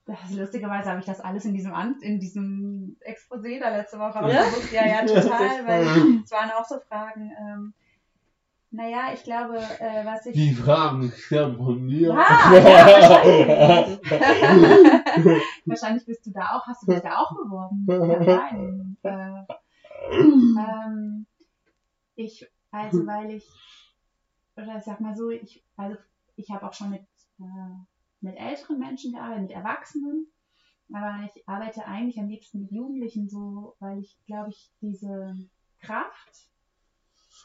das, 0.09 0.33
lustigerweise 0.33 0.89
habe 0.89 1.01
ich 1.01 1.07
das 1.07 1.21
alles 1.21 1.45
in 1.45 1.53
diesem 1.53 1.75
An 1.75 1.97
in 2.01 2.19
diesem 2.19 2.97
Exposé 3.07 3.61
da 3.61 3.69
letzte 3.69 3.99
Woche 3.99 4.27
Ja? 4.29 4.41
rausgesucht. 4.43 4.73
Ja, 4.73 4.87
ja, 4.87 5.01
total, 5.07 5.67
weil 5.67 6.23
es 6.25 6.31
waren 6.31 6.51
auch 6.51 6.65
so 6.65 6.81
Fragen. 6.89 7.31
Ähm, 7.39 7.75
naja, 8.71 9.13
ich 9.13 9.23
glaube, 9.23 9.57
äh, 9.57 10.05
was 10.05 10.27
ich 10.27 10.35
Die 10.35 10.55
Fragen 10.55 11.13
stammen 11.13 11.57
von 11.57 11.83
mir. 11.85 12.13
Ah, 12.13 12.55
ja, 12.55 12.87
wahrscheinlich. 12.87 14.01
wahrscheinlich 15.67 16.07
bist 16.07 16.27
du 16.27 16.31
da 16.33 16.57
auch, 16.57 16.67
hast 16.67 16.83
du 16.83 16.93
dich 16.93 17.03
da 17.03 17.17
auch 17.19 17.31
beworben? 17.31 17.87
Kann 17.87 18.25
sein. 18.25 18.97
Äh, 19.03 19.45
ähm, 20.11 21.27
ich, 22.15 22.47
also 22.71 23.07
weil 23.07 23.31
ich, 23.33 23.47
oder 24.57 24.77
ich 24.77 24.85
sag 24.85 25.01
mal 25.01 25.15
so, 25.17 25.31
ich, 25.31 25.65
also 25.77 25.97
ich 26.37 26.51
habe 26.51 26.67
auch 26.67 26.73
schon 26.73 26.91
mit, 26.91 27.03
äh, 27.41 27.45
mit 28.21 28.37
älteren 28.37 28.79
Menschen 28.79 29.13
gearbeitet, 29.13 29.43
mit 29.43 29.51
Erwachsenen, 29.53 30.27
aber 30.93 31.25
ich 31.25 31.49
arbeite 31.49 31.85
eigentlich 31.85 32.19
am 32.19 32.29
liebsten 32.29 32.61
mit 32.61 32.73
Jugendlichen 32.73 33.29
so, 33.29 33.77
weil 33.79 33.99
ich 34.01 34.19
glaube 34.27 34.51
ich 34.51 34.71
diese 34.81 35.35
Kraft 35.81 36.49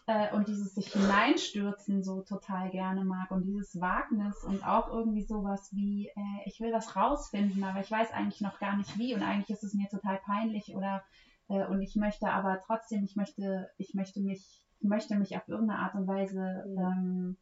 äh, 0.08 0.34
und 0.34 0.48
dieses 0.48 0.76
sich 0.76 0.92
hineinstürzen 0.94 2.04
so 2.04 2.22
total 2.22 2.70
gerne 2.70 3.04
mag 3.04 3.32
und 3.32 3.44
dieses 3.44 3.80
Wagnis 3.80 4.44
und 4.44 4.66
auch 4.66 4.88
irgendwie 4.88 5.24
sowas 5.24 5.70
wie, 5.74 6.08
äh, 6.08 6.42
ich 6.46 6.60
will 6.60 6.72
was 6.72 6.96
rausfinden, 6.96 7.64
aber 7.64 7.80
ich 7.80 7.92
weiß 7.92 8.12
eigentlich 8.12 8.42
noch 8.42 8.60
gar 8.60 8.76
nicht 8.76 8.98
wie 8.98 9.14
und 9.14 9.24
eigentlich 9.24 9.50
ist 9.50 9.64
es 9.64 9.74
mir 9.74 9.88
total 9.90 10.20
peinlich 10.26 10.74
oder 10.76 11.04
äh, 11.50 11.66
und 11.68 11.82
ich 11.82 11.96
möchte 11.96 12.30
aber 12.30 12.60
trotzdem, 12.66 13.04
ich 13.04 13.16
möchte, 13.16 13.70
ich 13.78 13.94
möchte 13.94 14.22
mich, 14.22 14.62
ich 14.80 14.90
möchte 14.90 15.16
mich 15.16 15.36
auf 15.36 15.48
irgendeine 15.48 15.80
Art 15.80 15.96
und 15.96 16.08
Weise 16.08 16.64
ähm, 16.78 17.38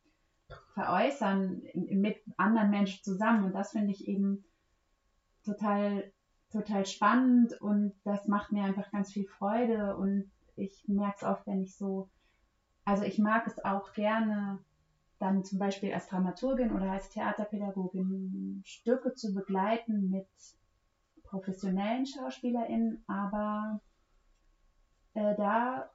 veräußern 0.74 1.62
mit 1.74 2.22
anderen 2.38 2.70
Menschen 2.70 3.04
zusammen. 3.04 3.43
Und 3.43 3.54
das 3.54 3.72
finde 3.72 3.91
ich 3.91 4.08
eben 4.08 4.43
total 5.43 6.12
total 6.52 6.86
spannend 6.86 7.60
und 7.62 7.93
das 8.04 8.28
macht 8.28 8.52
mir 8.52 8.64
einfach 8.64 8.91
ganz 8.91 9.12
viel 9.12 9.26
Freude. 9.26 9.95
Und 9.95 10.30
ich 10.56 10.84
merke 10.88 11.16
es 11.18 11.24
oft, 11.24 11.47
wenn 11.47 11.62
ich 11.62 11.76
so, 11.76 12.10
also 12.86 13.04
ich 13.04 13.18
mag 13.18 13.47
es 13.47 13.64
auch 13.64 13.93
gerne, 13.93 14.60
dann 15.20 15.43
zum 15.43 15.60
Beispiel 15.60 15.93
als 15.93 16.08
Dramaturgin 16.08 16.72
oder 16.72 16.91
als 16.91 17.10
Theaterpädagogin 17.10 18.62
Stücke 18.66 19.14
zu 19.14 19.34
begleiten 19.34 20.10
mit 20.10 20.28
professionellen 21.24 22.06
SchauspielerInnen, 22.06 23.04
aber 23.08 23.80
äh, 25.14 25.36
da 25.36 25.89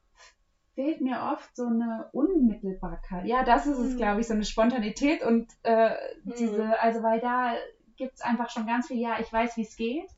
fehlt 0.77 1.01
mir 1.01 1.21
oft 1.33 1.57
so 1.57 1.67
eine 1.67 2.09
Unmittelbarkeit. 2.13 3.27
Ja, 3.27 3.43
das 3.43 3.67
ist 3.67 3.79
es, 3.79 3.95
Mhm. 3.95 3.97
glaube 3.97 4.21
ich, 4.21 4.29
so 4.29 4.35
eine 4.35 4.45
Spontanität 4.45 5.23
und 5.25 5.51
äh, 5.65 5.91
Mhm. 6.23 6.33
diese, 6.39 6.79
also 6.81 7.03
weil 7.03 7.19
da 7.21 7.55
gibt 7.97 8.15
es 8.15 8.21
einfach 8.21 8.51
schon 8.51 8.67
ganz 8.67 8.87
viel, 8.87 8.99
ja, 9.01 9.19
ich 9.19 9.33
weiß, 9.33 9.57
wie 9.57 9.63
es 9.63 9.75
geht. 9.77 10.09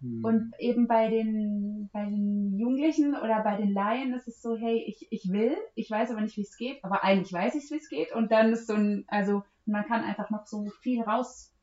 Hm. 0.00 0.24
Und 0.24 0.54
eben 0.58 0.86
bei 0.88 1.08
den, 1.08 1.90
bei 1.92 2.06
den 2.06 2.56
Jugendlichen 2.58 3.14
oder 3.14 3.42
bei 3.42 3.56
den 3.56 3.74
Laien 3.74 4.14
ist 4.14 4.26
es 4.26 4.40
so, 4.40 4.56
hey, 4.56 4.82
ich, 4.86 5.06
ich 5.12 5.30
will, 5.30 5.54
ich 5.74 5.90
weiß 5.90 6.10
aber 6.10 6.22
nicht, 6.22 6.38
wie 6.38 6.42
es 6.42 6.56
geht, 6.56 6.82
aber 6.82 7.04
eigentlich 7.04 7.32
weiß 7.32 7.54
ich, 7.54 7.70
wie 7.70 7.76
es 7.76 7.90
geht. 7.90 8.10
Und 8.12 8.32
dann 8.32 8.50
ist 8.54 8.66
so 8.66 8.72
ein, 8.72 9.04
also 9.08 9.42
man 9.66 9.84
kann 9.84 10.02
einfach 10.02 10.30
noch 10.30 10.46
so 10.46 10.64
viel 10.80 11.02
raus, 11.02 11.54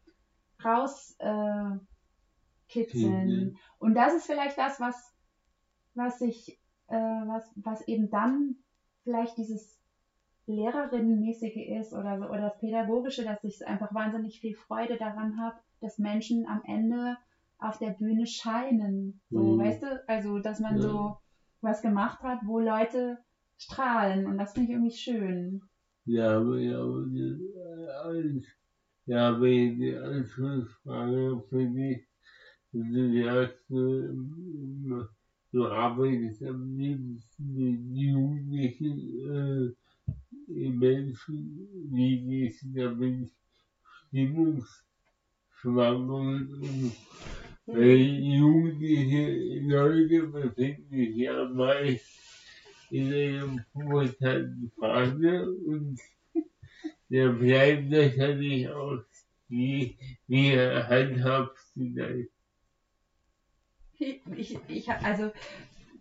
raus 0.63 1.15
äh, 1.17 1.79
kitzeln. 2.69 3.27
Mhm. 3.27 3.57
Und 3.79 3.95
das 3.95 4.13
ist 4.13 4.27
vielleicht 4.27 4.57
das, 4.59 4.79
was, 4.79 5.15
was 5.95 6.21
ich, 6.21 6.59
äh, 6.88 6.95
was, 6.97 7.51
was 7.55 7.88
eben 7.88 8.09
dann 8.09 8.55
vielleicht 9.03 9.38
dieses 9.38 9.77
Lehrerinnenmäßige 10.47 11.57
ist 11.79 11.93
oder 11.93 12.17
so, 12.17 12.25
oder 12.25 12.49
das 12.49 12.57
Pädagogische, 12.57 13.23
dass 13.23 13.43
ich 13.43 13.65
einfach 13.67 13.93
wahnsinnig 13.93 14.39
viel 14.39 14.53
Freude 14.53 14.97
daran 14.97 15.38
habe, 15.38 15.55
dass 15.81 15.99
Menschen 15.99 16.47
am 16.47 16.61
Ende 16.65 17.15
auf 17.59 17.77
der 17.77 17.91
Bühne 17.91 18.25
scheinen. 18.25 19.19
So, 19.33 19.39
Mhm. 19.39 19.57
weißt 19.57 19.83
du? 19.83 20.01
Also, 20.07 20.39
dass 20.39 20.59
man 20.59 20.75
Ja. 20.77 20.81
so 20.81 21.13
was 21.61 21.81
gemacht 21.81 22.21
hat, 22.23 22.39
wo 22.45 22.59
Leute 22.59 23.17
strahlen. 23.57 24.27
Und 24.27 24.38
das 24.38 24.53
finde 24.53 24.67
ich 24.67 24.73
irgendwie 24.73 24.95
schön. 24.95 25.61
Ja, 26.05 26.38
aber 26.38 26.57
ja, 26.57 26.79
die-. 27.05 28.43
Ja, 29.05 29.29
aber 29.29 29.45
die 29.47 29.95
Anschlussfrage 29.95 31.41
für 31.49 31.65
dich, 31.65 32.05
wenn 32.71 32.91
du 32.91 33.09
du 35.51 35.65
arbeitest 35.65 36.43
am 36.43 36.77
liebsten 36.77 37.55
mit 37.55 37.97
Jugendlichen, 37.97 39.29
äh, 39.29 39.73
Menschen, 40.69 41.67
wie 41.91 42.21
gehst 42.21 42.63
du 42.63 42.67
damit, 42.73 43.31
Stimmungsschwankungen 44.07 46.61
und 46.61 46.97
weil 47.65 47.97
jugendliche 47.97 49.59
Leute 49.67 50.27
befinden 50.27 50.89
sich 50.89 51.15
ja 51.17 51.43
meist 51.49 52.09
in 52.89 53.13
einer 53.13 53.65
pubertären 53.73 54.71
Phase 54.79 55.51
und 55.51 55.99
da 57.09 57.31
bleibt 57.31 57.89
natürlich 57.89 58.69
auch 58.69 59.03
wie, 59.49 59.97
wie 60.27 60.57
handhabst 60.57 61.75
du 61.75 61.89
das? 61.95 62.36
Ich, 63.99 64.59
ich, 64.67 64.89
also 64.91 65.31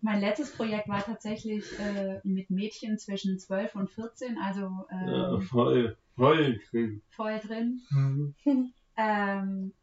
mein 0.01 0.19
letztes 0.19 0.51
Projekt 0.51 0.87
war 0.87 1.03
tatsächlich 1.03 1.65
äh, 1.79 2.19
mit 2.23 2.49
Mädchen 2.49 2.97
zwischen 2.97 3.39
12 3.39 3.75
und 3.75 3.89
14, 3.89 4.37
also 4.37 4.85
ähm, 4.91 5.07
ja, 5.07 5.39
voll, 5.39 5.97
voll 6.15 6.59
drin. 6.69 7.01
Voll 7.09 7.39
drin. 7.39 7.81
Mhm. 7.89 8.35
Ähm, 8.99 9.75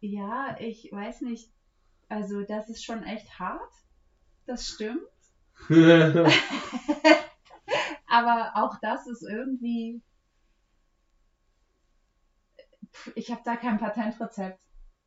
ja, 0.00 0.56
ich 0.58 0.88
weiß 0.90 1.20
nicht, 1.20 1.50
also 2.08 2.42
das 2.42 2.70
ist 2.70 2.82
schon 2.82 3.02
echt 3.02 3.38
hart, 3.38 3.70
das 4.46 4.66
stimmt. 4.66 5.02
Aber 8.08 8.52
auch 8.54 8.78
das 8.80 9.06
ist 9.06 9.22
irgendwie, 9.22 10.00
ich 13.14 13.30
habe 13.30 13.42
da 13.44 13.56
kein 13.56 13.78
Patentrezept. 13.78 14.58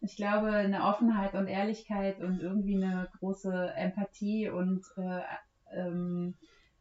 Ich 0.03 0.17
glaube, 0.17 0.49
eine 0.49 0.83
Offenheit 0.83 1.33
und 1.33 1.47
Ehrlichkeit 1.47 2.19
und 2.19 2.41
irgendwie 2.41 2.75
eine 2.75 3.09
große 3.19 3.73
Empathie 3.73 4.49
und 4.49 4.83
äh, 4.97 5.21
ähm, 5.71 6.35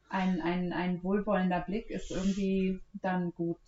ein, 0.09 0.43
ein, 0.43 0.73
ein 0.73 1.05
wohlwollender 1.05 1.61
Blick 1.61 1.89
ist 1.89 2.11
irgendwie 2.11 2.81
dann 2.95 3.33
gut. 3.33 3.61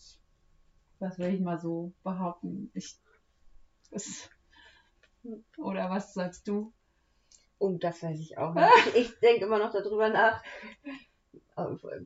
Das 0.98 1.20
will 1.20 1.32
ich 1.32 1.40
mal 1.40 1.60
so 1.60 1.92
behaupten. 2.02 2.72
Ich, 2.74 2.96
das, 3.92 4.28
oder 5.56 5.88
was 5.88 6.14
sagst 6.14 6.48
du? 6.48 6.72
Oh, 7.60 7.78
das 7.78 8.02
weiß 8.02 8.18
ich 8.18 8.36
auch 8.36 8.54
nicht. 8.54 8.96
Ich 8.96 9.20
denke 9.20 9.44
immer 9.44 9.60
noch 9.60 9.72
darüber 9.72 10.08
nach. 10.08 10.42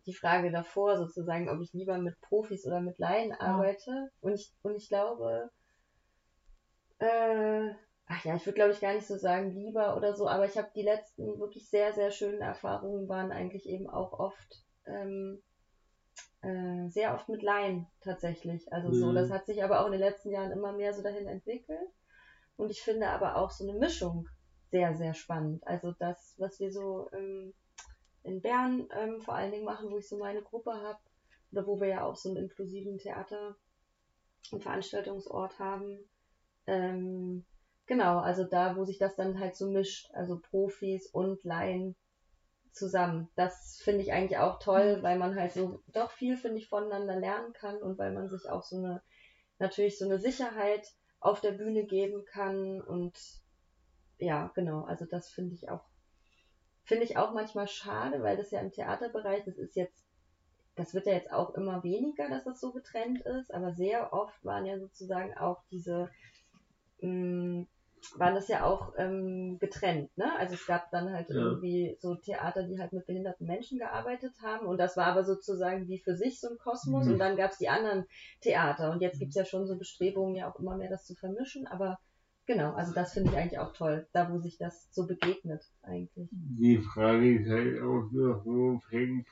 Die 0.05 0.15
Frage 0.15 0.51
davor 0.51 0.99
sozusagen, 0.99 1.49
ob 1.49 1.63
ich 1.63 1.73
lieber 1.73 1.97
mit 1.97 2.21
Profis 2.21 2.67
oder 2.67 2.83
mit 2.83 2.99
Laien 2.99 3.33
arbeite. 3.33 4.11
Und, 4.21 4.35
ich, 4.35 4.53
und 4.63 4.77
ich 4.77 4.89
glaube, 4.89 5.51
äh, 6.99 7.71
ach 8.07 8.25
ja, 8.25 8.37
ich 8.37 8.47
würde 8.47 8.55
glaube 8.55 8.73
ich 8.73 8.81
gar 8.81 8.95
nicht 8.95 9.07
so 9.07 9.17
sagen 9.17 9.55
lieber 9.55 9.97
oder 9.97 10.15
so, 10.15 10.29
aber 10.29 10.45
ich 10.45 10.57
habe 10.57 10.71
die 10.75 10.83
letzten 10.83 11.39
wirklich 11.39 11.69
sehr, 11.69 11.93
sehr 11.93 12.11
schönen 12.11 12.41
Erfahrungen 12.41 13.09
waren 13.09 13.33
eigentlich 13.33 13.69
eben 13.69 13.89
auch 13.89 14.19
oft, 14.19 14.63
ähm, 14.87 15.43
äh, 16.43 16.89
sehr 16.89 17.15
oft 17.15 17.29
mit 17.29 17.43
Laien 17.43 17.87
tatsächlich. 18.01 18.73
Also 18.73 18.89
mhm. 18.89 18.95
so, 18.95 19.13
das 19.13 19.31
hat 19.31 19.47
sich 19.47 19.63
aber 19.63 19.81
auch 19.81 19.87
in 19.87 19.93
den 19.93 20.01
letzten 20.01 20.31
Jahren 20.31 20.53
immer 20.53 20.73
mehr 20.73 20.95
so 20.95 21.03
dahin 21.03 21.27
entwickelt. 21.27 21.91
Und 22.57 22.71
ich 22.71 22.81
finde 22.81 23.09
aber 23.09 23.37
auch 23.37 23.51
so 23.51 23.69
eine 23.69 23.79
Mischung 23.79 24.29
sehr, 24.71 24.97
sehr 24.97 25.15
spannend. 25.15 25.67
Also 25.67 25.93
das, 25.93 26.35
was 26.39 26.59
wir 26.61 26.73
so 26.73 27.09
ähm, 27.13 27.55
in 28.25 28.41
Bern 28.41 28.89
ähm, 28.97 29.21
vor 29.21 29.35
allen 29.35 29.53
Dingen 29.53 29.65
machen, 29.65 29.91
wo 29.91 29.99
ich 29.99 30.09
so 30.09 30.19
meine 30.19 30.43
Gruppe 30.43 30.73
habe, 30.73 30.99
oder 31.53 31.67
wo 31.67 31.81
wir 31.81 31.89
ja 31.89 32.05
auch 32.05 32.17
so 32.17 32.29
einen 32.29 32.45
inklusiven 32.45 32.99
Theater- 32.99 33.57
und 34.51 34.63
Veranstaltungsort 34.63 35.59
haben. 35.59 35.99
Ähm, 36.69 37.45
genau, 37.87 38.19
also 38.19 38.45
da, 38.45 38.77
wo 38.77 38.85
sich 38.85 38.99
das 38.99 39.17
dann 39.17 39.41
halt 39.41 39.57
so 39.57 39.71
mischt, 39.71 40.11
also 40.13 40.39
Profis 40.39 41.07
und 41.07 41.43
Laien 41.45 41.97
zusammen. 42.73 43.29
Das 43.37 43.81
finde 43.83 44.03
ich 44.03 44.13
eigentlich 44.13 44.39
auch 44.39 44.59
toll, 44.59 44.99
mhm. 44.99 45.03
weil 45.03 45.19
man 45.19 45.35
halt 45.35 45.53
so 45.53 45.83
doch 45.89 46.11
viel, 46.11 46.37
finde 46.37 46.59
ich, 46.59 46.69
voneinander 46.69 47.17
lernen 47.17 47.55
kann 47.55 47.79
und 47.79 47.99
weil 47.99 48.13
man 48.13 48.29
sich 48.29 48.49
auch 48.49 48.63
so 48.63 48.77
eine, 48.77 49.03
natürlich 49.59 49.99
so 49.99 50.05
eine 50.05 50.19
Sicherheit 50.19 50.87
auf 51.21 51.41
der 51.41 51.53
Bühne 51.53 51.85
geben 51.85 52.25
kann 52.27 52.81
und 52.81 53.19
ja, 54.19 54.51
genau, 54.55 54.85
also 54.85 55.07
das 55.07 55.31
finde 55.31 55.55
ich 55.55 55.71
auch, 55.71 55.85
finde 56.85 57.05
ich 57.05 57.17
auch 57.17 57.33
manchmal 57.33 57.67
schade, 57.67 58.23
weil 58.23 58.37
das 58.37 58.51
ja 58.51 58.61
im 58.61 58.73
Theaterbereich, 58.73 59.45
das 59.45 59.57
ist 59.57 59.75
jetzt, 59.75 60.05
das 60.77 60.95
wird 60.95 61.07
ja 61.07 61.15
jetzt 61.15 61.33
auch 61.33 61.55
immer 61.55 61.83
weniger, 61.83 62.29
dass 62.29 62.45
das 62.45 62.61
so 62.61 62.73
getrennt 62.73 63.21
ist, 63.23 63.53
aber 63.53 63.73
sehr 63.73 64.13
oft 64.13 64.45
waren 64.45 64.67
ja 64.67 64.79
sozusagen 64.79 65.37
auch 65.37 65.63
diese, 65.71 66.11
mh, 67.01 67.67
waren 68.17 68.35
das 68.35 68.49
ja 68.49 68.65
auch 68.65 68.93
ähm, 68.97 69.59
getrennt, 69.59 70.17
ne? 70.17 70.37
Also 70.39 70.55
es 70.55 70.67
gab 70.67 70.91
dann 70.91 71.13
halt 71.13 71.29
ja. 71.31 71.37
irgendwie 71.37 71.97
so 72.01 72.15
Theater, 72.15 72.63
die 72.63 72.79
halt 72.79 72.93
mit 72.93 73.07
behinderten 73.07 73.47
Menschen 73.47 73.79
gearbeitet 73.79 74.33
haben 74.43 74.67
und 74.67 74.79
das 74.79 74.97
war 74.97 75.07
aber 75.07 75.25
sozusagen 75.25 75.89
wie 75.89 75.99
für 75.99 76.17
sich 76.17 76.41
so 76.41 76.49
ein 76.49 76.59
Kosmos 76.59 77.07
mhm. 77.07 77.13
und 77.13 77.19
dann 77.19 77.37
gab 77.37 77.51
es 77.51 77.59
die 77.59 77.69
anderen 77.69 78.05
Theater 78.41 78.93
und 78.93 79.03
jetzt 79.03 79.19
gibt 79.19 79.31
es 79.31 79.37
ja 79.37 79.45
schon 79.45 79.67
so 79.67 79.77
Bestrebungen, 79.77 80.37
ja 80.37 80.51
auch 80.51 80.59
immer 80.59 80.77
mehr 80.77 80.91
das 80.91 81.07
zu 81.07 81.15
vermischen, 81.15 81.67
aber 81.67 81.99
genau, 82.47 82.73
also 82.75 82.95
das 82.95 83.13
finde 83.13 83.31
ich 83.31 83.37
eigentlich 83.37 83.59
auch 83.59 83.73
toll, 83.73 84.07
da 84.13 84.33
wo 84.33 84.39
sich 84.39 84.59
das 84.59 84.89
so 84.93 85.07
begegnet 85.07 85.63
eigentlich. 85.83 86.29
Die 86.31 86.79
Frage 86.79 87.41
ist 87.41 87.51
halt 87.51 87.81
auch 87.81 88.11
noch, 88.13 88.45
wo 88.45 88.79
fängt 88.89 89.27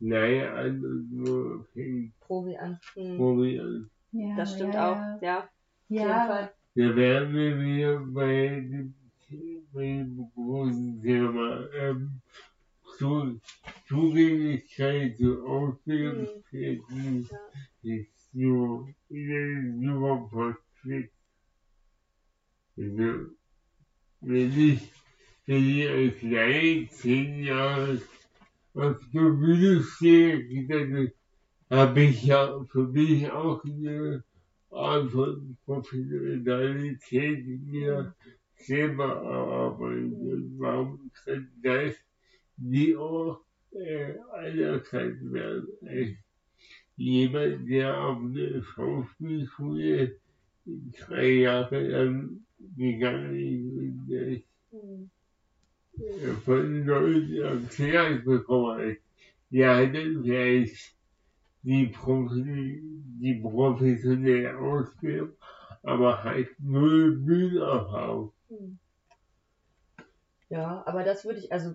Laie 0.00 0.50
an 0.50 0.84
und 0.84 1.10
wo 1.12 1.62
fängt 1.72 2.18
Profi 2.20 2.56
an. 2.56 2.80
Hm. 2.94 3.16
Profi 3.16 3.60
an. 3.60 3.90
Ja, 4.10 4.36
das 4.36 4.54
stimmt 4.54 4.74
ja, 4.74 4.92
auch, 4.92 5.22
ja. 5.22 5.48
Ja, 5.88 6.50
da 6.74 6.96
wären 6.96 7.34
wir 7.34 7.60
wieder 7.60 7.98
bei 8.00 8.48
dem, 8.60 8.94
bei 9.72 9.80
dem 9.80 10.30
großen 10.34 11.02
Thema 11.02 11.68
ähm, 11.74 12.22
zu, 12.96 13.40
Zugänglichkeit 13.88 15.18
zu 15.18 15.44
Ausbildungsstätten 15.46 17.28
ist 17.82 18.32
so 18.32 18.88
in 19.10 19.32
einem 19.82 20.30
Konflikt. 20.30 21.12
Also, 22.78 23.26
wenn 24.20 24.58
ich, 24.58 24.92
wenn 25.44 25.68
ich 25.68 25.88
als 25.88 26.22
Laie 26.22 26.88
zehn 26.88 27.44
Jahre 27.44 28.00
auf 28.74 28.96
der 29.12 29.30
Bühne 29.30 29.82
stehe, 29.82 30.66
dann 30.68 31.12
habe 31.68 32.02
ich 32.02 32.22
ja 32.24 32.64
für 32.64 32.88
mich 32.88 33.30
auch 33.30 33.62
eine 33.64 34.24
von 34.72 35.56
Professionalität 35.66 37.46
mir 37.46 38.14
selber 38.56 39.22
arbeiten. 39.22 40.58
Warum 40.58 41.10
kann 41.24 41.48
das 41.62 41.94
nie 42.56 42.96
auch 42.96 43.40
äh, 43.72 44.14
anerkannt 44.32 45.32
werden? 45.32 45.68
Als 45.86 46.10
jemand, 46.96 47.68
der 47.68 47.98
auf 47.98 48.18
eine 48.18 48.62
Schauspielschule 48.62 50.16
drei 50.64 51.28
Jahre 51.28 51.88
lang 51.88 52.44
gegangen 52.76 53.36
ist 53.36 54.46
und 54.70 55.10
das 55.94 56.38
von 56.44 56.86
Leuten 56.86 57.34
erklärt 57.34 58.24
bekommen 58.24 58.90
hat, 58.90 58.96
ja, 59.50 59.84
dann 59.84 60.22
vielleicht 60.22 60.94
die, 61.62 61.86
Profi, 61.86 62.80
die 63.20 63.40
professionelle 63.40 64.58
Ausbildung, 64.58 65.36
aber 65.82 66.22
halt 66.22 66.48
null 66.58 67.16
Bühnenerfahrung. 67.18 68.32
Hm. 68.48 68.78
Ja, 70.48 70.82
aber 70.86 71.04
das 71.04 71.24
würde 71.24 71.38
ich, 71.38 71.52
also 71.52 71.74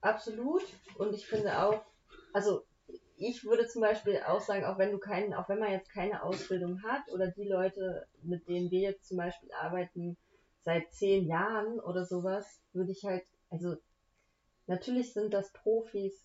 absolut 0.00 0.62
und 0.98 1.14
ich 1.14 1.26
finde 1.26 1.58
auch, 1.60 1.84
also 2.32 2.62
ich 3.16 3.44
würde 3.44 3.66
zum 3.66 3.82
Beispiel 3.82 4.20
auch 4.26 4.40
sagen, 4.40 4.64
auch 4.64 4.78
wenn 4.78 4.92
du 4.92 4.98
keinen, 4.98 5.34
auch 5.34 5.48
wenn 5.48 5.58
man 5.58 5.72
jetzt 5.72 5.90
keine 5.90 6.22
Ausbildung 6.22 6.82
hat 6.82 7.02
oder 7.12 7.28
die 7.28 7.48
Leute, 7.48 8.06
mit 8.22 8.46
denen 8.48 8.70
wir 8.70 8.80
jetzt 8.80 9.08
zum 9.08 9.16
Beispiel 9.16 9.50
arbeiten, 9.52 10.16
seit 10.64 10.92
zehn 10.92 11.26
Jahren 11.26 11.80
oder 11.80 12.04
sowas, 12.04 12.60
würde 12.72 12.92
ich 12.92 13.04
halt, 13.04 13.24
also 13.50 13.76
natürlich 14.66 15.12
sind 15.12 15.34
das 15.34 15.52
Profis, 15.52 16.24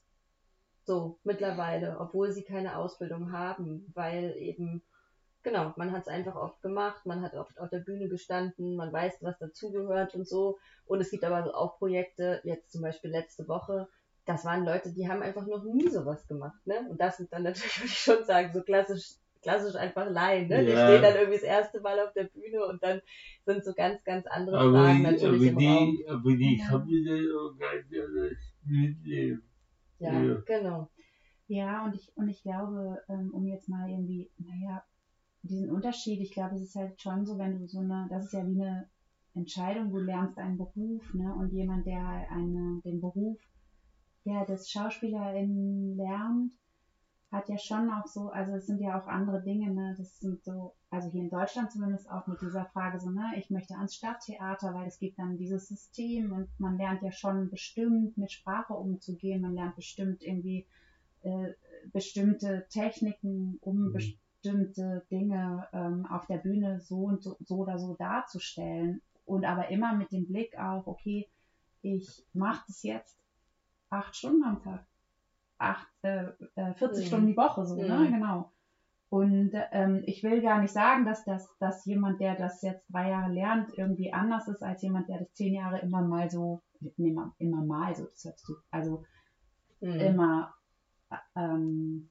so, 0.86 1.19
mittlerweile, 1.23 1.97
obwohl 1.99 2.31
sie 2.31 2.43
keine 2.43 2.77
Ausbildung 2.77 3.31
haben, 3.31 3.91
weil 3.93 4.36
eben, 4.38 4.81
genau, 5.41 5.73
man 5.77 5.91
hat 5.91 6.03
es 6.03 6.07
einfach 6.07 6.36
oft 6.36 6.61
gemacht, 6.61 7.05
man 7.05 7.21
hat 7.21 7.36
oft 7.36 7.59
auf 7.59 7.69
der 7.69 7.79
Bühne 7.79 8.09
gestanden, 8.09 8.75
man 8.75 8.91
weiß, 8.91 9.19
was 9.21 9.38
dazugehört 9.39 10.13
und 10.15 10.27
so. 10.27 10.57
Und 10.86 10.99
es 10.99 11.09
gibt 11.09 11.23
aber 11.23 11.55
auch 11.55 11.77
Projekte, 11.77 12.41
jetzt 12.43 12.71
zum 12.71 12.81
Beispiel 12.81 13.11
letzte 13.11 13.47
Woche, 13.47 13.88
das 14.25 14.45
waren 14.45 14.65
Leute, 14.65 14.93
die 14.93 15.07
haben 15.07 15.21
einfach 15.21 15.45
noch 15.45 15.63
nie 15.63 15.89
sowas 15.89 16.27
gemacht, 16.27 16.65
ne? 16.65 16.88
Und 16.89 16.99
das 16.99 17.17
sind 17.17 17.31
dann 17.31 17.43
natürlich, 17.43 17.77
würde 17.77 17.88
ich 17.88 17.99
schon 17.99 18.25
sagen, 18.25 18.51
so 18.53 18.61
klassisch, 18.61 19.15
klassisch 19.41 19.75
einfach 19.75 20.09
Laien, 20.09 20.49
ne? 20.49 20.63
Ja. 20.63 20.63
Die 20.63 20.71
stehen 20.71 21.01
dann 21.01 21.15
irgendwie 21.15 21.39
das 21.39 21.43
erste 21.43 21.79
Mal 21.79 21.99
auf 21.99 22.11
der 22.13 22.25
Bühne 22.25 22.65
und 22.65 22.84
dann 22.84 23.01
sind 23.45 23.63
so 23.63 23.73
ganz, 23.73 24.03
ganz 24.03 24.25
andere 24.27 24.57
aber 24.57 24.71
Fragen 24.71 24.97
die, 24.97 25.03
natürlich 25.03 25.51
aber 25.51 25.51
im 25.51 25.57
die, 25.57 25.65
Raum. 25.67 26.03
Aber 26.07 26.36
die 26.36 26.57
ja. 26.57 26.65
haben 26.69 27.05
dann 27.05 27.27
auch 27.38 27.57
ganz 27.57 27.86
anders 27.93 28.38
mitnehmen. 28.65 29.43
Ja, 30.03 30.21
ja, 30.21 30.37
genau. 30.45 30.87
Ja, 31.47 31.83
und 31.83 31.95
ich, 31.95 32.11
und 32.15 32.27
ich 32.27 32.41
glaube, 32.41 33.01
ähm, 33.09 33.33
um 33.33 33.45
jetzt 33.45 33.69
mal 33.69 33.89
irgendwie, 33.89 34.29
naja, 34.37 34.81
diesen 35.43 35.69
Unterschied, 35.69 36.21
ich 36.21 36.31
glaube, 36.31 36.55
es 36.55 36.61
ist 36.61 36.75
halt 36.75 37.01
schon 37.01 37.25
so, 37.25 37.37
wenn 37.37 37.53
du 37.53 37.67
so 37.67 37.79
eine, 37.79 38.07
das 38.09 38.25
ist 38.25 38.33
ja 38.33 38.45
wie 38.45 38.59
eine 38.61 38.85
Entscheidung, 39.33 39.91
du 39.91 39.97
lernst 39.97 40.37
einen 40.37 40.57
Beruf, 40.57 41.13
ne? 41.13 41.33
Und 41.33 41.51
jemand, 41.51 41.85
der 41.85 42.29
eine, 42.29 42.79
den 42.85 42.99
Beruf, 43.01 43.37
der 44.25 44.45
das 44.45 44.69
Schauspielerin 44.69 45.95
lernt, 45.97 46.53
hat 47.34 47.49
ja 47.49 47.57
schon 47.57 47.91
auch 47.91 48.07
so, 48.07 48.29
also 48.29 48.53
es 48.55 48.67
sind 48.67 48.81
ja 48.81 49.01
auch 49.01 49.07
andere 49.07 49.43
Dinge, 49.43 49.73
ne? 49.73 49.95
Das 49.97 50.19
sind 50.21 50.43
so, 50.45 50.75
also 50.91 51.09
hier 51.09 51.23
in 51.23 51.31
Deutschland 51.31 51.71
zumindest 51.73 52.09
auch 52.11 52.27
mit 52.27 52.41
dieser 52.41 52.65
Frage 52.67 52.99
so, 53.01 53.09
ne, 53.11 53.34
ich 53.38 53.51
möchte 53.51 53.75
ans 53.75 53.95
Stadttheater, 53.95 54.73
weil 54.75 54.88
es 54.88 54.99
gibt 54.99 55.19
dann 55.19 55.38
dieses 55.38 55.67
System 55.69 56.34
und 56.34 56.49
man 56.59 56.77
lernt 56.77 57.03
ja 57.03 57.11
schon 57.11 57.49
bestimmt 57.49 58.17
mit 58.17 58.31
Sprache 58.31 58.73
umzugehen, 58.75 59.41
man 59.41 59.55
lernt 59.55 59.75
bestimmt 59.75 60.23
irgendwie 60.23 60.67
äh, 61.23 61.53
bestimmte 61.93 62.67
Techniken, 62.69 63.57
um 63.61 63.91
Mhm. 63.91 63.93
bestimmte 63.93 65.05
Dinge 65.11 65.67
ähm, 65.73 66.05
auf 66.07 66.27
der 66.27 66.38
Bühne 66.39 66.81
so 66.81 67.05
und 67.05 67.23
so, 67.23 67.38
so 67.41 67.57
oder 67.57 67.79
so 67.79 67.95
darzustellen. 67.95 69.01
Und 69.25 69.45
aber 69.45 69.69
immer 69.69 69.95
mit 69.95 70.11
dem 70.11 70.27
Blick 70.27 70.57
auf, 70.59 70.88
okay, 70.88 71.27
ich 71.81 72.25
mache 72.34 72.63
das 72.67 72.84
jetzt 72.84 73.17
acht 73.89 74.15
Stunden 74.15 74.43
am 74.43 74.61
Tag, 74.61 74.86
acht, 75.57 75.87
äh, 76.03 76.25
äh, 76.55 76.73
40 76.73 77.03
Mhm. 77.03 77.07
Stunden 77.07 77.27
die 77.27 77.37
Woche, 77.37 77.65
so, 77.65 77.75
ne? 77.75 78.07
Mhm. 78.07 78.11
Genau. 78.11 78.51
Und 79.09 79.51
ähm, 79.71 80.01
ich 80.07 80.23
will 80.23 80.41
gar 80.41 80.59
nicht 80.59 80.73
sagen, 80.73 81.05
dass, 81.05 81.23
das, 81.23 81.47
dass 81.59 81.85
jemand, 81.85 82.19
der 82.19 82.35
das 82.35 82.61
jetzt 82.63 82.83
drei 82.91 83.09
Jahre 83.09 83.31
lernt, 83.31 83.77
irgendwie 83.77 84.11
anders 84.11 84.47
ist 84.47 84.63
als 84.63 84.81
jemand, 84.81 85.07
der 85.07 85.19
das 85.19 85.31
zehn 85.33 85.53
Jahre 85.53 85.79
immer 85.79 86.01
mal 86.01 86.29
so, 86.31 86.61
immer, 86.97 87.31
immer 87.37 87.61
mal 87.61 87.95
so, 87.95 88.05
das 88.05 88.23
hört 88.25 88.39
sich, 88.39 88.55
also 88.71 89.03
Mhm. 89.81 89.99
immer 89.99 90.53
ähm, 91.35 92.09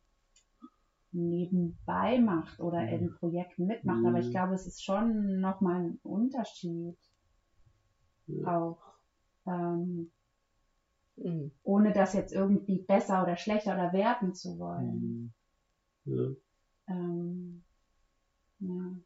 nebenbei 1.10 2.18
macht 2.20 2.60
oder 2.60 2.80
Mhm. 2.80 2.88
in 2.88 3.14
Projekten 3.14 3.66
mitmacht. 3.66 4.04
Aber 4.04 4.18
ich 4.18 4.26
Mhm. 4.26 4.30
glaube, 4.30 4.54
es 4.54 4.66
ist 4.66 4.84
schon 4.84 5.40
nochmal 5.40 5.80
ein 5.80 5.98
Unterschied 6.04 6.96
auch. 8.44 8.78
Ähm, 9.46 10.10
Mhm. 11.22 11.52
ohne 11.62 11.92
das 11.92 12.12
jetzt 12.12 12.32
irgendwie 12.32 12.82
besser 12.82 13.22
oder 13.22 13.36
schlechter 13.36 13.74
oder 13.74 13.92
werten 13.92 14.34
zu 14.34 14.58
wollen. 14.58 15.32
Mhm. 16.04 16.14
Ja. 16.14 16.94
Ähm, 16.94 17.64
ja. 18.60 18.96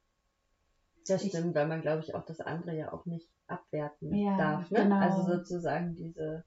Das 1.06 1.22
Ich- 1.22 1.30
stimmt, 1.30 1.54
weil 1.54 1.68
man, 1.68 1.82
glaube 1.82 2.02
ich, 2.02 2.14
auch 2.14 2.24
das 2.24 2.40
andere 2.40 2.76
ja 2.76 2.92
auch 2.92 3.06
nicht 3.06 3.28
abwerten 3.46 4.14
Ja, 4.14 4.36
darf. 4.36 4.70
Ne? 4.70 4.82
genau. 4.82 4.98
Also 4.98 5.22
sozusagen 5.36 5.94
diese, 5.94 6.44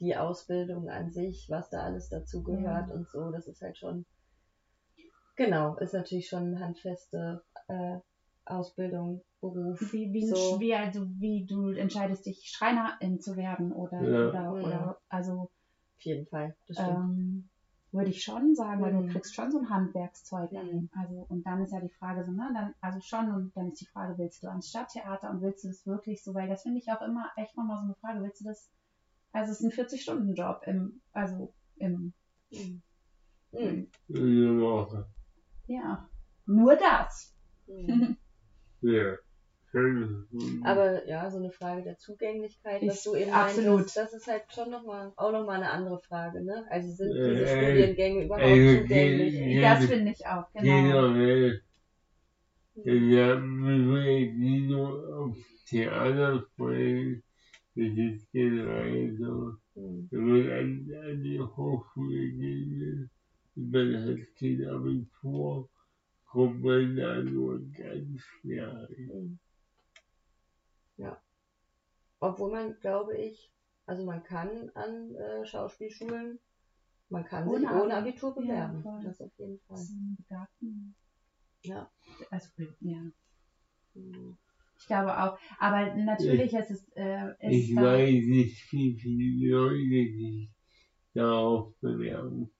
die 0.00 0.16
Ausbildung 0.16 0.88
an 0.88 1.12
sich, 1.12 1.46
was 1.48 1.70
da 1.70 1.82
alles 1.82 2.08
dazu 2.08 2.42
gehört 2.42 2.88
Ja. 2.88 2.94
und 2.94 3.08
so, 3.08 3.30
das 3.30 3.46
ist 3.46 3.62
halt 3.62 3.78
schon, 3.78 4.04
genau, 5.36 5.76
ist 5.76 5.94
natürlich 5.94 6.28
schon 6.28 6.46
eine 6.48 6.60
handfeste 6.60 7.44
äh, 7.68 7.98
Ausbildung, 8.44 9.22
Beruf. 9.40 9.80
Wie, 9.92 10.12
wie, 10.12 10.26
So. 10.26 10.34
Sch- 10.34 10.60
wie, 10.60 10.74
also, 10.74 11.06
wie 11.18 11.44
du 11.46 11.68
entscheidest, 11.70 12.26
dich 12.26 12.48
Schreinerin 12.48 13.20
zu 13.20 13.36
werden 13.36 13.72
oder, 13.72 14.00
Ja. 14.02 14.28
oder, 14.28 14.52
Mhm. 14.52 14.64
oder 14.64 15.00
also 15.08 15.32
Auf 15.96 16.00
jeden 16.04 16.26
Fall, 16.26 16.56
das 16.66 16.76
stimmt. 16.76 16.88
ähm, 16.96 17.48
würde 17.92 18.10
ich 18.10 18.22
schon 18.24 18.54
sagen, 18.54 18.80
weil 18.82 18.92
Mhm. 18.94 19.06
du 19.06 19.12
kriegst 19.12 19.34
schon 19.34 19.50
so 19.50 19.58
ein 19.58 19.68
Handwerkszeug 19.70 20.50
Mhm. 20.52 20.58
an. 20.58 20.90
Also, 20.92 21.26
und 21.28 21.44
dann 21.46 21.62
ist 21.62 21.72
ja 21.72 21.80
die 21.80 21.90
Frage 21.90 22.24
so, 22.24 22.32
ne, 22.32 22.50
dann, 22.54 22.74
also 22.80 23.00
schon, 23.00 23.30
und 23.32 23.56
dann 23.56 23.68
ist 23.68 23.80
die 23.80 23.86
Frage, 23.86 24.16
willst 24.18 24.42
du 24.42 24.48
ans 24.48 24.68
Stadttheater 24.68 25.30
und 25.30 25.42
willst 25.42 25.64
du 25.64 25.68
das 25.68 25.86
wirklich 25.86 26.22
so, 26.24 26.34
weil 26.34 26.48
das 26.48 26.62
finde 26.62 26.78
ich 26.78 26.90
auch 26.90 27.02
immer 27.02 27.30
echt 27.36 27.56
nochmal 27.56 27.78
so 27.78 27.84
eine 27.84 27.94
Frage, 27.96 28.22
willst 28.22 28.40
du 28.40 28.44
das, 28.46 28.70
also 29.32 29.52
es 29.52 29.60
ist 29.60 29.66
ein 29.66 29.84
40-Stunden-Job 29.84 30.62
im, 30.66 31.00
also 31.12 31.52
im, 31.76 32.12
Mhm. 32.50 32.82
Mhm. 33.52 33.86
Ja, 35.66 36.08
nur 36.46 36.76
das. 36.76 37.34
Mhm. 37.66 38.16
Ja. 38.82 39.16
Schön. 39.70 40.26
Aber 40.64 41.08
ja, 41.08 41.30
so 41.30 41.38
eine 41.38 41.50
Frage 41.50 41.82
der 41.82 41.96
Zugänglichkeit, 41.96 42.82
was 42.86 43.02
du 43.04 43.14
eben 43.14 43.30
absolut. 43.32 43.76
meintest, 43.78 43.96
das 43.96 44.12
ist 44.12 44.26
halt 44.26 44.42
schon 44.52 44.70
nochmal 44.70 45.12
auch 45.16 45.32
nochmal 45.32 45.56
eine 45.56 45.70
andere 45.70 45.98
Frage, 46.00 46.44
ne? 46.44 46.66
Also 46.68 46.90
sind 46.90 47.14
Äh, 47.14 47.32
diese 47.32 47.46
äh, 47.46 47.68
Studiengänge 47.68 48.24
überhaupt 48.24 48.44
äh, 48.44 48.80
zugänglich? 48.82 49.34
äh, 49.34 49.60
Ja, 49.62 49.74
das 49.76 49.86
finde 49.86 50.12
ich 50.12 50.26
auch, 50.26 50.44
genau. 50.52 50.64
Generell. 50.66 51.62
Mhm. 52.76 53.10
Ja, 53.12 53.40
wir 53.40 54.32
nicht 54.34 54.68
nur 54.68 55.16
auf 55.16 55.36
Theater 55.68 56.44
freuen. 56.56 57.22
Das 57.74 57.86
ist 57.96 58.30
generell 58.32 59.16
so. 59.18 59.54
Mhm. 59.74 60.08
Wenn 60.10 60.24
man 60.26 60.50
an, 60.50 61.08
an 61.10 61.22
die 61.22 61.40
Hochschule 61.40 63.08
und 63.56 63.70
man 63.70 63.94
hat 64.06 64.18
kein 64.38 64.66
Abitur, 64.68 65.68
kommt 66.32 66.62
man 66.62 66.96
da 66.96 67.22
nur 67.22 67.60
ganz 67.72 68.20
schwer 68.22 68.72
rein. 68.72 69.10
Mhm. 69.12 69.38
Ja. 70.96 71.22
Obwohl 72.20 72.50
man, 72.50 72.80
glaube 72.80 73.18
ich, 73.18 73.52
also 73.84 74.04
man 74.06 74.22
kann 74.22 74.70
an 74.74 75.14
äh, 75.14 75.44
Schauspielschulen, 75.44 76.38
man 77.10 77.24
kann 77.24 77.44
sich 77.44 77.54
Ohne 77.54 77.82
ohne 77.82 77.94
Abi. 77.96 78.08
Abitur 78.10 78.30
Ja, 78.30 78.40
bewerben. 78.40 78.82
voll. 78.82 79.02
das 79.04 79.20
auf 79.20 79.32
jeden 79.36 79.58
Fall. 79.66 79.84
Ja. 81.64 81.90
Also, 82.30 82.48
ja. 82.80 83.02
Mhm. 83.94 84.38
Ich 84.78 84.86
glaube 84.86 85.16
auch. 85.22 85.38
Aber 85.58 85.94
natürlich 85.94 86.54
ist 86.54 86.70
es, 86.70 86.88
äh, 86.96 87.28
ist 87.40 87.68
Ich 87.68 87.74
da, 87.74 87.82
weiß 87.82 88.24
nicht, 88.24 88.72
wie 88.72 88.98
viele 88.98 89.50
Leute 89.50 90.16
sich 90.16 90.48
darauf 91.12 91.74
bewerben. 91.80 92.50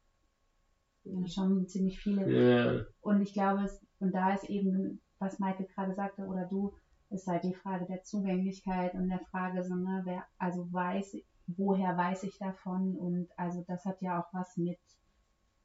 Ja, 1.04 1.26
schon 1.26 1.66
ziemlich 1.66 1.98
viele. 2.00 2.30
Ja, 2.30 2.84
Und 3.00 3.20
ich 3.20 3.32
glaube, 3.32 3.64
es, 3.64 3.80
und 4.00 4.14
da 4.14 4.34
ist 4.34 4.44
eben, 4.44 5.00
was 5.18 5.38
Maike 5.38 5.64
gerade 5.64 5.94
sagte, 5.94 6.24
oder 6.26 6.44
du, 6.46 6.72
ist 7.10 7.26
halt 7.26 7.44
die 7.44 7.54
Frage 7.54 7.86
der 7.86 8.02
Zugänglichkeit 8.02 8.94
und 8.94 9.08
der 9.08 9.20
Frage, 9.30 9.62
so, 9.62 9.74
ne, 9.74 10.02
wer, 10.04 10.24
also 10.38 10.72
weiß, 10.72 11.16
woher 11.46 11.96
weiß 11.96 12.24
ich 12.24 12.38
davon? 12.38 12.96
Und 12.96 13.28
also 13.36 13.62
das 13.66 13.84
hat 13.84 14.00
ja 14.00 14.20
auch 14.20 14.32
was 14.32 14.56
mit 14.56 14.78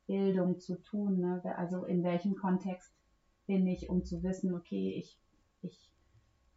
Bildung 0.07 0.59
zu 0.59 0.81
tun, 0.81 1.19
ne? 1.19 1.41
Also 1.57 1.83
in 1.85 2.03
welchem 2.03 2.35
Kontext 2.35 2.91
bin 3.45 3.65
ich, 3.67 3.89
um 3.89 4.03
zu 4.03 4.23
wissen, 4.23 4.53
okay, 4.53 4.95
ich, 4.97 5.17
ich 5.61 5.89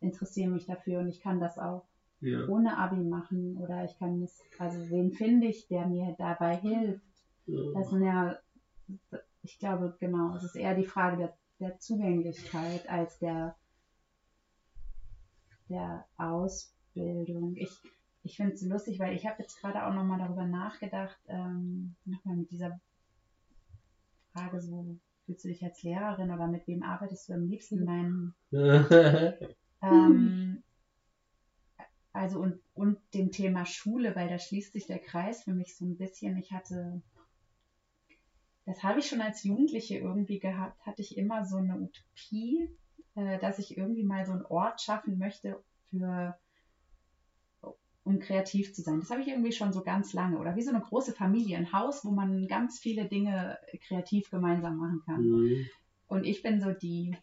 interessiere 0.00 0.50
mich 0.50 0.66
dafür 0.66 1.00
und 1.00 1.08
ich 1.08 1.20
kann 1.20 1.40
das 1.40 1.58
auch 1.58 1.84
ja, 2.20 2.46
ohne 2.48 2.76
Abi 2.76 3.02
machen 3.02 3.56
oder 3.56 3.84
ich 3.84 3.96
kann 3.98 4.22
es, 4.22 4.40
also 4.58 4.78
wen 4.90 5.12
finde 5.12 5.46
ich, 5.46 5.68
der 5.68 5.86
mir 5.86 6.14
dabei 6.18 6.56
hilft? 6.56 7.04
Das 7.46 7.56
ja. 7.56 7.82
sind 7.84 8.04
ja, 8.04 8.38
ich 9.42 9.58
glaube, 9.58 9.96
genau, 9.98 10.34
es 10.34 10.44
ist 10.44 10.56
eher 10.56 10.74
die 10.74 10.84
Frage 10.84 11.16
der, 11.16 11.36
der 11.60 11.78
Zugänglichkeit 11.78 12.88
als 12.88 13.18
der, 13.18 13.56
der 15.68 16.06
Ausbildung. 16.16 17.56
Ich, 17.56 17.70
ich 18.22 18.36
finde 18.36 18.54
es 18.54 18.62
lustig, 18.62 18.98
weil 18.98 19.14
ich 19.14 19.26
habe 19.26 19.42
jetzt 19.42 19.60
gerade 19.60 19.86
auch 19.86 19.94
nochmal 19.94 20.18
darüber 20.18 20.44
nachgedacht, 20.44 21.18
ähm, 21.28 21.94
nochmal 22.04 22.36
mit 22.36 22.50
dieser 22.50 22.80
Frage 24.32 24.60
so, 24.60 24.98
fühlst 25.24 25.44
du 25.44 25.48
dich 25.48 25.62
als 25.64 25.82
Lehrerin 25.82 26.30
oder 26.30 26.46
mit 26.46 26.66
wem 26.66 26.82
arbeitest 26.82 27.28
du 27.28 27.34
am 27.34 27.48
liebsten? 27.48 27.84
Mein, 27.84 28.34
ähm, 29.82 30.62
also 32.12 32.40
und, 32.40 32.60
und 32.74 32.98
dem 33.14 33.30
Thema 33.30 33.64
Schule, 33.64 34.14
weil 34.16 34.28
da 34.28 34.38
schließt 34.38 34.72
sich 34.72 34.86
der 34.86 34.98
Kreis 34.98 35.44
für 35.44 35.52
mich 35.52 35.76
so 35.76 35.84
ein 35.84 35.96
bisschen. 35.96 36.36
Ich 36.36 36.52
hatte, 36.52 37.00
das 38.66 38.82
habe 38.82 39.00
ich 39.00 39.08
schon 39.08 39.20
als 39.20 39.44
Jugendliche 39.44 39.98
irgendwie 39.98 40.38
gehabt, 40.38 40.84
hatte 40.86 41.02
ich 41.02 41.16
immer 41.16 41.44
so 41.44 41.56
eine 41.56 41.76
Utopie, 41.76 42.68
äh, 43.14 43.38
dass 43.38 43.58
ich 43.58 43.76
irgendwie 43.76 44.04
mal 44.04 44.26
so 44.26 44.32
einen 44.32 44.44
Ort 44.44 44.80
schaffen 44.80 45.18
möchte 45.18 45.62
für 45.90 46.38
um 48.10 48.18
kreativ 48.18 48.74
zu 48.74 48.82
sein. 48.82 49.00
Das 49.00 49.10
habe 49.10 49.20
ich 49.20 49.28
irgendwie 49.28 49.52
schon 49.52 49.72
so 49.72 49.82
ganz 49.82 50.12
lange. 50.12 50.38
Oder 50.38 50.56
wie 50.56 50.62
so 50.62 50.70
eine 50.70 50.80
große 50.80 51.12
Familie, 51.12 51.56
ein 51.56 51.72
Haus, 51.72 52.04
wo 52.04 52.10
man 52.10 52.46
ganz 52.48 52.78
viele 52.78 53.06
Dinge 53.06 53.58
kreativ 53.86 54.30
gemeinsam 54.30 54.76
machen 54.76 55.02
kann. 55.04 55.22
Mhm. 55.22 55.66
Und 56.08 56.24
ich 56.24 56.42
bin 56.42 56.60
so 56.60 56.72
die, 56.72 57.16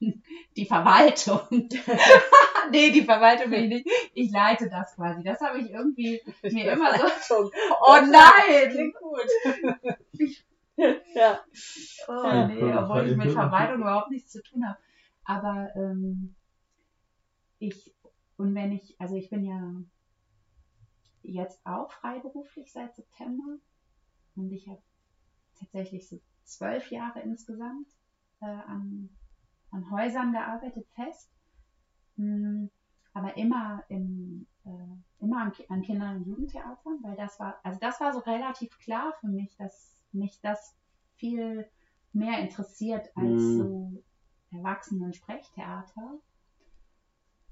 die 0.56 0.66
Verwaltung. 0.66 1.40
nee, 2.70 2.90
die 2.90 3.02
Verwaltung 3.02 3.50
bin 3.50 3.64
ich 3.64 3.68
nicht. 3.68 3.86
Ich 4.14 4.30
leite 4.30 4.68
das 4.68 4.94
quasi. 4.96 5.22
Das 5.22 5.40
habe 5.40 5.60
ich 5.60 5.70
irgendwie 5.70 6.20
mir 6.42 6.72
immer 6.72 6.96
so. 6.96 7.06
so. 7.22 7.50
Oh 7.82 7.98
nein! 8.00 8.70
Klingt 8.70 8.94
gut. 8.96 10.44
ja. 11.14 11.40
Oh 12.08 12.22
Ja, 12.24 12.46
nee, 12.46 12.74
obwohl 12.74 13.06
ich 13.06 13.16
mit 13.16 13.32
Verwaltung 13.32 13.80
überhaupt 13.80 14.10
nichts 14.10 14.30
zu 14.32 14.42
tun 14.42 14.66
habe. 14.66 14.78
Aber 15.24 15.74
ähm, 15.76 16.34
ich, 17.58 17.94
und 18.36 18.54
wenn 18.54 18.72
ich, 18.72 19.00
also 19.00 19.14
ich 19.14 19.30
bin 19.30 19.44
ja 19.44 19.74
jetzt 21.22 21.64
auch 21.66 21.90
freiberuflich 21.90 22.72
seit 22.72 22.94
September 22.94 23.58
und 24.36 24.50
ich 24.50 24.68
habe 24.68 24.82
tatsächlich 25.58 26.08
so 26.08 26.18
zwölf 26.44 26.90
Jahre 26.90 27.20
insgesamt 27.20 27.88
äh, 28.40 28.46
an, 28.46 29.10
an 29.70 29.90
Häusern 29.90 30.32
gearbeitet, 30.32 30.86
fest. 30.94 31.30
Mm, 32.16 32.66
aber 33.12 33.36
immer 33.36 33.84
im, 33.88 34.46
äh, 34.64 35.22
immer 35.22 35.42
an, 35.42 35.52
an 35.68 35.82
Kinder- 35.82 36.12
und 36.12 36.26
Jugendtheatern, 36.26 36.98
weil 37.02 37.16
das 37.16 37.38
war, 37.38 37.60
also 37.62 37.78
das 37.80 38.00
war 38.00 38.12
so 38.12 38.20
relativ 38.20 38.78
klar 38.78 39.12
für 39.20 39.28
mich, 39.28 39.56
dass 39.56 39.99
mich 40.12 40.40
das 40.40 40.76
viel 41.16 41.68
mehr 42.12 42.38
interessiert 42.40 43.10
als 43.16 43.26
Mhm. 43.26 43.58
so 43.58 44.02
Erwachsenen-Sprechtheater. 44.52 46.18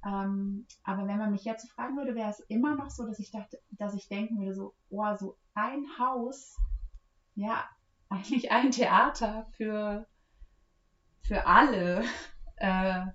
Ähm, 0.05 0.67
aber 0.85 1.07
wenn 1.07 1.19
man 1.19 1.33
mich 1.33 1.45
jetzt 1.45 1.63
so 1.63 1.69
fragen 1.69 1.97
würde, 1.97 2.15
wäre 2.15 2.31
es 2.31 2.41
immer 2.41 2.77
noch 2.77 2.91
so, 2.91 3.07
dass 3.07 3.19
ich 3.19 3.31
dachte, 3.31 3.61
dass 3.71 3.95
ich 3.95 4.09
denken 4.09 4.39
würde, 4.39 4.55
so, 4.55 4.75
oh, 4.91 5.17
so 5.17 5.37
ein 5.55 5.87
Haus, 5.99 6.57
ja, 7.35 7.65
eigentlich 8.09 8.51
ein 8.51 8.71
Theater 8.71 9.47
für, 9.57 10.07
für 11.23 11.47
alle. 11.47 12.03
Äh, 12.61 13.07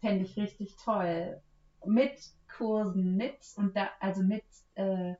Fände 0.00 0.24
ich 0.24 0.36
richtig 0.36 0.76
toll. 0.76 1.42
Mit 1.84 2.30
Kursen, 2.46 3.16
mit 3.16 3.38
und 3.56 3.74
da, 3.74 3.88
also 3.98 4.22
mit, 4.22 4.44
äh, 4.76 5.14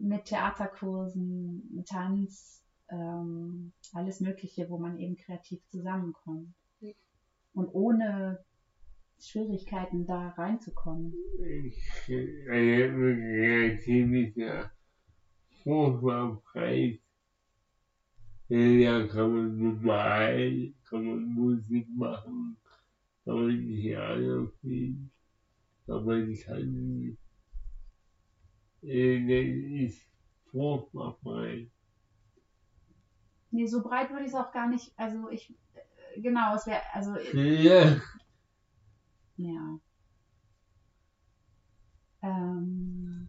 mit 0.00 0.26
Theaterkursen, 0.26 1.84
Tanz, 1.88 2.62
ähm, 2.90 3.72
alles 3.92 4.20
Mögliche, 4.20 4.68
wo 4.68 4.78
man 4.78 4.98
eben 4.98 5.16
kreativ 5.16 5.60
zusammenkommt. 5.68 6.54
Und 7.52 7.68
ohne 7.72 8.44
Schwierigkeiten 9.18 10.06
da 10.06 10.28
reinzukommen. 10.30 11.12
Ich 11.64 12.08
erlebe 12.46 13.16
kreativer 13.16 14.70
Vorfahrpreis. 15.62 16.98
Da 18.48 19.06
kann 19.06 19.32
man 19.32 19.82
malen, 19.82 20.74
kann 20.88 21.04
man 21.04 21.34
Musik 21.34 21.86
machen, 21.96 22.56
kann 23.24 23.46
man 23.46 23.60
Theater 23.60 24.48
spielen, 24.48 25.10
kann 25.86 26.04
man 26.04 26.34
tanzen. 26.34 27.18
Äh, 28.82 29.84
ist 29.84 30.00
vorfahrfrei. 30.50 31.68
Nee, 33.52 33.66
so 33.66 33.82
breit 33.82 34.10
würde 34.10 34.24
ich 34.24 34.30
es 34.30 34.34
auch 34.34 34.52
gar 34.52 34.68
nicht, 34.68 34.92
also 34.96 35.28
ich, 35.28 35.52
äh, 35.74 36.20
genau, 36.20 36.54
es 36.54 36.66
wäre, 36.66 36.80
also, 36.92 37.16
Ja, 37.34 37.96
ja. 39.36 39.78
Ähm, 42.22 43.28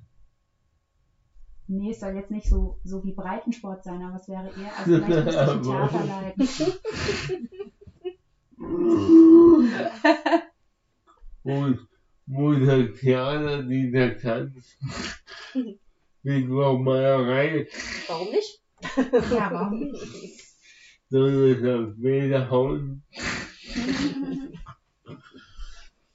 nee, 1.68 1.92
es 1.92 2.00
soll 2.00 2.14
jetzt 2.14 2.32
nicht 2.32 2.50
so, 2.50 2.80
so 2.84 3.04
wie 3.04 3.12
Breitensport 3.14 3.84
sein, 3.84 4.02
aber 4.02 4.16
es 4.16 4.28
wäre 4.28 4.50
eher, 4.50 4.76
also 4.78 4.92
vielleicht 4.92 5.24
müsste 5.24 5.44
ich 5.44 5.50
ein 5.50 5.64
Theater 5.64 6.04
leiten. 6.04 6.48
und 11.44 11.88
wo 12.34 12.54
der 12.54 12.94
Theater, 12.94 13.64
dieser 13.64 14.18
Tanz 14.18 14.78
mit 16.24 16.48
Malerei, 16.48 17.68
Warum 18.08 18.30
nicht? 18.30 18.62
Ja, 19.32 19.52
warum 19.52 19.80
nicht? 19.80 20.42
soll 21.10 21.52
es 21.52 21.64
auf 21.66 21.94
Bilder 21.98 22.50
hauen. 22.50 23.04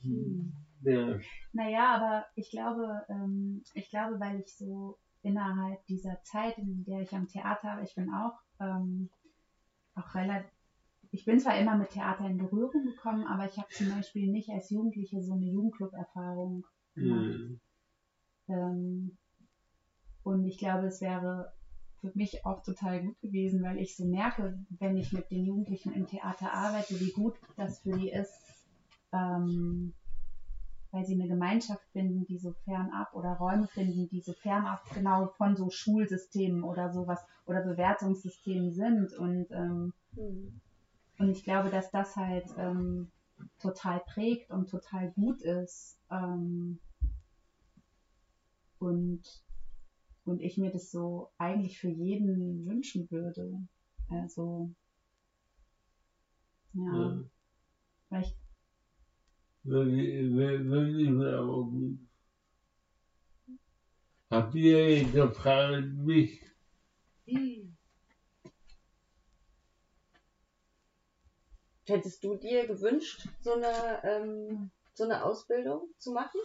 Hm. 0.03 0.53
Ja, 0.83 1.19
Naja, 1.53 1.95
aber 1.95 2.27
ich 2.35 2.51
glaube, 2.51 3.05
ähm, 3.09 3.63
ich 3.75 3.91
glaube, 3.91 4.19
weil 4.21 4.39
ich 4.39 4.57
so 4.57 4.99
innerhalb 5.23 5.85
dieser 5.87 6.23
Zeit, 6.23 6.57
in 6.59 6.85
der 6.85 7.01
ich 7.01 7.13
am 7.13 7.27
Theater 7.29 7.69
war, 7.69 7.83
ich 7.83 7.95
bin 7.95 8.11
auch, 8.11 8.39
ähm, 8.61 9.11
auch 9.95 10.15
relativ, 10.15 10.51
ich 11.17 11.25
bin 11.25 11.41
zwar 11.41 11.59
immer 11.59 11.75
mit 11.79 11.91
Theater 11.91 12.27
in 12.27 12.37
Berührung 12.37 12.85
gekommen, 12.85 13.27
aber 13.27 13.47
ich 13.47 13.57
habe 13.57 13.69
zum 13.71 13.89
Beispiel 13.89 14.31
nicht 14.31 14.51
als 14.51 14.69
Jugendliche 14.69 15.23
so 15.23 15.33
eine 15.33 15.47
Jugendclub-Erfahrung 15.47 16.63
gemacht. 16.95 17.31
Mhm. 17.31 17.61
Ähm, 18.49 19.17
und 20.25 20.45
ich 20.45 20.59
glaube, 20.59 20.85
es 20.85 21.01
wäre 21.01 21.51
für 22.03 22.11
mich 22.15 22.45
auch 22.45 22.63
total 22.63 23.01
gut 23.01 23.19
gewesen, 23.23 23.63
weil 23.63 23.79
ich 23.79 23.97
so 23.97 24.05
merke, 24.05 24.59
wenn 24.79 24.99
ich 24.99 25.13
mit 25.13 25.31
den 25.31 25.47
Jugendlichen 25.47 25.91
im 25.93 26.07
Theater 26.07 26.53
arbeite, 26.53 27.01
wie 27.01 27.13
gut 27.13 27.33
das 27.57 27.81
für 27.81 27.93
die 27.93 28.11
ist, 28.11 28.39
ähm, 29.13 29.95
weil 30.91 31.05
sie 31.07 31.15
eine 31.15 31.29
Gemeinschaft 31.29 31.83
finden, 31.93 32.27
die 32.27 32.37
so 32.37 32.53
fernab 32.65 33.09
oder 33.15 33.33
Räume 33.39 33.67
finden, 33.69 34.07
die 34.11 34.21
so 34.21 34.35
fernab 34.35 34.81
genau 34.93 35.29
von 35.39 35.57
so 35.57 35.71
Schulsystemen 35.71 36.63
oder 36.63 36.93
sowas 36.93 37.25
oder 37.47 37.63
Bewertungssystemen 37.63 38.71
sind. 38.71 39.15
Und, 39.19 39.47
ähm, 39.51 39.95
Hm. 40.15 40.61
Und 41.19 41.31
ich 41.31 41.43
glaube, 41.45 41.71
dass 41.71 41.91
das 41.91 42.17
halt 42.17 42.45
ähm, 42.59 43.11
total 43.59 44.01
prägt 44.01 44.51
und 44.51 44.69
total 44.69 45.11
gut 45.13 45.43
ist. 45.43 45.99
Ähm, 46.11 46.79
und, 48.79 49.21
und 50.25 50.41
ich 50.43 50.59
mir 50.59 50.71
das 50.71 50.91
so 50.91 51.31
eigentlich 51.39 51.79
für 51.79 51.89
jeden 51.89 52.67
wünschen 52.67 53.11
würde. 53.11 53.67
Also, 54.09 54.71
ja, 56.75 56.83
Ja. 56.93 57.25
weil 58.11 58.21
ich. 58.23 58.35
Habt 64.31 64.55
ihr 64.55 65.05
gefragt 65.05 65.93
mich? 65.97 66.41
Hättest 71.87 72.23
du 72.25 72.37
dir 72.37 72.67
gewünscht, 72.67 73.29
so 73.41 73.55
eine, 73.55 74.03
ähm, 74.05 74.71
so 74.95 75.05
eine 75.05 75.25
Ausbildung 75.25 75.89
zu 75.99 76.13
machen? 76.13 76.41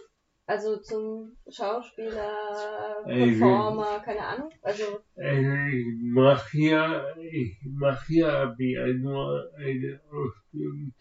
Also 0.46 0.78
zum 0.78 1.36
Schauspieler, 1.48 3.02
Performer, 3.04 4.00
keine 4.00 4.26
Ahnung. 4.26 4.50
Also, 4.60 5.00
ich 5.16 5.86
mache 6.00 6.58
ja, 6.58 7.16
ich 7.16 7.56
mache 7.64 8.12
ja 8.12 8.54
Januar 8.58 9.48
eine 9.56 10.00
Ausbildung 10.10 10.92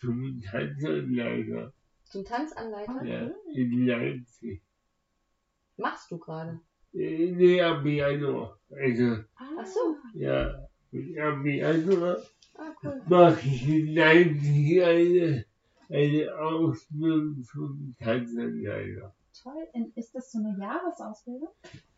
zum 0.00 0.40
Tanzanleiter 0.42 1.72
zum 2.14 2.24
Tanzanleiter 2.24 3.04
ja, 3.04 3.28
in 3.54 3.86
Leipzig. 3.86 4.62
machst 5.76 6.12
du 6.12 6.18
gerade. 6.18 6.60
Nee, 6.92 7.60
ab 7.60 7.84
Januar. 7.84 8.56
Also, 8.70 9.24
Ach 9.34 9.66
so. 9.66 9.96
ja, 10.14 10.46
ab 10.48 11.44
Januar 11.44 12.18
Ah, 12.56 12.72
cool. 12.82 13.02
mache 13.08 13.40
ich 13.48 13.68
in 13.68 13.94
Leipzig 13.94 14.82
eine, 14.82 15.44
eine 15.88 16.36
Ausbildung 16.38 17.42
zum 17.44 17.94
Tanzanleiter. 17.98 19.14
toll. 19.42 19.66
In, 19.74 19.92
ist 19.96 20.14
das 20.14 20.30
so 20.32 20.38
eine 20.38 20.56
Jahresausbildung? 20.58 21.48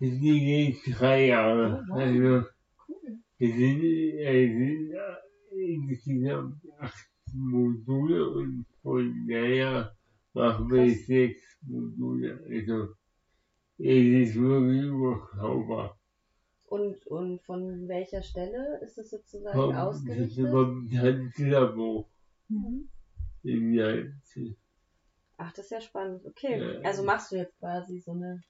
Die 0.00 0.18
geht 0.40 0.78
drei 0.98 1.26
Jahre. 1.26 1.84
Oh, 1.84 1.88
wow. 1.92 1.98
Also, 1.98 2.48
Cool. 2.88 3.18
es 3.38 3.54
sind, 3.54 3.82
es 3.82 4.50
sind 4.50 4.92
äh, 4.92 5.74
insgesamt 5.74 6.56
acht 6.78 7.08
Module 7.34 8.30
und 8.30 8.64
von 8.82 9.26
daher 9.28 9.94
machen 10.32 10.70
wir 10.70 10.94
sechs 10.94 11.42
Module. 11.62 12.40
Also, 12.48 12.94
es 13.78 14.28
ist 14.30 14.34
wirklich 14.36 14.84
überschaubar. 14.84 15.95
Und, 16.68 17.06
und 17.06 17.42
von 17.42 17.86
welcher 17.88 18.22
Stelle 18.22 18.80
ist 18.82 18.98
es 18.98 19.10
sozusagen 19.10 19.56
Vom, 19.58 19.74
ausgerichtet? 19.74 20.50
vom 20.50 20.90
Tanzlabor 20.90 22.06
Mhm. 22.48 22.88
in 23.42 23.72
Leipzig. 23.74 24.56
Ach, 25.38 25.52
das 25.52 25.66
ist 25.66 25.70
ja 25.70 25.80
spannend. 25.80 26.24
Okay. 26.24 26.58
Ja. 26.58 26.80
Also 26.88 27.02
machst 27.02 27.30
du 27.30 27.36
jetzt 27.36 27.58
quasi 27.58 27.98
so 28.00 28.12
eine. 28.12 28.40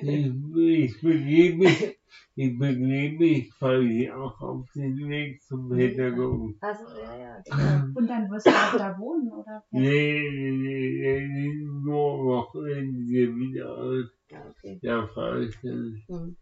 Ich, 0.00 0.26
ich 0.56 1.00
begebe 1.00 1.58
mich, 1.58 1.98
ich 2.34 2.58
begebe 2.58 3.18
mich 3.18 3.50
quasi 3.58 4.10
auch 4.10 4.40
auf 4.40 4.68
den 4.74 4.96
Weg 5.08 5.40
zum 5.42 5.68
Pädagogen. 5.70 6.56
Also, 6.60 6.82
ja, 7.00 7.16
ja, 7.16 7.42
genau. 7.44 7.98
Und 7.98 8.06
dann 8.08 8.28
wirst 8.30 8.46
du 8.46 8.50
auch 8.50 8.76
da 8.76 8.98
wohnen, 8.98 9.30
oder? 9.32 9.62
Nee, 9.70 10.28
nee, 10.32 11.28
nee, 11.28 11.64
nur 11.64 12.24
Wochenendseminare. 12.24 14.10
Ja, 14.30 14.46
okay. 14.50 14.78
Da 14.82 15.06
fahre 15.08 15.44
ich 15.44 15.56
dann. 15.62 16.02
Hm. 16.08 16.36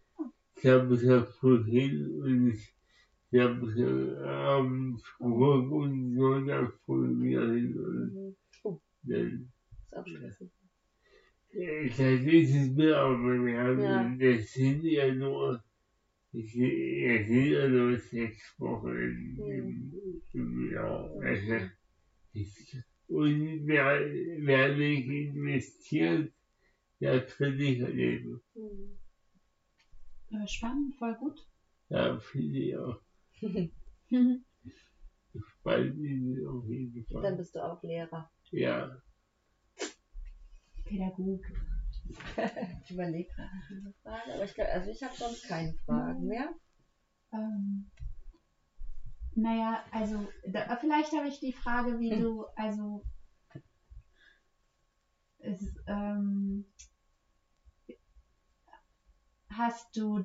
Ich 0.63 0.67
habe 0.69 0.85
mich 0.89 1.01
ja 1.01 1.23
früh 1.23 1.63
hin 1.65 2.21
und 2.21 2.51
ich, 2.51 2.75
ich 3.31 3.39
habe 3.39 3.55
mich 3.65 3.75
dann 3.75 4.15
abends 4.23 5.03
zurück 5.17 5.71
und 5.71 6.15
Sonntag 6.15 6.71
früh 6.85 7.19
wieder 7.19 7.51
hin 7.51 7.75
und 7.79 8.13
Mhm. 8.13 8.35
Oh, 8.63 8.79
dann. 9.01 9.51
ist 9.89 9.97
auch 9.97 10.05
stressig. 10.05 10.51
äh, 11.53 11.87
Das 11.89 11.99
ist 11.99 12.55
es 12.55 12.69
mir 12.75 12.95
aber, 12.95 13.43
wir 13.43 13.57
haben, 13.59 13.81
Ja. 13.81 14.15
das 14.19 14.51
sind 14.53 14.83
ja 14.83 15.11
nur, 15.11 15.63
sind 16.31 16.45
es 16.63 17.27
sind 17.27 17.51
ja 17.53 17.67
nur 17.67 17.97
sechs 17.97 18.53
Wochen 18.59 18.95
im, 19.39 20.21
im 20.33 20.71
Jahr. 20.71 21.09
Also, 21.21 21.65
ich, 22.33 22.77
und 23.07 23.65
wer, 23.67 23.99
wer 24.47 24.77
nicht 24.77 25.07
investiert, 25.09 26.31
der 26.99 27.25
kann 27.25 27.57
nicht 27.57 27.81
erleben. 27.81 28.41
Hm. 28.53 29.00
Ja, 30.31 30.47
spannend, 30.47 30.95
voll 30.95 31.15
gut. 31.15 31.45
Ja, 31.89 32.17
finde 32.19 32.57
ich 32.57 32.77
auch. 32.77 32.99
Spannend 35.59 35.97
ist 35.99 36.37
es 36.39 36.45
auf 36.47 36.65
jeden 36.67 37.05
Dann 37.09 37.21
Fall. 37.21 37.35
bist 37.35 37.55
du 37.55 37.59
auch 37.63 37.81
Lehrer. 37.83 38.29
Ja, 38.51 39.01
Pädagog. 40.85 41.41
Ich 42.83 42.91
überlege 42.91 43.29
gerade 43.33 43.49
eine 43.69 43.93
Frage, 44.03 44.33
aber 44.33 44.43
ich 44.43 44.53
glaube, 44.53 44.71
also 44.71 44.89
ich 44.89 45.01
habe 45.03 45.15
sonst 45.15 45.47
keine 45.47 45.73
Fragen 45.85 46.25
mehr. 46.27 46.53
Ähm, 47.31 47.85
naja, 49.35 49.83
also 49.91 50.27
da, 50.47 50.75
vielleicht 50.77 51.13
habe 51.13 51.27
ich 51.27 51.39
die 51.39 51.53
Frage, 51.53 51.99
wie 51.99 52.09
Hm. 52.09 52.19
du, 52.21 52.45
also 52.55 53.03
es, 55.39 55.75
ähm, 55.87 56.65
hast 59.57 59.95
du 59.97 60.23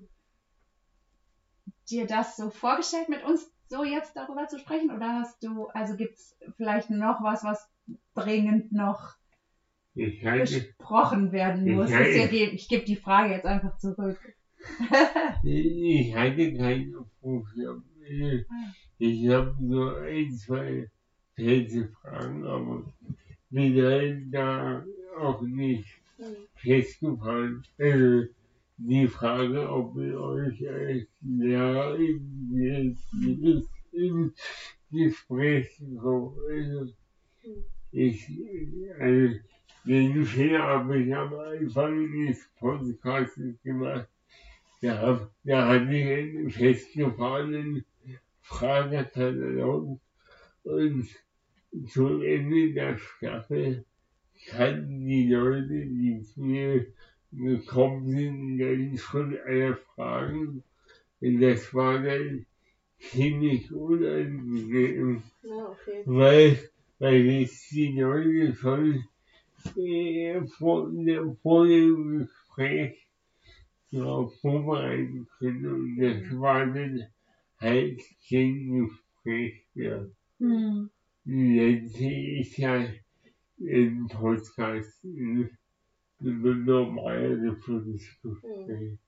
dir 1.91 2.07
das 2.07 2.37
so 2.37 2.51
vorgestellt, 2.51 3.09
mit 3.09 3.23
uns 3.25 3.51
so 3.69 3.83
jetzt 3.83 4.17
darüber 4.17 4.47
zu 4.47 4.59
sprechen? 4.59 4.91
Oder 4.91 5.15
hast 5.15 5.43
du, 5.43 5.67
also 5.69 5.97
gibt 5.97 6.15
es 6.19 6.37
vielleicht 6.57 6.91
noch 6.91 7.23
was, 7.23 7.43
was 7.45 7.67
dringend 8.15 8.73
noch 8.73 9.15
Ich 9.95 10.25
halte, 10.25 10.73
besprochen 10.79 11.33
werden 11.33 11.69
muss? 11.69 11.99
Ich, 11.99 12.15
ich, 12.15 12.33
ich 12.33 12.69
gebe 12.69 12.85
die 12.85 12.97
Frage 12.97 13.31
jetzt 13.31 13.47
einfach 13.47 13.77
zurück. 13.77 14.19
ich 15.43 16.15
halte 16.15 16.53
keine 16.53 17.05
Vorstellung. 17.21 17.83
Ich 18.99 19.29
habe 19.29 19.55
so 19.61 19.89
ein, 19.95 20.31
zwei 20.33 20.87
feste 21.37 21.89
Fragen, 22.01 22.45
aber 22.45 22.85
halt 23.53 24.35
da 24.35 24.85
auch 25.19 25.41
nicht 25.43 25.87
Hm. 26.19 26.47
festgefahren. 26.57 27.63
Also 27.79 28.25
die 28.77 29.09
Frage, 29.09 29.71
ob 29.71 29.97
ihr 29.97 30.21
euch 30.21 30.69
als 30.69 31.07
Lehrer 31.23 31.97
im, 31.97 32.97
im, 33.93 34.33
Gespräch 34.93 35.83
so, 36.01 36.37
also 36.49 36.93
ich, 37.91 38.29
also 39.01 39.35
den 39.85 40.25
Fehler 40.25 40.63
habe 40.63 40.99
ich 40.99 41.15
am 41.15 41.35
Anfang 41.35 42.27
des 42.27 42.49
Podcasts 42.59 43.41
gemacht. 43.65 44.09
Da, 44.81 45.29
da 45.45 45.69
hatte 45.69 45.93
ich 45.93 46.07
einen 46.07 46.51
festgefahrenen 46.51 47.85
Fragekatalog 48.43 49.99
und 50.63 51.09
zum 51.89 52.23
Ende 52.23 52.73
der 52.73 52.99
Staffel 52.99 53.85
kannten 54.49 55.07
die 55.07 55.29
Leute, 55.29 55.87
die 55.87 56.23
zu 56.23 56.43
mir 57.31 57.59
gekommen 57.59 58.09
sind, 58.09 58.59
dann 58.59 58.99
schon 58.99 59.37
alle 59.47 59.77
Fragen. 59.95 60.63
Und 61.21 61.41
das 61.41 61.73
war 61.75 62.03
dann 62.03 62.47
ziemlich 62.99 63.73
unangenehm, 63.73 65.23
Ja, 65.43 65.69
okay. 65.69 66.03
weil, 66.05 66.71
weil 66.99 67.25
jetzt 67.27 67.71
die 67.71 67.99
Leute 67.99 68.55
schon 68.55 69.05
äh, 69.77 70.41
vor, 70.59 70.91
vor 71.43 71.67
dem 71.67 72.19
Gespräch 72.19 73.07
darauf 73.91 74.39
vorbereiten 74.41 75.27
können. 75.39 75.67
Und 75.67 75.97
das 75.97 76.39
war 76.39 76.67
dann 76.67 77.07
halt 77.59 78.01
kein 78.29 78.89
Gespräch 78.89 79.65
mehr. 79.75 80.11
Hm. 80.39 80.91
Jetzt 81.25 82.01
ist 82.01 82.57
ja 82.59 82.87
im 83.59 84.07
Podcast 84.09 85.03
ein 85.05 85.51
ein 86.21 86.65
normales 86.65 87.65
Gespräch. 87.65 88.99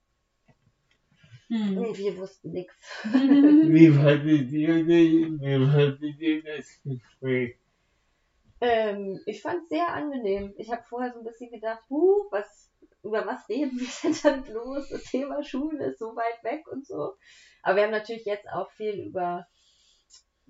Hm. 1.48 1.78
Und 1.78 1.96
wir 1.96 2.16
wussten 2.18 2.52
nichts. 2.52 2.74
Wie 3.04 3.88
fandet 3.88 4.52
ihr 4.52 4.84
denn, 4.84 5.40
wie 5.40 5.66
fandet 5.66 6.20
ihr 6.20 6.42
das 6.42 6.80
Gespräch? 6.84 7.56
Ähm, 8.60 9.20
ich 9.24 9.40
fand 9.40 9.62
es 9.62 9.68
sehr 9.68 9.88
angenehm. 9.88 10.52
Ich 10.58 10.70
habe 10.70 10.82
vorher 10.82 11.12
so 11.12 11.20
ein 11.20 11.24
bisschen 11.24 11.50
gedacht, 11.50 11.82
huh, 11.88 12.26
was, 12.30 12.70
über 13.02 13.24
was 13.24 13.48
reden 13.48 13.78
wir 13.78 13.88
denn 14.02 14.16
dann 14.22 14.42
bloß? 14.42 14.90
Das 14.90 15.04
Thema 15.04 15.42
Schule 15.42 15.86
ist 15.86 16.00
so 16.00 16.14
weit 16.16 16.42
weg 16.42 16.66
und 16.70 16.86
so. 16.86 17.14
Aber 17.62 17.76
wir 17.76 17.84
haben 17.84 17.92
natürlich 17.92 18.26
jetzt 18.26 18.48
auch 18.50 18.70
viel 18.72 19.06
über, 19.06 19.46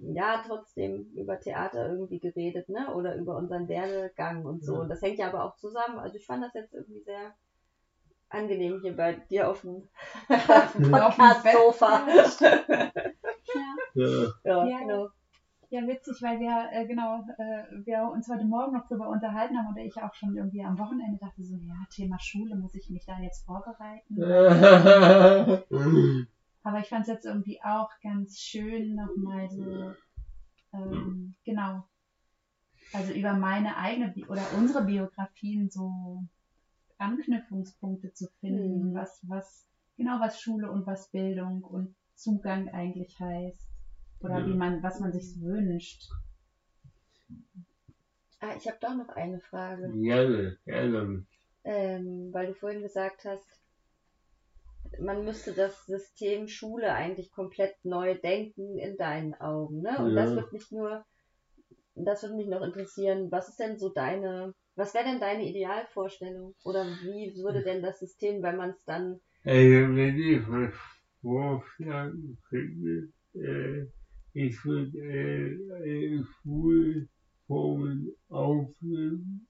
ja, 0.01 0.43
trotzdem 0.47 1.11
über 1.15 1.41
Theater 1.41 1.89
irgendwie 1.91 2.21
geredet, 2.21 2.69
ne? 2.69 2.95
Oder 2.95 3.17
über 3.17 3.37
unseren 3.37 3.69
Werdegang 3.69 4.45
und 4.45 4.65
so. 4.65 4.75
Ja. 4.75 4.81
Und 4.81 4.89
das 4.89 5.03
hängt 5.03 5.19
ja 5.19 5.29
aber 5.29 5.45
auch 5.45 5.57
zusammen. 5.57 5.99
Also 5.99 6.17
ich 6.17 6.27
fand 6.27 6.45
das 6.45 6.55
jetzt 6.55 6.75
irgendwie 6.75 7.01
sehr 7.03 7.35
angenehm 8.31 8.81
hier 8.83 8.95
bei 8.97 9.15
dir 9.15 9.49
auf 9.49 9.63
dem, 9.63 9.89
Podcast-Sofa. 10.29 12.07
Ja. 12.09 12.93
Ja, 13.95 14.33
ja, 14.45 14.67
Ja. 14.67 14.79
genau. 14.79 15.09
Ja, 15.71 15.87
witzig, 15.87 16.23
weil 16.23 16.41
wir, 16.41 16.71
äh, 16.73 16.87
genau, 16.87 17.19
äh, 17.37 17.65
wir 17.85 18.03
uns 18.11 18.27
heute 18.31 18.47
Morgen 18.47 18.73
noch 18.73 18.89
drüber 18.89 19.11
unterhalten 19.11 19.59
haben 19.59 19.69
und 19.69 19.77
ich 19.77 19.95
auch 20.01 20.15
schon 20.15 20.35
irgendwie 20.35 20.65
am 20.65 20.79
Wochenende 20.79 21.19
dachte 21.19 21.45
so, 21.45 21.57
ja, 21.57 21.75
Thema 21.91 22.19
Schule, 22.19 22.57
muss 22.57 22.75
ich 22.75 22.89
mich 22.89 23.05
da 23.05 23.19
jetzt 23.19 23.45
vorbereiten? 23.45 24.17
Aber 26.69 26.81
ich 26.81 26.89
fand 26.91 27.01
es 27.01 27.09
jetzt 27.09 27.25
irgendwie 27.25 27.59
auch 27.63 27.89
ganz 28.03 28.39
schön, 28.39 28.95
nochmal 28.95 29.49
so, 29.49 29.95
ähm, 30.75 31.35
genau, 31.47 31.83
also 32.93 33.11
über 33.15 33.33
meine 33.33 33.77
eigene 33.79 34.11
Bi 34.13 34.27
oder 34.27 34.43
unsere 34.59 34.85
Biografien 34.85 35.71
so 35.71 36.25
Anknüpfungspunkte 36.99 38.13
zu 38.13 38.27
finden, 38.41 38.91
Mhm. 38.91 38.95
was, 38.95 39.19
was, 39.23 39.67
genau 39.97 40.21
was 40.21 40.43
Schule 40.43 40.71
und 40.71 40.87
was 40.87 41.11
Bildung 41.11 41.65
und 41.65 41.95
Zugang 42.15 42.69
eigentlich 42.69 43.19
heißt. 43.19 43.67
Oder 44.21 44.41
Ja. 44.41 44.47
wie 44.47 44.55
man, 44.55 44.83
was 44.83 45.01
man 45.01 45.11
sich 45.11 45.41
wünscht. 45.41 46.11
Ah, 48.41 48.55
ich 48.57 48.67
habe 48.67 48.77
doch 48.81 48.95
noch 48.95 49.09
eine 49.09 49.41
Frage. 49.41 49.91
gerne, 50.03 50.59
gerne. 50.67 51.25
ähm, 51.65 52.31
weil 52.33 52.47
du 52.47 52.55
vorhin 52.55 52.83
gesagt 52.83 53.25
hast, 53.25 53.47
man 55.01 55.25
müsste 55.25 55.53
das 55.53 55.87
System 55.87 56.49
Schule 56.49 56.93
eigentlich 56.93 57.31
komplett 57.31 57.75
neu 57.85 58.19
denken 58.19 58.79
in 58.79 58.97
deinen 58.97 59.35
Augen, 59.35 59.83
ne? 59.83 60.03
Und 60.05 60.15
das 60.15 60.31
Ja. 60.31 60.37
wird 60.37 60.53
mich 60.53 60.71
nur, 60.71 61.05
das 61.95 62.23
würde 62.23 62.37
mich 62.37 62.49
noch 62.49 62.63
interessieren, 62.63 63.31
was 63.31 63.49
ist 63.49 63.61
denn 63.61 63.79
so 63.79 63.91
deine, 63.91 64.55
was 64.77 64.95
wäre 64.95 65.05
denn 65.05 65.21
deine 65.21 65.45
Idealvorstellung? 65.49 66.55
Oder 66.65 66.85
wie 66.85 67.35
würde 67.43 67.63
denn 67.63 67.83
das 67.83 67.99
System, 68.01 68.43
wenn 68.43 68.57
man 68.57 68.71
es 68.71 68.85
dann, 68.85 69.21
Also 69.45 69.97
wenn 69.97 70.19
ich 70.19 70.43
vorschlagen 71.21 72.39
könnte, 72.49 73.13
äh, 73.35 73.87
ich 74.33 74.65
würde 74.65 74.99
äh, 74.99 76.15
äh, 76.17 76.23
Schulformen 76.43 78.15
aufnehmen 78.29 79.49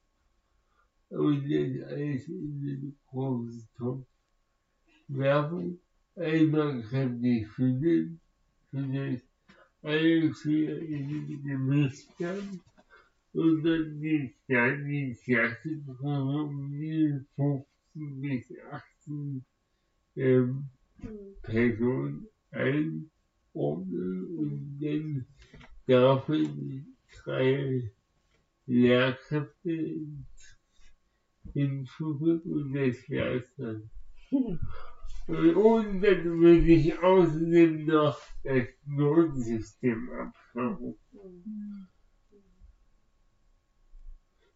und 1.10 1.44
das 1.50 1.82
alles 1.88 2.28
in 2.28 2.60
den 2.62 2.98
großen 3.10 3.68
Topf 3.76 4.06
werfen. 5.08 5.80
Einmal 6.16 6.82
kann 6.82 7.20
die 7.22 7.46
Schüler 7.54 8.08
für 8.70 8.82
das 8.82 9.22
alle 9.82 10.34
Schüler 10.34 10.78
in 10.78 11.42
den 11.44 11.66
Mist 11.66 12.08
werden 12.18 12.60
und 13.32 13.62
dann 13.62 14.00
die, 14.00 14.34
dann 14.48 14.84
die 14.84 15.16
Klassenprogramme, 15.24 16.70
die 16.70 17.20
15 17.36 18.20
bis 18.20 18.46
18 18.70 19.44
ähm, 20.16 20.68
Person 21.42 22.26
einordnen 22.50 23.06
und 23.54 24.78
dann 24.80 25.26
dafür 25.86 26.48
drei 27.24 27.90
Lehrkräfte 28.66 30.06
hinzufügen 31.54 32.40
und 32.42 32.74
das 32.74 33.08
wär's 33.08 33.54
dann. 33.56 33.90
Und, 35.28 36.00
dann 36.00 36.40
würde 36.40 36.72
ich 36.72 36.98
außerdem 36.98 37.84
noch 37.84 38.18
das 38.42 38.66
Notensystem 38.86 40.10
abschaffen. 40.10 40.96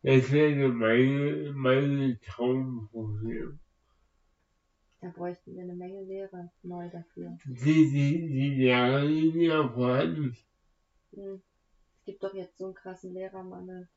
Das 0.02 0.32
wäre 0.32 0.68
meine, 0.70 1.52
meine 1.52 2.18
Traumvorstellung. 2.20 3.58
da 5.02 5.08
bräuchten 5.10 5.54
wir 5.54 5.62
eine 5.62 5.74
Menge 5.74 6.04
Lehrer 6.04 6.50
neu 6.62 6.88
dafür. 6.88 7.36
Die, 7.44 7.90
die, 7.90 8.28
die 8.28 8.54
Lehrer 8.56 9.06
sind 9.06 9.40
ja 9.42 9.68
vorhanden. 9.68 10.34
Hm. 11.12 11.42
Es 11.98 12.04
gibt 12.06 12.24
doch 12.24 12.34
jetzt 12.34 12.56
so 12.56 12.64
einen 12.64 12.74
krassen 12.74 13.12
Lehrermangel. 13.12 13.88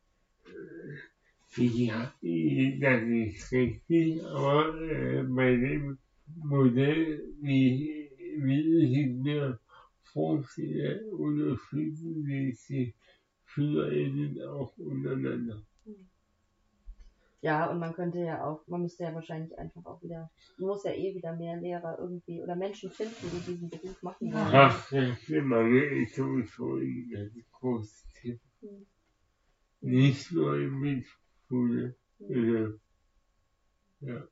Ja, 1.56 2.14
das 2.22 3.02
ist 3.04 3.52
richtig, 3.54 4.22
aber 4.26 4.76
äh, 4.82 5.24
bei 5.24 5.56
dem 5.56 5.98
Modell, 6.28 7.24
wie, 7.42 8.10
wie 8.38 9.04
es 9.04 9.24
mir 9.24 9.60
vorstelle, 10.04 11.06
unterstützen 11.12 12.24
sich 12.24 12.66
die 12.68 12.96
SchülerInnen 13.46 14.42
auch 14.42 14.76
untereinander. 14.78 15.62
Ja, 17.42 17.68
und 17.68 17.78
man 17.78 17.94
könnte 17.94 18.20
ja 18.20 18.44
auch, 18.44 18.66
man 18.68 18.82
müsste 18.82 19.04
ja 19.04 19.14
wahrscheinlich 19.14 19.56
einfach 19.60 19.86
auch 19.86 20.02
wieder, 20.02 20.32
man 20.58 20.70
muss 20.70 20.84
ja 20.84 20.92
eh 20.94 21.14
wieder 21.14 21.36
mehr 21.36 21.58
Lehrer 21.58 22.00
irgendwie 22.00 22.42
oder 22.42 22.56
Menschen 22.56 22.90
finden, 22.90 23.14
die 23.22 23.52
diesen 23.52 23.70
Beruf 23.70 24.02
machen 24.02 24.34
wollen. 24.34 24.48
Ach, 24.52 24.90
das 24.90 25.30
Mangel 25.30 26.02
ist 26.02 26.16
sowieso 26.16 26.78
ein 26.78 27.46
großes 27.52 28.08
Thema. 28.14 28.40
Hm. 28.62 28.88
Nicht 29.82 30.32
nur 30.32 30.58
in 30.58 30.80
Mitschule. 30.80 31.96
Ja. 32.18 32.70
ja. 34.00 34.28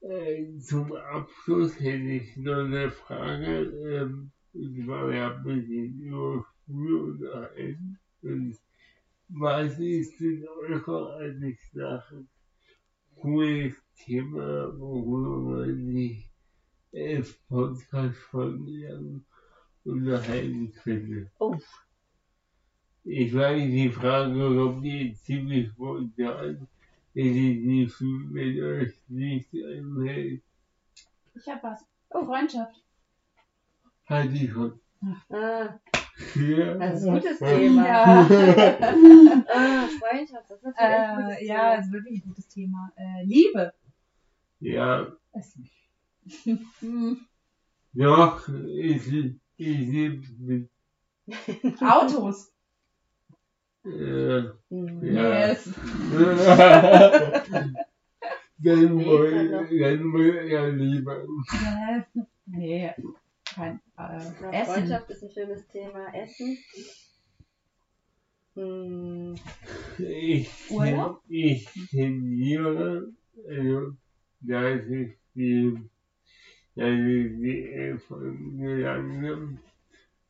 Äh, 0.00 0.58
zum 0.58 0.92
Abschluss 0.92 1.78
hätte 1.78 2.08
ich 2.08 2.36
noch 2.36 2.64
eine 2.64 2.90
Frage. 2.90 3.62
Ähm, 3.62 4.30
und 4.52 4.84
zwar, 4.84 5.10
wir 5.10 5.22
haben 5.22 5.48
jetzt 5.48 5.94
über 5.94 6.44
Schule 6.66 7.02
unterhalten. 7.02 7.98
Und 8.22 8.56
was 9.28 9.78
ist 9.78 10.18
denn 10.20 10.46
eurer 10.68 11.16
Ansicht 11.18 11.74
nach 11.74 12.10
ein 12.12 12.28
cooles 13.20 13.74
Thema, 13.96 14.78
worüber 14.78 15.56
man 15.56 15.92
sich 15.92 16.30
elf 16.92 17.38
Podcast-Folgen 17.48 18.66
lang 18.66 19.24
unterhalten 19.84 20.72
könnte. 20.72 21.30
Oh. 21.38 21.56
Ich 23.04 23.34
weiß, 23.34 23.62
die 23.62 23.90
Frage 23.90 24.34
kommt 24.34 24.84
jetzt 24.84 25.24
ziemlich 25.24 25.70
spontan. 25.70 26.68
Euch 27.14 28.94
nicht 29.08 29.48
einhält. 29.54 30.42
Ich 31.34 31.48
hab 31.48 31.62
was. 31.62 31.84
Oh, 32.10 32.24
Freundschaft. 32.24 32.82
Hatte 34.06 34.32
ich 34.34 34.50
schon. 34.50 34.80
Ah, 35.30 35.78
Ja. 36.36 36.74
das 36.74 37.00
ist 37.00 37.06
ein 37.08 37.14
gutes 37.14 37.38
Thema. 37.38 37.86
Ja. 37.86 38.28
Ah, 39.52 39.88
Freundschaft, 39.98 40.48
das 40.50 40.58
ist 40.58 40.64
natürlich 40.64 40.90
echt 40.90 41.08
ein 41.08 41.24
gutes 41.24 41.40
äh, 41.40 41.46
ja, 41.46 41.74
ist 41.74 41.92
wirklich 41.92 42.22
ein 42.24 42.28
gutes 42.28 42.48
Thema. 42.48 42.92
Äh, 42.96 43.24
Liebe. 43.24 43.72
Ja, 44.60 45.06
doch, 47.92 48.48
ich, 48.48 49.06
ich 49.56 49.78
liebe 49.88 50.68
Autos. 51.80 52.52
Äh, 53.84 54.42
Hm. 54.70 55.14
Ja. 55.14 55.48
Yes. 55.48 55.70
dann 58.58 58.94
dann 58.98 60.12
wohl 60.12 60.36
er 60.50 60.70
lieber. 60.72 61.24
yes. 61.50 62.26
Nee, 62.46 62.92
kein 63.54 63.80
äh, 63.96 64.00
Ja, 64.42 64.50
Essen. 64.52 64.72
Freundschaft 64.74 65.10
ist 65.10 65.22
ein 65.22 65.30
schönes 65.30 65.66
Thema. 65.68 66.12
Essen. 66.14 66.58
Hm. 68.54 69.34
Ich, 69.98 70.50
Urlaub? 70.70 71.22
ich 71.28 71.68
tendiere, 71.90 73.12
also, 73.48 73.96
dass 74.40 74.86
ich 74.88 75.16
die, 75.34 75.78
dass 76.74 76.88
ich 76.90 77.40
die 77.40 77.70
Erfolge 77.72 78.76
langsam 78.82 79.58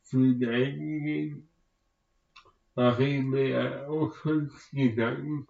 zu 0.02 0.18
neigen 0.18 1.48
mache 2.80 3.04
ich 3.04 3.22
mir 3.22 3.48
ja 3.48 3.86
auch 3.88 4.14
schon 4.22 4.50
Gedanken. 4.72 5.46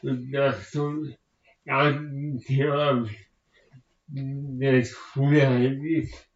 Und 0.00 0.30
nach 0.30 0.58
so 0.62 1.04
ersten 1.66 2.38
Thema, 2.40 3.06
das 4.06 4.96
halt 5.16 5.84
ist, 5.84 6.26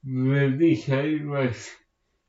würde 0.00 0.64
ich 0.64 0.90
halt 0.90 1.28
was 1.28 1.70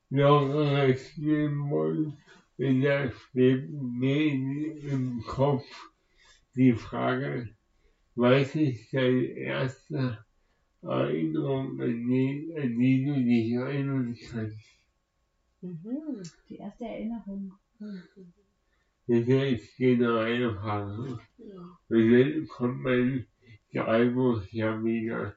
Lockeres 0.10 1.18
nehmen 1.18 1.70
wollen. 1.70 2.18
Und 2.58 2.82
da 2.82 3.10
steht 3.10 3.70
mir 3.72 4.76
im 4.92 5.24
Kopf 5.26 5.66
die 6.56 6.74
Frage, 6.74 7.48
was 8.16 8.54
ist 8.54 8.94
deine 8.94 9.28
erste 9.28 10.26
Erinnerung, 10.82 11.80
an 11.80 12.06
die, 12.06 12.54
an 12.62 12.78
die 12.78 13.06
du 13.06 13.14
dich 13.16 13.54
erinnern 13.54 14.14
kannst? 14.30 14.73
Mhm. 15.64 16.22
Die 16.50 16.58
erste 16.58 16.86
Erinnerung. 16.86 17.54
Das 17.80 19.18
ist 19.18 19.78
genau 19.78 20.18
eine 20.18 20.54
Frage. 20.56 21.20
Ja. 21.38 21.78
Und 21.90 22.12
dann 22.12 22.48
kommt 22.48 22.82
mein 22.84 23.28
Schreibung 23.72 24.42
ja 24.52 24.84
wieder 24.84 25.36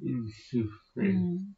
ins 0.00 0.34
Gespräch. 0.50 1.14
Mhm. 1.14 1.54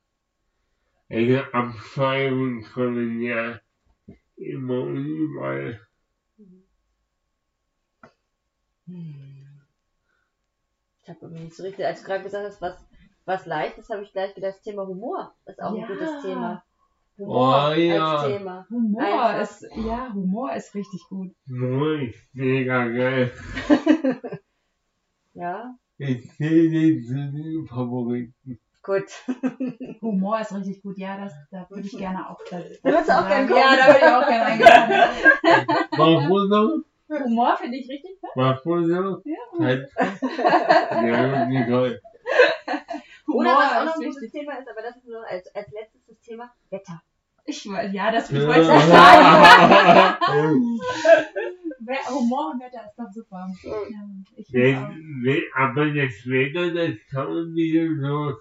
Eine 1.09 1.55
Abschreibung 1.55 2.63
kommen 2.63 3.21
ja 3.21 3.61
immer 4.37 4.83
und 4.83 4.97
überall. 5.07 5.81
Ich 11.03 11.09
habe 11.09 11.19
irgendwie 11.23 11.45
nicht 11.45 11.55
so 11.55 11.63
richtig, 11.63 11.87
als 11.87 12.01
du 12.01 12.07
gerade 12.07 12.25
gesagt 12.25 12.45
hast, 12.45 12.61
was, 12.61 12.77
was 13.25 13.47
Leichtes, 13.47 13.89
habe 13.89 14.03
ich 14.03 14.13
gleich 14.13 14.35
gedacht, 14.35 14.55
das 14.57 14.63
Thema 14.63 14.87
Humor 14.87 15.35
ist 15.47 15.63
auch 15.63 15.77
Ja. 15.77 15.87
ein 15.87 15.93
gutes 15.93 16.23
Thema. 16.23 16.65
Humor 17.19 17.71
Oh, 17.71 17.73
ja. 17.79 18.17
als 18.17 18.27
Thema. 18.27 18.67
Humor 18.71 19.03
Einfach. 19.03 19.41
ist, 19.43 19.67
ja, 19.77 20.13
Humor 20.13 20.53
ist 20.55 20.75
richtig 20.75 21.01
gut. 21.09 21.31
Nur 21.47 22.01
ist 22.01 22.19
mega 22.33 22.87
geil. 22.89 23.33
Ja, 25.35 25.75
Ich 25.99 26.31
zu 26.33 26.45
den 26.45 27.67
Favoriten. 27.69 28.59
gut. 28.83 29.05
Humor 30.01 30.41
ist 30.41 30.55
richtig 30.55 30.81
gut. 30.83 30.97
Ja, 30.99 31.19
das, 31.19 31.33
da 31.51 31.67
würde 31.71 31.87
ich 31.87 31.97
gerne 31.99 32.31
auch. 32.31 32.39
Da, 32.51 32.59
würdest 32.83 33.09
du 33.09 33.13
auch 33.19 33.27
gerne 33.27 33.51
Ja, 33.51 33.77
da 33.77 33.87
würde 33.89 33.99
ich 33.99 34.13
auch 34.13 34.29
gerne 34.29 34.45
reingehen. 34.45 35.89
Warum 35.97 36.49
so? 36.49 36.85
Humor 37.25 37.57
finde 37.57 37.79
ich 37.79 37.89
richtig 37.89 38.21
gut. 38.21 38.31
Warum 38.37 38.85
so? 38.87 39.23
Ja. 39.25 39.59
Halt. 39.59 39.91
Ja, 39.99 41.47
Nicole. 41.47 42.01
Oder 43.27 43.51
was 43.57 43.73
auch 43.73 43.85
noch 43.87 43.95
ist 43.97 44.07
ein 44.07 44.13
gutes. 44.15 44.31
Thema 44.33 44.53
ist, 44.59 44.69
aber 44.69 44.83
das 44.83 44.97
ist 44.97 45.09
nur 45.09 45.27
als, 45.27 45.53
als 45.55 45.71
letztes 45.73 46.04
Thema 46.25 46.53
Wetter. 46.71 47.03
Ich, 47.47 47.63
weiß- 47.65 47.91
ja, 47.93 48.11
das 48.11 48.31
ich 48.31 48.41
wollte 48.41 48.61
ja 48.63 48.81
sagen. 48.81 50.79
Humor 52.09 52.53
und 52.55 52.61
Wetter 52.61 52.85
ist 52.87 52.99
doch 52.99 53.13
super. 53.13 53.47
Ja, 53.63 54.09
ich 54.37 54.47
Wenn, 54.53 55.23
wenn, 55.23 55.43
aber 55.55 55.87
das 55.87 56.15
Wetter, 56.27 56.73
das 56.73 56.97
kann 57.11 57.27
man 57.29 57.55
wieder 57.55 57.87
so 58.01 58.37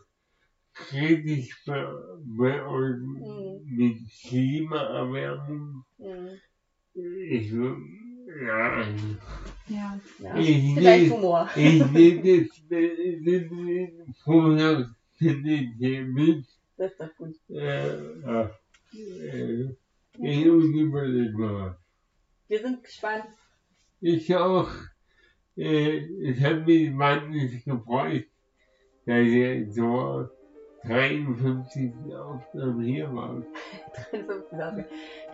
kritisch 0.74 1.64
be 1.66 2.20
beäugen 2.38 3.20
Mhm. 3.20 3.76
mit 3.78 3.98
Klimaerwärmung. 4.28 5.84
Hm. 5.98 6.30
Ich, 6.96 7.52
ja, 7.52 8.82
Ja. 9.68 10.00
Ja. 10.20 10.38
ich 10.38 10.74
Vielleicht 10.76 11.12
Humor. 11.12 11.50
ich 11.56 11.92
lebe 11.92 12.46
das 12.46 12.60
mit 12.70 13.92
Vorlaufstände 14.24 16.06
mit, 16.08 16.46
Das 16.78 16.91
ist 16.91 16.99
doch 16.99 17.15
gut. 17.17 17.36
äh, 17.49 18.19
ja, 18.21 18.49
äh, 18.93 19.65
ich 20.19 20.45
überlege 20.45 21.38
mal. 21.38 21.78
Wir 22.47 22.59
sind 22.59 22.84
gespannt. 22.84 23.26
Ich 24.01 24.36
auch, 24.36 24.69
äh, 25.55 25.97
ich 25.97 26.43
habe 26.43 26.61
mich 26.61 26.97
wahnsinnig 26.97 27.63
gefreut, 27.63 28.26
dass 29.05 29.26
ihr 29.26 29.71
so 29.71 30.30
53 30.86 31.93
Aufnahmen 32.13 32.82
hier 32.84 33.13
wart. 33.13 33.45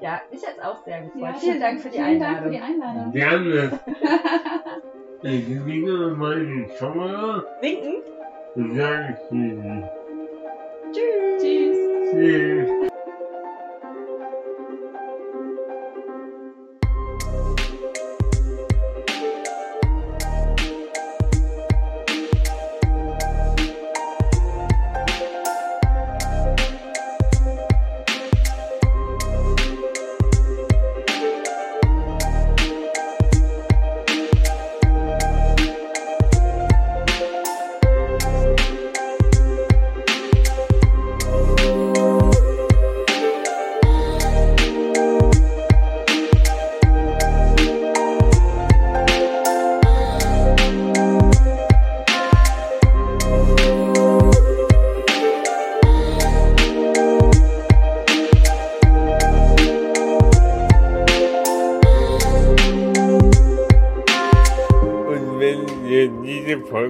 Ja, 0.02 0.22
ich 0.32 0.42
hätte 0.44 0.60
es 0.60 0.64
auch 0.64 0.84
sehr 0.86 1.02
gefreut. 1.02 1.22
Ja, 1.22 1.34
vielen 1.34 1.60
Dank 1.60 1.82
für 1.82 1.90
die 1.90 1.98
vielen 1.98 2.20
Dank 2.20 2.38
für 2.40 2.46
Einladung. 2.46 2.52
die 2.52 2.62
Einladung. 2.62 3.12
Gerne. 3.14 3.80
Ich 5.22 5.50
winke 5.66 6.16
mal 6.16 6.42
in 6.42 6.64
die 6.66 6.74
Kamera 6.76 7.44
Winken. 7.60 8.04
und 8.56 8.74
sage 8.74 9.18
Tschüssi. 9.28 9.60
Tschüss. 9.62 9.99
Sim. 12.12 12.79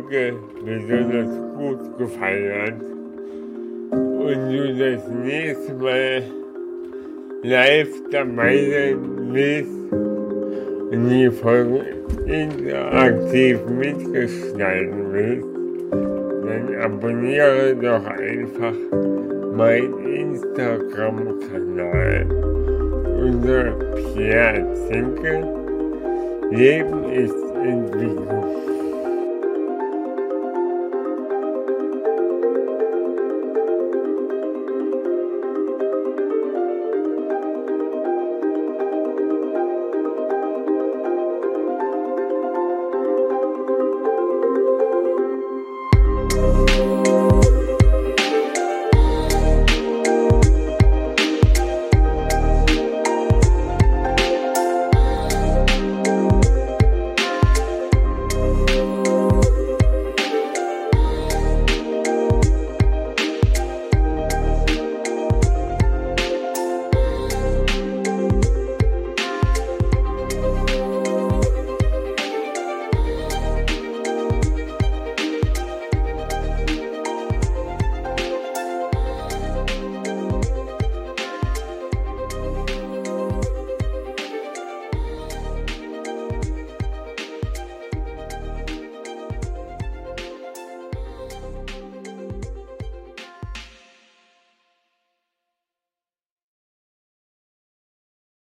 Folge 0.10 0.34
besonders 0.66 1.30
gut 1.56 1.98
gefallen 2.00 2.62
hat 2.62 2.82
und 3.92 4.52
du 4.52 4.76
das 4.78 5.08
nächste 5.24 5.74
Mal 5.74 6.24
live 7.44 7.94
dabei 8.12 8.58
sein 8.72 8.98
willst 9.32 9.94
und 10.92 11.10
die 11.10 11.30
Folge 11.30 11.86
interaktiv 12.26 13.60
mitgestalten 13.68 15.12
willst, 15.12 15.46
dann 15.92 16.76
abonniere 16.82 17.76
doch 17.76 18.08
einfach 18.08 18.74
meinen 19.56 20.08
Instagram-Kanal 20.08 22.26
unter 23.22 23.74
Pierre 24.16 24.66
Zinke. 24.88 25.34
Leben 26.50 27.04
ist 27.12 27.36
Entwicklung. 27.64 28.69